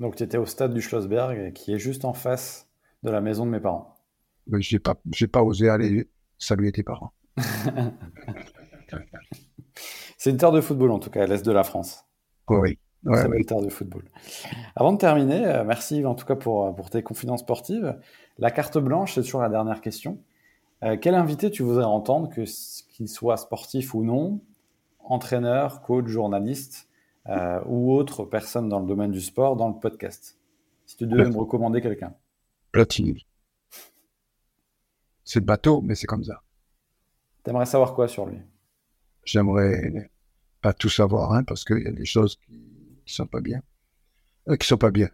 Donc 0.01 0.17
tu 0.17 0.23
étais 0.23 0.39
au 0.39 0.47
stade 0.47 0.73
du 0.75 0.81
Schlossberg, 0.81 1.53
qui 1.53 1.73
est 1.73 1.79
juste 1.79 2.05
en 2.05 2.13
face 2.13 2.69
de 3.03 3.11
la 3.11 3.21
maison 3.21 3.45
de 3.47 3.51
mes 3.51 3.61
parents. 3.61 3.97
J'ai 4.59 4.79
pas, 4.79 5.01
j'ai 5.13 5.29
pas 5.29 5.43
osé 5.43 5.69
aller 5.69 6.09
saluer 6.39 6.73
tes 6.73 6.83
parents. 6.83 7.13
C'est 10.19 10.31
une 10.31 10.37
terre 10.37 10.53
de 10.53 10.61
football 10.61 10.91
en 10.91 10.99
tout 10.99 11.11
cas, 11.11 11.23
à 11.23 11.27
l'est 11.27 11.45
de 11.45 11.53
la 11.53 11.65
France. 11.65 12.05
Oui. 12.49 12.79
Ouais, 13.05 13.21
C'est 13.21 13.37
une 13.37 13.45
terre 13.45 13.61
de 13.61 13.69
football. 13.69 14.05
Avant 14.77 14.93
de 14.93 14.99
terminer, 14.99 15.45
euh, 15.45 15.65
merci 15.65 16.05
en 16.05 16.15
tout 16.15 16.25
cas 16.25 16.37
pour, 16.37 16.75
pour 16.75 16.89
tes 16.89 17.03
confidences 17.03 17.41
sportives. 17.41 17.99
La 18.39 18.51
carte 18.51 18.79
blanche, 18.79 19.15
c'est 19.15 19.23
toujours 19.23 19.43
la 19.43 19.49
dernière 19.49 19.81
question. 19.81 20.23
Euh, 20.85 20.97
quel 21.01 21.15
invité 21.15 21.51
tu 21.51 21.63
voudrais 21.63 21.85
entendre, 21.85 22.29
que 22.29 22.43
qu'il 22.93 23.09
soit 23.09 23.37
sportif 23.37 23.95
ou 23.95 24.05
non, 24.05 24.41
entraîneur, 25.01 25.83
coach, 25.83 26.07
journaliste 26.07 26.89
euh, 27.29 27.61
ou 27.67 27.93
autre 27.93 28.25
personne 28.25 28.69
dans 28.69 28.81
le 28.81 28.87
domaine 28.87 29.11
du 29.11 29.21
sport 29.21 29.57
dans 29.57 29.69
le 29.69 29.79
podcast? 29.79 30.39
Si 30.87 30.97
tu 30.97 31.07
devais 31.07 31.29
me 31.29 31.37
recommander 31.37 31.81
quelqu'un. 31.81 32.15
Platini. 32.71 33.27
C'est 35.25 35.41
le 35.41 35.45
bateau, 35.45 35.81
mais 35.83 35.95
c'est 35.95 36.07
comme 36.07 36.25
ça. 36.25 36.43
T'aimerais 37.43 37.67
savoir 37.67 37.95
quoi 37.95 38.09
sur 38.09 38.27
lui? 38.27 38.39
J'aimerais 39.25 40.11
pas 40.61 40.73
tout 40.73 40.89
savoir, 40.89 41.33
hein, 41.33 41.45
parce 41.45 41.65
qu'il 41.65 41.83
y 41.83 41.89
a 41.89 41.93
des 41.93 42.05
choses 42.05 42.37
qui, 42.37 42.72
sont 43.15 43.27
pas 43.27 43.41
bien, 43.41 43.63
euh, 44.49 44.57
qui 44.57 44.67
sont 44.67 44.79
pas 44.79 44.91
bien. 44.91 45.11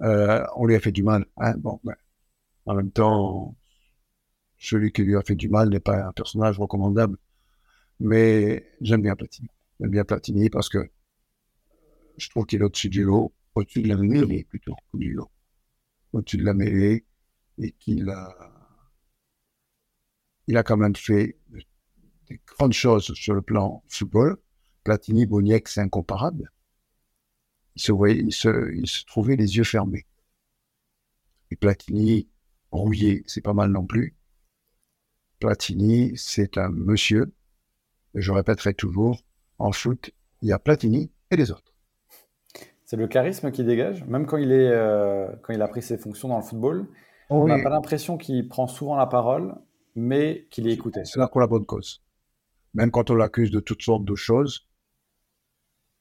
Euh, 0.00 0.44
on 0.56 0.66
lui 0.66 0.74
a 0.76 0.80
fait 0.80 0.92
du 0.92 1.02
mal, 1.02 1.26
hein, 1.36 1.54
bon, 1.58 1.80
ben, 1.84 1.96
en 2.66 2.74
même 2.74 2.90
temps, 2.90 3.56
celui 4.58 4.92
qui 4.92 5.02
lui 5.02 5.16
a 5.16 5.22
fait 5.22 5.36
du 5.36 5.48
mal 5.48 5.70
n'est 5.70 5.80
pas 5.80 6.06
un 6.06 6.12
personnage 6.12 6.58
recommandable. 6.58 7.16
Mais 7.98 8.70
j'aime 8.80 9.02
bien 9.02 9.16
Platini. 9.16 9.48
J'aime 9.78 9.90
bien 9.90 10.04
Platini 10.04 10.50
parce 10.50 10.68
que 10.68 10.90
je 12.16 12.28
trouve 12.30 12.46
qu'il 12.46 12.60
est 12.60 12.64
au-dessus 12.64 12.88
du 12.88 13.04
lot, 13.04 13.32
au-dessus 13.54 13.82
de 13.82 13.88
la 13.88 13.96
mêlée 13.96 14.44
plutôt, 14.44 14.76
du 14.94 15.12
lot. 15.12 15.30
Au-dessus 16.12 16.38
de 16.38 16.44
la 16.44 16.54
mêlée 16.54 17.04
et 17.58 17.72
qu'il 17.72 18.08
a, 18.10 18.34
il 20.46 20.56
a 20.56 20.62
quand 20.62 20.76
même 20.76 20.96
fait 20.96 21.38
des 22.28 22.40
grandes 22.46 22.72
choses 22.72 23.12
sur 23.14 23.34
le 23.34 23.42
plan 23.42 23.82
football. 23.88 24.36
Platini, 24.84 25.26
Boniek, 25.26 25.68
c'est 25.68 25.80
incomparable. 25.80 26.50
Il 27.80 27.82
se, 27.82 27.92
voyait, 27.92 28.18
il, 28.18 28.30
se, 28.30 28.74
il 28.74 28.86
se 28.86 29.06
trouvait 29.06 29.36
les 29.36 29.56
yeux 29.56 29.64
fermés. 29.64 30.04
Et 31.50 31.56
Platini, 31.56 32.28
rouillé, 32.70 33.22
c'est 33.26 33.40
pas 33.40 33.54
mal 33.54 33.70
non 33.70 33.86
plus. 33.86 34.14
Platini, 35.38 36.12
c'est 36.14 36.58
un 36.58 36.68
monsieur, 36.68 37.32
et 38.14 38.20
je 38.20 38.32
répéterai 38.32 38.74
toujours, 38.74 39.24
en 39.58 39.72
foot, 39.72 40.10
il 40.42 40.48
y 40.48 40.52
a 40.52 40.58
Platini 40.58 41.10
et 41.30 41.36
les 41.36 41.50
autres. 41.52 41.72
C'est 42.84 42.98
le 42.98 43.08
charisme 43.08 43.50
qui 43.50 43.64
dégage, 43.64 44.04
même 44.04 44.26
quand 44.26 44.36
il, 44.36 44.52
est, 44.52 44.70
euh, 44.70 45.34
quand 45.42 45.54
il 45.54 45.62
a 45.62 45.68
pris 45.68 45.80
ses 45.80 45.96
fonctions 45.96 46.28
dans 46.28 46.36
le 46.36 46.44
football. 46.44 46.86
On 47.30 47.46
n'a 47.46 47.62
pas 47.62 47.70
l'impression 47.70 48.18
qu'il 48.18 48.46
prend 48.46 48.66
souvent 48.66 48.96
la 48.96 49.06
parole, 49.06 49.54
mais 49.94 50.46
qu'il 50.50 50.68
est 50.68 50.72
écouté. 50.72 51.06
C'est 51.06 51.18
là 51.18 51.28
pour 51.28 51.40
la 51.40 51.46
bonne 51.46 51.64
cause. 51.64 52.02
Même 52.74 52.90
quand 52.90 53.08
on 53.08 53.14
l'accuse 53.14 53.50
de 53.50 53.60
toutes 53.60 53.80
sortes 53.80 54.04
de 54.04 54.14
choses, 54.16 54.68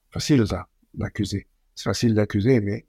facile 0.09 0.45
ça, 0.45 0.67
d'accuser. 0.93 1.47
C'est 1.79 1.85
facile 1.85 2.13
d'accuser, 2.13 2.59
mais 2.59 2.85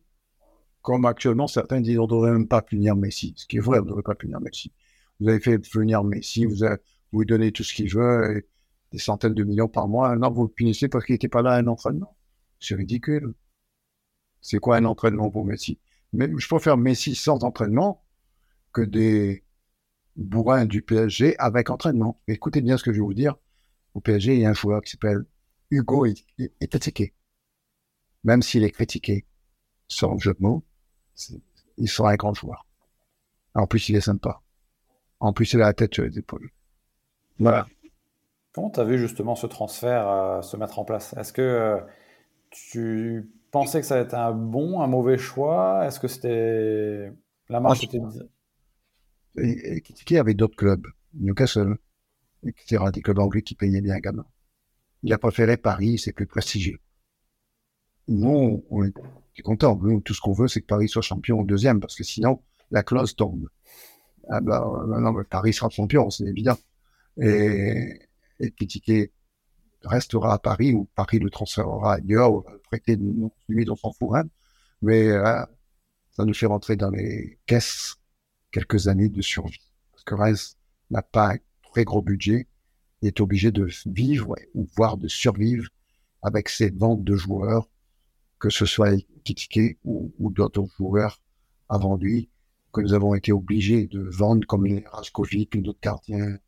comme 0.82 1.04
actuellement 1.04 1.46
certains 1.46 1.80
disent 1.80 2.00
on 2.00 2.08
ne 2.08 2.08
devrait 2.08 2.32
même 2.32 2.48
pas 2.48 2.60
punir 2.60 2.96
Messi. 2.96 3.34
Ce 3.36 3.46
qui 3.46 3.58
est 3.58 3.60
vrai, 3.60 3.78
on 3.78 3.82
ne 3.82 3.88
devrait 3.88 4.02
pas 4.02 4.16
punir 4.16 4.40
Messi. 4.40 4.72
Vous 5.20 5.28
avez 5.28 5.38
fait 5.38 5.64
venir 5.72 6.02
Messi, 6.02 6.44
vous, 6.44 6.64
avez, 6.64 6.78
vous 7.12 7.20
lui 7.20 7.26
donnez 7.26 7.52
tout 7.52 7.62
ce 7.62 7.72
qu'il 7.72 7.88
veut, 7.88 8.48
des 8.90 8.98
centaines 8.98 9.34
de 9.34 9.44
millions 9.44 9.68
par 9.68 9.86
mois. 9.86 10.16
Non, 10.16 10.32
vous 10.32 10.42
le 10.42 10.48
punissez 10.48 10.88
parce 10.88 11.04
qu'il 11.04 11.12
n'était 11.12 11.28
pas 11.28 11.40
là 11.40 11.52
à 11.52 11.58
un 11.58 11.68
entraînement. 11.68 12.16
C'est 12.58 12.74
ridicule. 12.74 13.32
C'est 14.40 14.58
quoi 14.58 14.78
un 14.78 14.84
entraînement 14.84 15.30
pour 15.30 15.44
Messi? 15.44 15.78
Mais 16.12 16.28
je 16.36 16.48
préfère 16.48 16.76
Messi 16.76 17.14
sans 17.14 17.44
entraînement 17.44 18.04
que 18.72 18.82
des 18.82 19.44
bourrins 20.16 20.64
du 20.64 20.82
PSG 20.82 21.38
avec 21.38 21.70
entraînement. 21.70 22.20
Écoutez 22.26 22.60
bien 22.60 22.76
ce 22.76 22.82
que 22.82 22.92
je 22.92 22.96
vais 22.96 23.06
vous 23.06 23.14
dire. 23.14 23.36
Au 23.94 24.00
PSG, 24.00 24.34
il 24.34 24.40
y 24.40 24.46
a 24.46 24.50
un 24.50 24.54
joueur 24.54 24.82
qui 24.82 24.90
s'appelle 24.90 25.26
Hugo 25.70 26.06
Etetiquet. 26.60 27.14
Même 28.24 28.42
s'il 28.42 28.64
est 28.64 28.70
critiqué, 28.70 29.26
sans 29.88 30.18
jeu 30.18 30.34
de 30.34 30.42
mots, 30.42 30.64
il 31.76 31.88
sera 31.88 32.10
un 32.12 32.16
grand 32.16 32.34
joueur. 32.34 32.66
En 33.54 33.66
plus, 33.66 33.88
il 33.88 33.96
est 33.96 34.00
sympa. 34.00 34.42
En 35.18 35.32
plus, 35.32 35.52
il 35.52 35.60
a 35.60 35.66
la 35.66 35.74
tête 35.74 35.94
sur 35.94 36.04
les 36.04 36.18
épaules. 36.18 36.50
Voilà. 37.38 37.66
Comment 38.52 38.70
tu 38.70 38.80
as 38.80 38.84
vu 38.84 38.98
justement 38.98 39.34
ce 39.34 39.46
transfert 39.46 40.08
euh, 40.08 40.42
se 40.42 40.56
mettre 40.56 40.78
en 40.78 40.84
place? 40.84 41.14
Est-ce 41.16 41.32
que 41.32 41.42
euh, 41.42 41.80
tu 42.50 43.30
pensais 43.50 43.80
que 43.80 43.86
ça 43.86 43.94
allait 43.94 44.04
être 44.04 44.14
un 44.14 44.32
bon, 44.32 44.80
un 44.80 44.86
mauvais 44.86 45.18
choix? 45.18 45.86
Est-ce 45.86 46.00
que 46.00 46.08
c'était 46.08 47.12
la 47.48 47.60
marche 47.60 47.84
était... 47.84 48.00
Critiqué 49.82 50.18
avec 50.18 50.36
d'autres 50.36 50.56
clubs, 50.56 50.86
Newcastle, 51.14 51.76
etc., 52.44 52.84
des 52.92 53.02
clubs 53.02 53.18
anglais 53.18 53.42
qui 53.42 53.54
payaient 53.54 53.80
bien 53.80 53.98
gamin. 53.98 54.26
Il 55.02 55.12
a 55.12 55.18
préféré 55.18 55.56
Paris, 55.56 55.98
c'est 55.98 56.12
plus 56.12 56.26
prestigieux. 56.26 56.78
Nous, 58.10 58.64
on 58.70 58.84
est 58.84 59.42
content. 59.42 59.78
Nous, 59.82 60.00
tout 60.00 60.12
ce 60.12 60.20
qu'on 60.20 60.32
veut, 60.32 60.48
c'est 60.48 60.60
que 60.60 60.66
Paris 60.66 60.88
soit 60.88 61.02
champion 61.02 61.40
au 61.40 61.44
deuxième, 61.44 61.80
parce 61.80 61.96
que 61.96 62.04
sinon, 62.04 62.42
la 62.70 62.82
clause 62.82 63.16
tombe. 63.16 63.48
Ah 64.28 64.40
ben, 64.40 64.60
non, 65.00 65.14
Paris 65.28 65.54
sera 65.54 65.70
champion, 65.70 66.10
c'est 66.10 66.24
évident. 66.24 66.58
Et, 67.16 68.00
et 68.40 68.50
critiquer 68.50 69.12
restera 69.84 70.34
à 70.34 70.38
Paris 70.38 70.74
ou 70.74 70.88
Paris 70.94 71.18
le 71.18 71.30
transférera 71.30 71.94
ailleurs 71.94 72.32
ou 72.32 72.44
prêter 72.64 72.98
lui 73.48 73.64
dans 73.64 73.76
son 73.76 73.92
fourrin. 73.92 74.24
Mais 74.82 75.08
euh, 75.08 75.42
ça 76.10 76.24
nous 76.24 76.34
fait 76.34 76.46
rentrer 76.46 76.76
dans 76.76 76.90
les 76.90 77.38
caisses 77.46 77.96
quelques 78.50 78.88
années 78.88 79.08
de 79.08 79.22
survie. 79.22 79.72
Parce 79.92 80.04
que 80.04 80.14
Reims 80.14 80.56
n'a 80.90 81.02
pas 81.02 81.34
un 81.34 81.38
très 81.62 81.84
gros 81.84 82.02
budget 82.02 82.46
et 83.02 83.08
est 83.08 83.20
obligé 83.20 83.50
de 83.50 83.68
vivre 83.86 84.34
ou 84.54 84.66
voire 84.76 84.96
de 84.96 85.08
survivre 85.08 85.68
avec 86.22 86.48
ses 86.48 86.70
ventes 86.70 87.04
de 87.04 87.16
joueurs, 87.16 87.68
que 88.40 88.50
ce 88.50 88.66
soit 88.66 88.96
Kitike 89.24 89.78
ou, 89.84 90.12
ou 90.18 90.30
d'autres 90.30 90.66
joueurs 90.76 91.20
avant 91.68 91.96
lui, 91.96 92.28
que 92.72 92.80
nous 92.80 92.94
avons 92.94 93.14
été 93.14 93.32
obligés 93.32 93.86
de 93.86 94.00
vendre 94.00 94.46
comme 94.46 94.66
les 94.66 94.84
Raskovic, 94.90 95.60
d'autres 95.62 95.78
gardiens, 95.82 96.38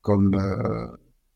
comme 0.00 0.34
euh, 0.34 0.86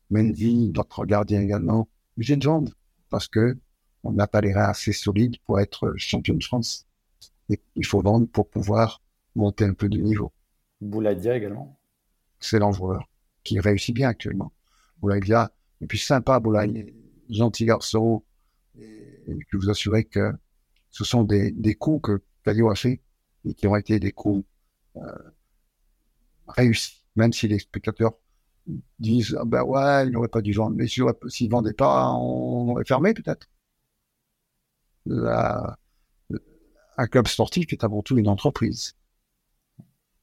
Mendy, 0.09 0.71
notre 0.73 1.05
gardien 1.05 1.41
également, 1.41 1.87
j'ai 2.17 2.35
de 2.35 2.45
vendre 2.45 2.71
parce 3.09 3.27
que 3.27 3.57
on 4.03 4.11
n'a 4.13 4.27
pas 4.27 4.41
les 4.41 4.53
reins 4.53 4.69
assez 4.69 4.93
solides 4.93 5.37
pour 5.45 5.59
être 5.59 5.93
champion 5.97 6.35
de 6.35 6.43
France. 6.43 6.87
Et 7.49 7.59
il 7.75 7.85
faut 7.85 8.01
vendre 8.01 8.27
pour 8.27 8.47
pouvoir 8.49 9.01
monter 9.35 9.65
un 9.65 9.73
peu 9.73 9.89
de 9.89 9.97
niveau. 9.97 10.31
Boulaïdia 10.81 11.35
également. 11.35 11.77
Excellent 12.39 12.71
joueur 12.71 13.09
qui 13.43 13.59
réussit 13.59 13.95
bien 13.95 14.09
actuellement. 14.09 14.51
Boulaïdia, 14.99 15.51
et 15.81 15.87
puis 15.87 15.97
sympa 15.97 16.39
Boulaïdia, 16.39 16.83
gentil 17.29 17.65
garçon. 17.65 18.23
Et, 18.79 19.23
je 19.27 19.45
peux 19.51 19.57
vous 19.57 19.69
assurer 19.69 20.05
que 20.05 20.31
ce 20.89 21.03
sont 21.03 21.23
des, 21.23 21.51
des 21.51 21.75
coups 21.75 22.01
que 22.01 22.23
Calio 22.43 22.69
a 22.69 22.75
fait 22.75 23.01
et 23.45 23.53
qui 23.53 23.67
ont 23.67 23.75
été 23.75 23.99
des 23.99 24.11
coups 24.11 24.45
euh, 24.95 25.01
réussis, 26.47 27.03
même 27.15 27.33
si 27.33 27.47
les 27.47 27.59
spectateurs 27.59 28.13
disent 28.99 29.37
ah 29.39 29.45
ben 29.45 29.63
ouais, 29.63 30.07
il 30.07 30.11
n'aurait 30.11 30.27
pas 30.27 30.41
dû 30.41 30.53
vendre, 30.53 30.75
mais 30.75 30.87
s'il 30.87 31.03
ne 31.03 31.49
vendait 31.49 31.73
pas, 31.73 32.11
on 32.11 32.69
aurait 32.69 32.85
fermé 32.85 33.13
peut-être. 33.13 33.49
Un 36.97 37.07
club 37.07 37.27
sportif 37.27 37.71
est 37.71 37.83
avant 37.83 38.01
tout 38.01 38.17
une 38.17 38.27
entreprise. 38.27 38.95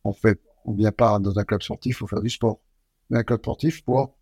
On 0.03 0.13
fait, 0.13 0.41
on 0.65 0.75
vient 0.75 0.93
pas 0.93 1.19
dans 1.19 1.39
un 1.39 1.45
club 1.45 1.63
sportif 1.63 1.99
pour 1.99 2.11
faire 2.11 2.21
du 2.21 2.31
sport, 2.31 2.61
mais 3.09 3.19
un 3.19 3.25
club 3.25 3.41
sportif 3.41 3.83
pour 3.85 4.17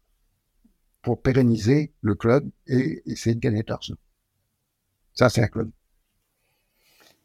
pour 1.02 1.20
pérenniser 1.20 1.92
le 2.00 2.14
club 2.14 2.48
et 2.68 3.02
essayer 3.10 3.34
de 3.34 3.40
gagner 3.40 3.64
de 3.64 3.70
l'argent. 3.70 3.96
Ça, 5.14 5.28
c'est 5.28 5.42
un 5.42 5.48
club. 5.48 5.70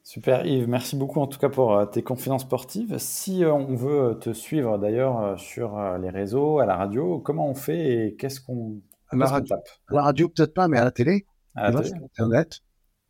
Super 0.08 0.46
Yves, 0.46 0.70
merci 0.70 0.96
beaucoup 0.96 1.20
en 1.20 1.28
tout 1.28 1.38
cas 1.38 1.50
pour 1.50 1.76
euh, 1.76 1.86
tes 1.86 2.02
confidences 2.02 2.44
sportives. 2.44 2.98
Si 2.98 3.44
euh, 3.44 3.52
on 3.52 3.76
veut 3.76 4.18
te 4.18 4.32
suivre 4.32 4.78
d'ailleurs 4.78 5.20
euh, 5.20 5.36
sur 5.36 5.78
les 5.98 6.10
réseaux, 6.10 6.60
à 6.60 6.66
la 6.66 6.78
radio, 6.78 7.20
comment 7.20 7.50
on 7.50 7.54
fait 7.54 8.08
et 8.08 8.16
qu'est-ce 8.16 8.40
qu'on 8.40 8.80
la, 9.12 9.26
radio, 9.26 9.48
tape? 9.50 9.68
La 9.90 10.04
radio 10.04 10.30
peut-être 10.30 10.54
pas, 10.54 10.70
mais 10.70 10.78
à 10.78 10.86
la 10.86 10.92
télé. 10.92 11.26
À 11.56 11.72
tu 11.72 11.76
vas 11.76 11.84
sur 11.84 11.98
Internet. 11.98 12.60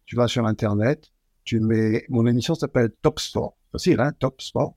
Tu 0.08 0.16
vas 0.16 0.28
sur 0.28 0.48
Internet. 0.48 1.12
Tu 1.44 1.60
mets 1.60 2.04
mon 2.10 2.26
émission 2.26 2.56
s'appelle 2.56 2.90
Top 3.04 3.20
Sport. 3.20 3.56
Facile, 3.72 4.00
hein, 4.00 4.12
Top 4.18 4.42
Sport. 4.42 4.76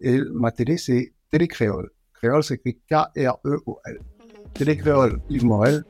Et 0.00 0.18
ma 0.32 0.50
télé 0.50 0.78
c'est 0.78 1.12
Télé 1.30 1.46
Créole. 1.46 1.90
Créole 2.14 2.42
c'est 2.42 2.54
écrit 2.54 2.80
K-R-E-O-L. 2.90 4.00
Télé 4.54 4.76
Créole 4.76 5.20
Yves 5.30 5.44
Morel. 5.44 5.84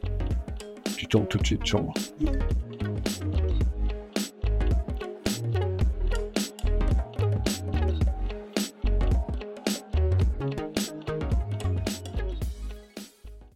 Tu 0.99 1.07
tombes 1.07 1.29
tout 1.29 1.39
de 1.39 1.47
suite 1.47 1.65
sur 1.65 1.83
moi. 1.83 1.95